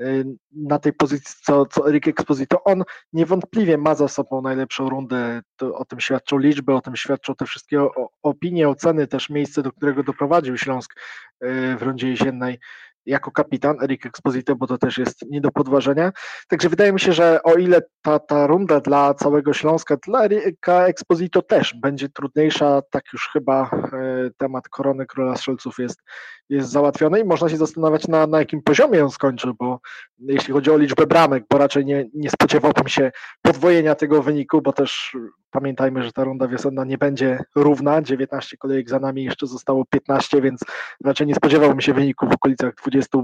[0.00, 2.64] y, na tej pozycji, co, co Erik Exposito.
[2.64, 7.34] On niewątpliwie ma za sobą najlepszą rundę, to, o tym świadczą liczby, o tym świadczą
[7.34, 7.86] te wszystkie
[8.22, 10.94] opinie, oceny, też miejsce, do którego doprowadził Śląsk
[11.78, 12.58] w rundzie jesiennej
[13.06, 16.12] jako kapitan Erik Exposito, bo to też jest nie do podważenia.
[16.48, 20.86] Także wydaje mi się, że o ile ta, ta runda dla całego Śląska, dla Erika
[20.86, 26.00] Exposito też będzie trudniejsza, tak już chyba e, temat korony króla strzelców jest,
[26.48, 29.80] jest załatwiony i można się zastanawiać na, na jakim poziomie on skończy, bo
[30.18, 33.12] jeśli chodzi o liczbę bramek, bo raczej nie, nie spodziewałbym się
[33.42, 35.16] podwojenia tego wyniku, bo też
[35.50, 40.42] pamiętajmy, że ta runda wiosenna nie będzie równa, 19 kolejek za nami, jeszcze zostało 15,
[40.42, 40.60] więc
[41.04, 43.18] raczej nie spodziewałbym się wyniku w okolicach 20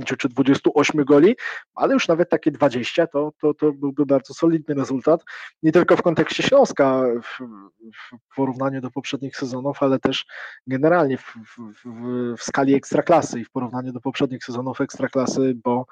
[0.00, 1.36] 25 czy 28 goli,
[1.74, 5.24] ale już nawet takie 20 to, to, to byłby bardzo solidny rezultat.
[5.62, 7.38] Nie tylko w kontekście Śląska w,
[7.94, 10.26] w porównaniu do poprzednich sezonów, ale też
[10.66, 15.86] generalnie w, w, w skali ekstraklasy i w porównaniu do poprzednich sezonów ekstraklasy, bo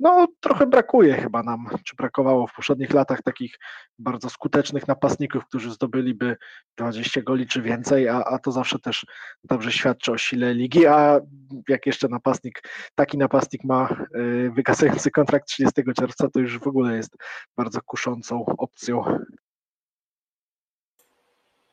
[0.00, 3.58] no, trochę brakuje chyba nam, czy brakowało w poprzednich latach takich
[3.98, 6.36] bardzo skutecznych napastników, którzy zdobyliby
[6.76, 9.06] 20 goli czy więcej, a, a to zawsze też
[9.44, 11.20] dobrze świadczy o sile ligi, a
[11.68, 12.62] jak jeszcze napastnik,
[12.94, 17.16] taki napastnik ma y, wygasający kontrakt 30 czerwca, to już w ogóle jest
[17.56, 19.04] bardzo kuszącą opcją.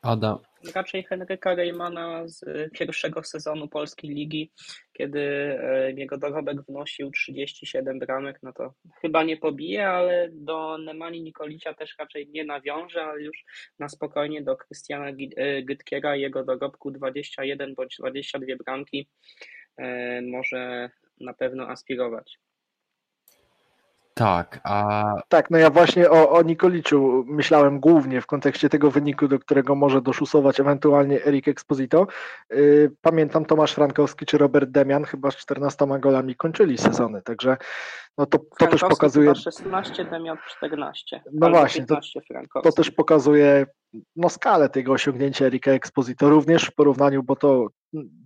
[0.01, 0.39] Ada,
[0.75, 4.51] Raczej Henryka Reymana z pierwszego sezonu Polskiej Ligi,
[4.93, 11.21] kiedy e, jego dorobek wnosił 37 bramek, no to chyba nie pobije, ale do Nemani
[11.21, 13.43] Nikolicia też raczej nie nawiąże, ale już
[13.79, 19.09] na spokojnie do Krystiana e, Gytkiera jego dorobku 21 bądź 22 bramki
[19.77, 20.89] e, może
[21.19, 22.39] na pewno aspirować.
[24.17, 29.27] Tak, a Tak, no ja właśnie o, o Nikoliczu myślałem głównie w kontekście tego wyniku,
[29.27, 32.07] do którego może doszusować ewentualnie Erik Exposito.
[32.49, 37.57] Yy, Pamiętam Tomasz Frankowski czy Robert Demian chyba z 14 golami kończyli sezony, także
[38.17, 41.21] no to, to też pokazuje, chyba 16, Demian 14.
[41.33, 42.69] No właśnie, to- 15 Frankowski.
[42.69, 43.65] to też pokazuje
[44.15, 47.67] no, skalę tego osiągnięcia Erika Exposito również w porównaniu, bo to,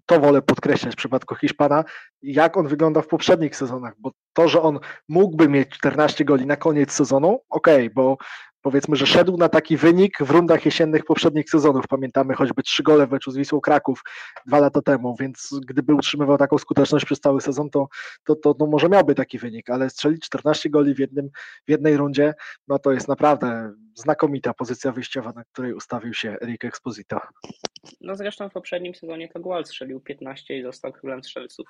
[0.06, 1.84] to wolę podkreślać w przypadku Hiszpana,
[2.22, 6.56] jak on wygląda w poprzednich sezonach, bo to, że on mógłby mieć 14 goli na
[6.56, 8.18] koniec sezonu, okej, bo
[8.62, 11.88] powiedzmy, że szedł na taki wynik w rundach jesiennych poprzednich sezonów.
[11.88, 14.04] Pamiętamy choćby trzy gole w meczu z Wisłą Kraków
[14.46, 17.88] dwa lata temu, więc gdyby utrzymywał taką skuteczność przez cały sezon, to,
[18.24, 21.30] to, to no może miałby taki wynik, ale strzelić 14 goli w, jednym,
[21.68, 22.34] w jednej rundzie,
[22.68, 27.20] no to jest naprawdę znakomita pozycja wyjściowa, na której ustawił się Erik Exposito.
[28.02, 31.68] No zresztą w poprzednim sezonie to Gual strzelił 15 i został królem strzelców.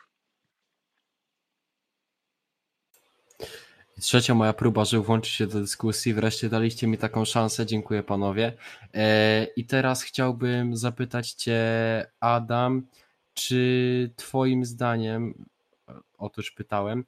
[4.02, 6.14] Trzecia moja próba, żeby włączyć się do dyskusji.
[6.14, 7.66] Wreszcie daliście mi taką szansę.
[7.66, 8.54] Dziękuję panowie.
[8.94, 11.62] E, I teraz chciałbym zapytać Cię,
[12.20, 12.88] Adam,
[13.34, 15.46] czy Twoim zdaniem,
[16.18, 17.06] otóż pytałem,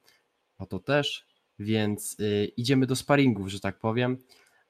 [0.58, 1.26] o to też,
[1.58, 4.18] więc y, idziemy do sparingów, że tak powiem.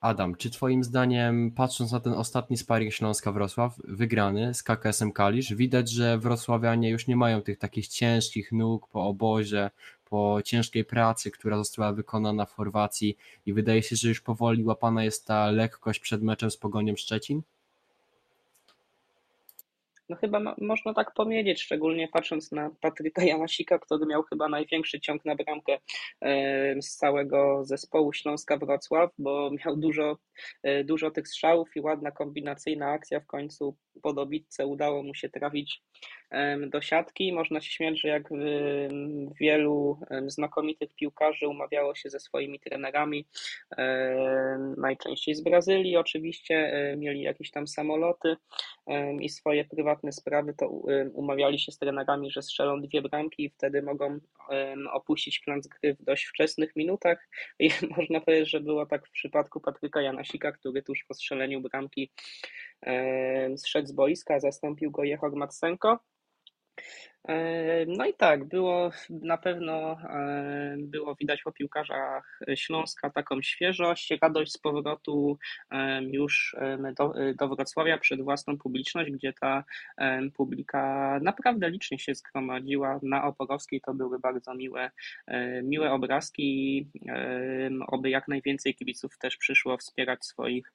[0.01, 5.91] Adam, czy Twoim zdaniem, patrząc na ten ostatni sparing Śląska-Wrocław, wygrany z KKS-em Kalisz, widać,
[5.91, 9.71] że wrocławianie już nie mają tych takich ciężkich nóg po obozie,
[10.05, 13.17] po ciężkiej pracy, która została wykonana w Chorwacji
[13.47, 17.43] i wydaje się, że już powoli łapana jest ta lekkość przed meczem z Pogonią Szczecin?
[20.09, 25.01] No chyba ma, można tak powiedzieć, szczególnie patrząc na Patryka Janasika, który miał chyba największy
[25.01, 25.79] ciąg na bramkę
[26.81, 30.19] z całego zespołu Śląska Wrocław, bo miał dużo,
[30.63, 35.29] e, dużo tych strzałów i ładna kombinacyjna akcja w końcu po dobitce udało mu się
[35.29, 35.83] trafić
[36.69, 37.33] do siatki.
[37.33, 38.29] Można się śmiać, że jak
[39.41, 43.27] wielu znakomitych piłkarzy umawiało się ze swoimi trenerami,
[44.77, 48.37] najczęściej z Brazylii oczywiście, mieli jakieś tam samoloty
[49.21, 50.69] i swoje prywatne sprawy, to
[51.13, 54.19] umawiali się z trenerami, że strzelą dwie bramki i wtedy mogą
[54.93, 57.29] opuścić plan gry w dość wczesnych minutach.
[57.59, 62.13] I można powiedzieć, że było tak w przypadku Patryka Janasika, który tuż po strzeleniu bramki
[63.57, 65.99] zszedł z boiska, zastąpił go Jehor Matsenko.
[67.29, 74.13] E, No i tak, było na pewno e, było widać po piłkarzach Śląska taką świeżość,
[74.23, 75.39] radość z powrotu
[75.71, 76.57] e, już
[76.97, 79.65] do, do Wrocławia przed własną publiczność, gdzie ta
[80.35, 83.01] publika naprawdę licznie się zgromadziła.
[83.03, 84.91] Na Oporowskiej to były bardzo miłe,
[85.63, 86.87] miłe obrazki i
[87.87, 90.73] oby jak najwięcej kibiców też przyszło wspierać swoich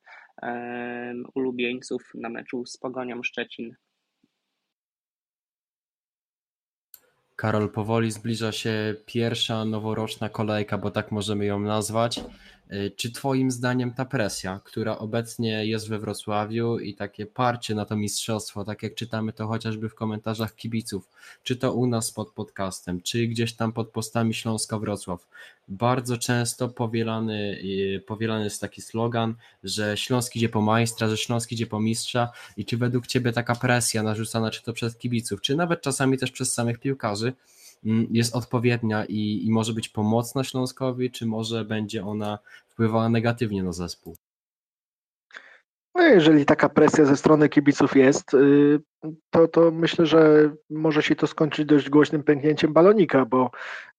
[1.36, 3.76] ulubieńców na meczu z Pogonią Szczecin.
[7.40, 12.22] Karol, powoli zbliża się pierwsza noworoczna kolejka, bo tak możemy ją nazwać.
[12.74, 17.86] Y, Czy Twoim zdaniem ta presja, która obecnie jest we Wrocławiu i takie parcie na
[17.86, 21.10] to mistrzostwo, tak jak czytamy to chociażby w komentarzach kibiców,
[21.44, 25.28] czy to u nas pod podcastem, czy gdzieś tam pod postami Śląska Wrocław,
[25.68, 31.52] bardzo często powielany, y, powielany jest taki slogan, że Śląsk idzie po majstra, że Śląsk
[31.52, 35.56] idzie po mistrza i czy według Ciebie taka presja narzucana, czy to przez kibiców, czy
[35.56, 37.34] nawet czasami też przez samych piłkarzy,
[38.12, 43.72] jest odpowiednia i, i może być pomocna Śląskowi, czy może będzie ona wpływała negatywnie na
[43.74, 44.16] zespół?
[45.96, 48.80] No jeżeli taka presja ze strony kibiców jest, y,
[49.30, 53.52] to, to myślę, że może się to skończyć dość głośnym pęknięciem balonika, bo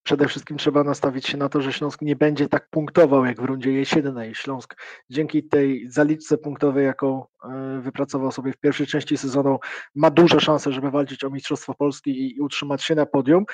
[0.02, 3.44] przede wszystkim trzeba nastawić się na to, że Śląsk nie będzie tak punktował jak w
[3.44, 4.34] rundzie jesiennej.
[4.34, 4.76] Śląsk
[5.10, 9.58] dzięki tej zaliczce punktowej, jaką e, wypracował sobie w pierwszej części sezonu,
[9.94, 13.44] ma duże szanse, żeby walczyć o Mistrzostwo Polski i utrzymać się na podium.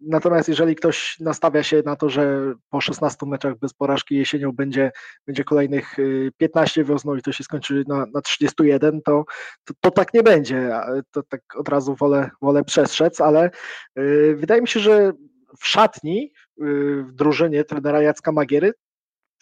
[0.00, 4.92] Natomiast jeżeli ktoś nastawia się na to, że po 16 meczach bez porażki jesienią będzie,
[5.26, 5.96] będzie kolejnych
[6.36, 9.24] 15 e, wiosną i to się skończy na, na 31, to,
[9.64, 10.70] to, to tak nie będzie.
[11.10, 13.50] To tak od razu wolę, wolę przestrzec, ale
[13.96, 15.12] yy, wydaje mi się, że
[15.58, 18.72] w szatni, y, w drużynie trenera Jacka Magiery,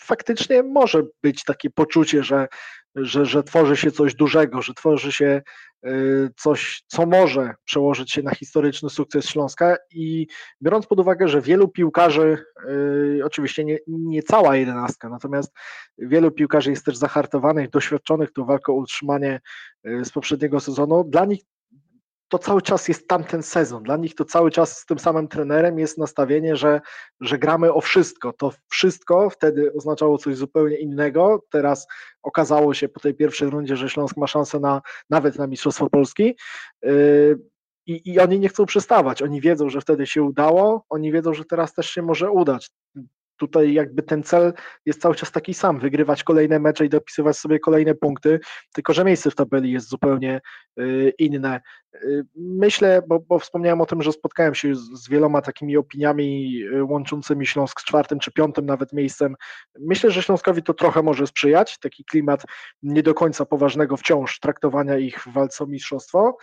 [0.02, 2.48] faktycznie może być takie poczucie, że,
[2.94, 5.42] że, że tworzy się coś dużego, że tworzy się
[5.86, 10.26] y, coś, co może przełożyć się na historyczny sukces Śląska i
[10.62, 15.52] biorąc pod uwagę, że wielu piłkarzy, y, oczywiście nie, nie cała jedenastka, natomiast
[15.98, 19.40] wielu piłkarzy jest też zahartowanych, doświadczonych tą walką o utrzymanie
[19.84, 21.40] z poprzedniego sezonu, dla nich
[22.32, 23.82] to cały czas jest tamten sezon.
[23.82, 26.80] Dla nich to cały czas z tym samym trenerem jest nastawienie, że,
[27.20, 28.32] że gramy o wszystko.
[28.32, 31.44] To wszystko wtedy oznaczało coś zupełnie innego.
[31.50, 31.86] Teraz
[32.22, 36.36] okazało się po tej pierwszej rundzie, że Śląsk ma szansę na nawet na Mistrzostwo Polski.
[36.82, 37.38] Yy,
[37.86, 39.22] I, I oni nie chcą przestawać.
[39.22, 42.70] Oni wiedzą, że wtedy się udało, oni wiedzą, że teraz też się może udać
[43.42, 44.52] tutaj jakby ten cel
[44.86, 48.40] jest cały czas taki sam, wygrywać kolejne mecze i dopisywać sobie kolejne punkty,
[48.74, 50.40] tylko że miejsce w tabeli jest zupełnie
[50.80, 51.60] y, inne.
[51.94, 56.60] Y, myślę, bo, bo wspomniałem o tym, że spotkałem się z, z wieloma takimi opiniami
[56.74, 59.36] y, łączącymi Śląsk z czwartym czy piątym nawet miejscem.
[59.80, 62.44] Myślę, że Śląskowi to trochę może sprzyjać, taki klimat
[62.82, 66.36] nie do końca poważnego wciąż traktowania ich w walce o mistrzostwo,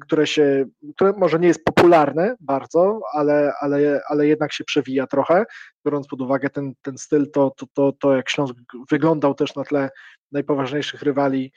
[0.00, 0.64] które się,
[0.94, 5.44] które może nie jest popularne bardzo, ale, ale, ale jednak się przewija trochę
[5.86, 8.54] biorąc pod uwagę ten, ten styl, to, to, to, to jak Śląsk
[8.90, 9.90] wyglądał też na tle
[10.32, 11.50] najpoważniejszych rywali y,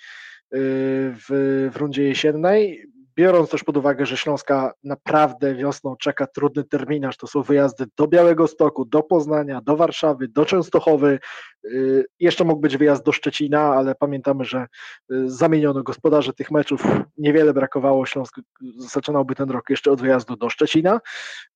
[1.29, 7.17] w, w rundzie jesiennej biorąc też pod uwagę, że Śląska naprawdę wiosną czeka trudny terminarz,
[7.17, 11.19] to są wyjazdy do Białego Stoku, do Poznania, do Warszawy, do Częstochowy,
[11.65, 14.67] y, jeszcze mógł być wyjazd do Szczecina, ale pamiętamy, że
[15.11, 16.83] y, zamieniono gospodarzy tych meczów,
[17.17, 18.35] niewiele brakowało, Śląsk
[18.77, 21.01] zaczynałby ten rok jeszcze od wyjazdu do Szczecina.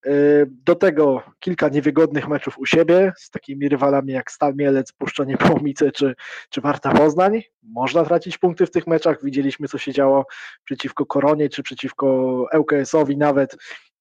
[0.06, 5.38] Y, do tego kilka niewygodnych meczów u siebie z takimi rywalami jak Stal Mielec, Puszczanie
[5.38, 6.16] Połomice czy,
[6.50, 7.42] czy Warta Poznań.
[7.68, 10.26] Można tracić punkty w tych meczach, widzieliśmy co się działo
[10.64, 13.58] przeciwko Koronie, czy przeciwko ŁKS-owi nawet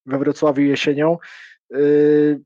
[0.07, 1.19] we Wrocławiu jesienią.
[1.71, 2.41] Yy,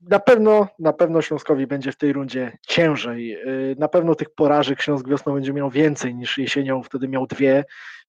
[0.00, 3.28] na pewno, na pewno Śląskowi będzie w tej rundzie ciężej.
[3.28, 7.64] Yy, na pewno tych porażek Śląsk wiosną będzie miał więcej niż jesienią, wtedy miał dwie.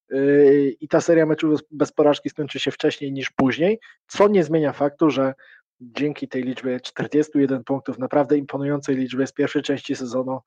[0.09, 4.73] Yy, I ta seria meczów bez porażki skończy się wcześniej niż później, co nie zmienia
[4.73, 5.33] faktu, że
[5.81, 10.39] dzięki tej liczbie 41 punktów, naprawdę imponującej liczbie z pierwszej części sezonu,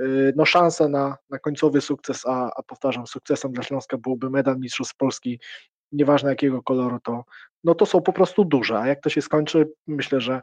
[0.00, 4.58] y, no szansa na, na końcowy sukces, a, a powtarzam, sukcesem dla Śląska byłby medal
[4.58, 5.40] Mistrzostw Polski,
[5.92, 7.24] nieważne jakiego koloru to,
[7.64, 10.42] no to są po prostu duże, a jak to się skończy, myślę, że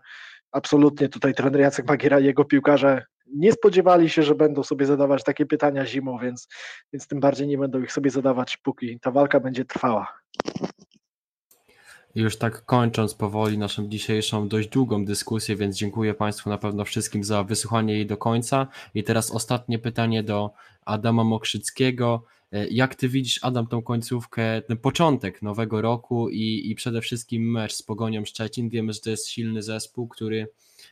[0.52, 5.24] absolutnie tutaj trener Jacek Magiera i jego piłkarze nie spodziewali się, że będą sobie zadawać
[5.24, 6.48] takie pytania zimą, więc,
[6.94, 10.08] więc tym bardziej nie będą ich sobie zadawać, póki ta walka będzie trwała.
[12.18, 17.24] Już tak kończąc powoli naszą dzisiejszą dość długą dyskusję, więc dziękuję Państwu na pewno wszystkim
[17.24, 18.68] za wysłuchanie jej do końca.
[18.94, 20.52] I teraz ostatnie pytanie do
[20.86, 22.24] Adama Mokrzyckiego.
[22.52, 27.52] E, jak Ty widzisz, Adam, tą końcówkę, ten początek nowego roku i, i przede wszystkim
[27.52, 28.70] mecz z Pogonią Szczecin?
[28.70, 30.48] Wiemy, że to jest silny zespół, który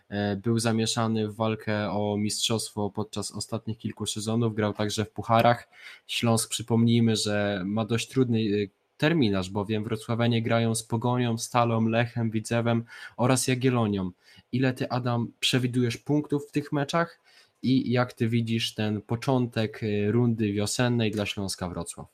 [0.09, 5.69] e, był zamieszany w walkę o mistrzostwo podczas ostatnich kilku sezonów, grał także w pucharach.
[6.07, 12.31] Śląsk, przypomnijmy, że ma dość trudny e, terminarz, bowiem wrocławianie grają z Pogonią, Stalą, Lechem,
[12.31, 12.83] Widzewem
[13.17, 14.11] oraz Jagiellonią.
[14.51, 17.21] Ile ty, Adam, przewidujesz punktów w tych meczach
[17.61, 22.07] i jak ty widzisz ten początek y, rundy wiosennej dla Śląska Wrocław?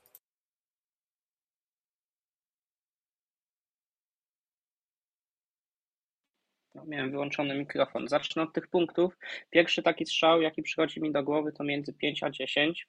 [6.76, 8.08] No, miałem wyłączony mikrofon.
[8.08, 9.18] Zacznę od tych punktów.
[9.50, 12.88] Pierwszy taki strzał, jaki przychodzi mi do głowy, to między 5 a 10.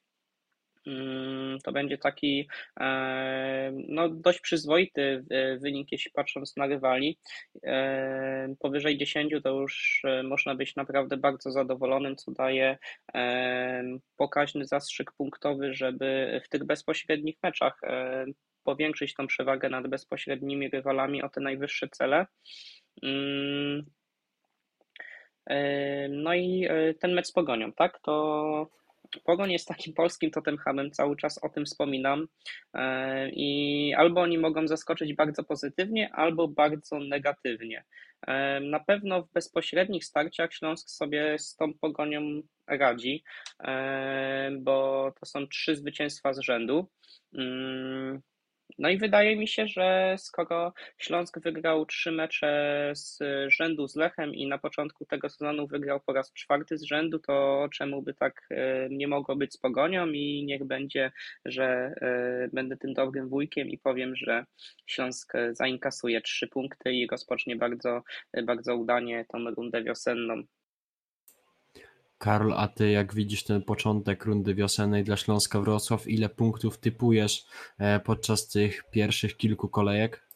[0.87, 2.49] Mm, to będzie taki
[2.81, 5.25] e, no, dość przyzwoity
[5.61, 7.19] wynik, jeśli patrząc na rywali.
[7.65, 12.79] E, powyżej 10 to już e, można być naprawdę bardzo zadowolonym, co daje
[14.17, 17.81] pokaźny zastrzyk punktowy, żeby w tych bezpośrednich meczach
[18.65, 22.27] powiększyć tą przewagę nad bezpośrednimi rywalami o te najwyższe cele.
[23.03, 23.87] Mm,
[26.11, 26.69] no i
[27.01, 28.01] ten mecz z Pogonią, tak?
[28.01, 28.82] To
[29.25, 32.29] Pogoń jest takim polskim totemhamem, cały czas o tym wspominam
[32.75, 37.85] e, i albo oni mogą zaskoczyć bardzo pozytywnie, albo bardzo negatywnie.
[38.61, 42.21] Na pewno w bezpośrednich starciach Śląsk sobie z tą pogonią
[42.67, 43.25] radzi,
[44.61, 46.89] bo to są trzy zwycięstwa z rzędu.
[48.79, 53.19] No i wydaje mi się, że skoro Śląsk wygrał trzy mecze z
[53.49, 57.69] rzędu z Lechem i na początku tego sezonu wygrał po raz czwarty z rzędu, to
[57.73, 61.13] czemu by tak e, nie mogło być z Pogonią i niech będzie,
[61.45, 61.65] że
[62.01, 64.45] e, będę tym dobrym wujkiem i powiem, że
[64.87, 68.03] Śląsk zainkasuje trzy punkty i rozpocznie bardzo,
[68.45, 70.43] bardzo udanie tą rundę wiosenną.
[72.23, 77.45] Karol, a ty jak widzisz ten początek rundy wiosennej dla Śląska Wrocław, ile punktów typujesz
[77.79, 80.32] e, podczas tych pierwszych kilku kolejek?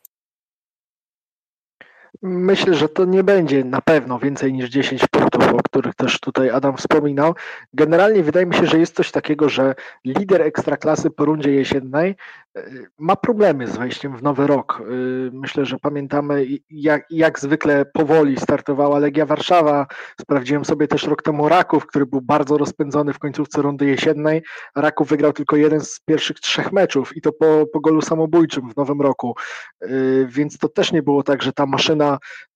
[2.23, 6.51] Myślę, że to nie będzie na pewno więcej niż 10 punktów, o których też tutaj
[6.51, 7.35] Adam wspominał.
[7.75, 9.75] Generalnie wydaje mi się, że jest coś takiego, że
[10.05, 12.17] lider ekstraklasy po rundzie jesiennej
[12.57, 12.63] e,
[12.99, 14.81] ma problemy z wejściem w nowy rok.
[14.81, 14.85] E,
[15.33, 19.87] myślę, że pamiętamy, jak, jak zwykle powoli startowała Legia Warszawa.
[20.21, 24.43] Sprawdziłem sobie też rok temu Raków, który był bardzo rozpędzony w końcówce rundy jesiennej.
[24.77, 28.77] Raków wygrał tylko jeden z pierwszych trzech meczów i to po, po golu samobójczym w
[28.77, 29.35] nowym roku.
[29.83, 29.89] E,
[30.29, 32.06] więc to też nie było tak, że ta maszyna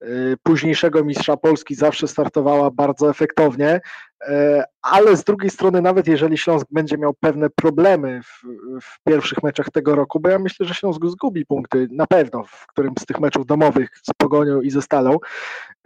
[0.03, 3.81] Y, późniejszego mistrza Polski zawsze startowała bardzo efektownie,
[4.23, 4.29] y,
[4.83, 8.43] ale z drugiej strony, nawet jeżeli Śląsk będzie miał pewne problemy w,
[8.83, 12.67] w, pierwszych meczach tego roku, bo ja myślę, że Śląsk zgubi punkty na pewno w
[12.67, 15.19] którymś z tych meczów domowych z Pogonią i ze Stalą,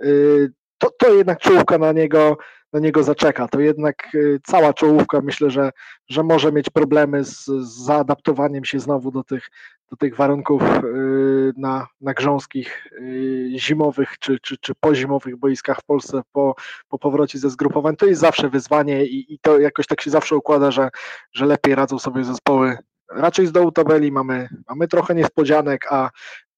[0.05, 2.37] y, to, to jednak czołówka na niego,
[2.75, 3.49] na niego zaczeka.
[3.49, 4.09] To jednak
[4.43, 5.71] cała czołówka myślę, że,
[6.09, 9.51] że może mieć problemy z, z zaadaptowaniem się znowu do tych,
[9.91, 15.85] do tych warunków y, na, na grząskich y, zimowych czy, czy, czy pozimowych boiskach w
[15.85, 16.55] Polsce po,
[16.89, 20.37] po powrocie ze zgrupowań, to jest zawsze wyzwanie i, i to jakoś tak się zawsze
[20.37, 20.89] układa, że,
[21.33, 22.79] że lepiej radzą sobie zespoły
[23.11, 26.11] raczej z dołu tabeli, mamy, mamy trochę niespodzianek, a,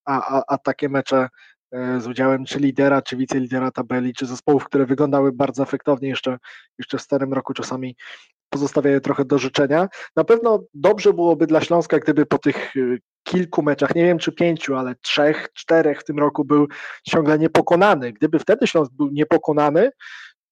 [0.04, 4.64] a, a, a takie mecze y, z udziałem czy lidera, czy wicelidera tabeli, czy zespołów,
[4.64, 6.38] które wyglądały bardzo efektownie jeszcze,
[6.78, 7.96] jeszcze w starym roku, czasami
[8.50, 9.88] pozostawiają trochę do życzenia.
[10.16, 12.74] Na pewno dobrze byłoby dla Śląska, gdyby po tych
[13.22, 16.66] kilku meczach, nie wiem czy pięciu, ale trzech, czterech w tym roku był
[17.02, 18.12] ciągle niepokonany.
[18.12, 19.90] Gdyby wtedy Śląsk był niepokonany,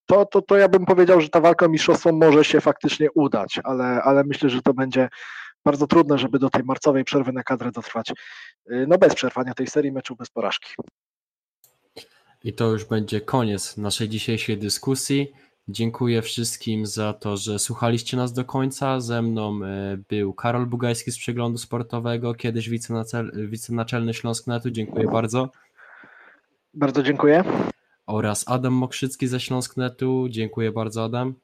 [0.06, 3.60] to, to, to ja bym powiedział, że ta walka o mistrzostwo może się faktycznie udać,
[3.64, 5.08] ale, ale myślę, że to będzie
[5.64, 8.10] bardzo trudne, żeby do tej marcowej przerwy na kadrę dotrwać.
[8.70, 10.74] Y, no bez przerwania tej serii meczu, bez porażki.
[12.44, 15.32] I to już będzie koniec naszej dzisiejszej dyskusji.
[15.68, 19.00] Dziękuję wszystkim za to, że słuchaliście nas do końca.
[19.00, 22.70] Ze mną e, był Karol Bugajski z Przeglądu Sportowego, kiedyś
[23.34, 24.70] wicenaczelny Śląsknetu.
[24.70, 25.50] Dziękuję bardzo.
[26.74, 27.44] Bardzo dziękuję.
[28.06, 30.26] Oraz Adam Mokrzycki ze Śląsknetu.
[30.30, 31.34] Dziękuję bardzo, Adam.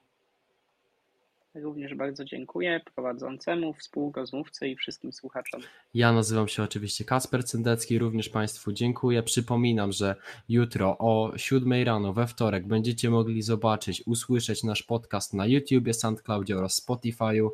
[1.54, 5.60] Również bardzo dziękuję prowadzącemu, współrozmówcy i wszystkim słuchaczom.
[5.94, 9.22] Ja nazywam się oczywiście Kasper Cendecki, również Państwu dziękuję.
[9.22, 10.16] Przypominam, że
[10.48, 16.56] jutro o 7 rano we wtorek będziecie mogli zobaczyć, usłyszeć nasz podcast na YouTubie, SoundCloudzie
[16.56, 17.48] oraz Spotify'u.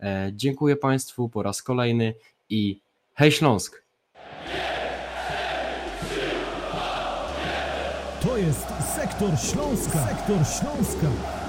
[0.00, 2.14] E, dziękuję Państwu po raz kolejny
[2.50, 2.80] i
[3.14, 3.82] hej Śląsk!
[8.22, 10.06] To jest Sektor Śląska.
[10.06, 11.45] Sektor Śląska.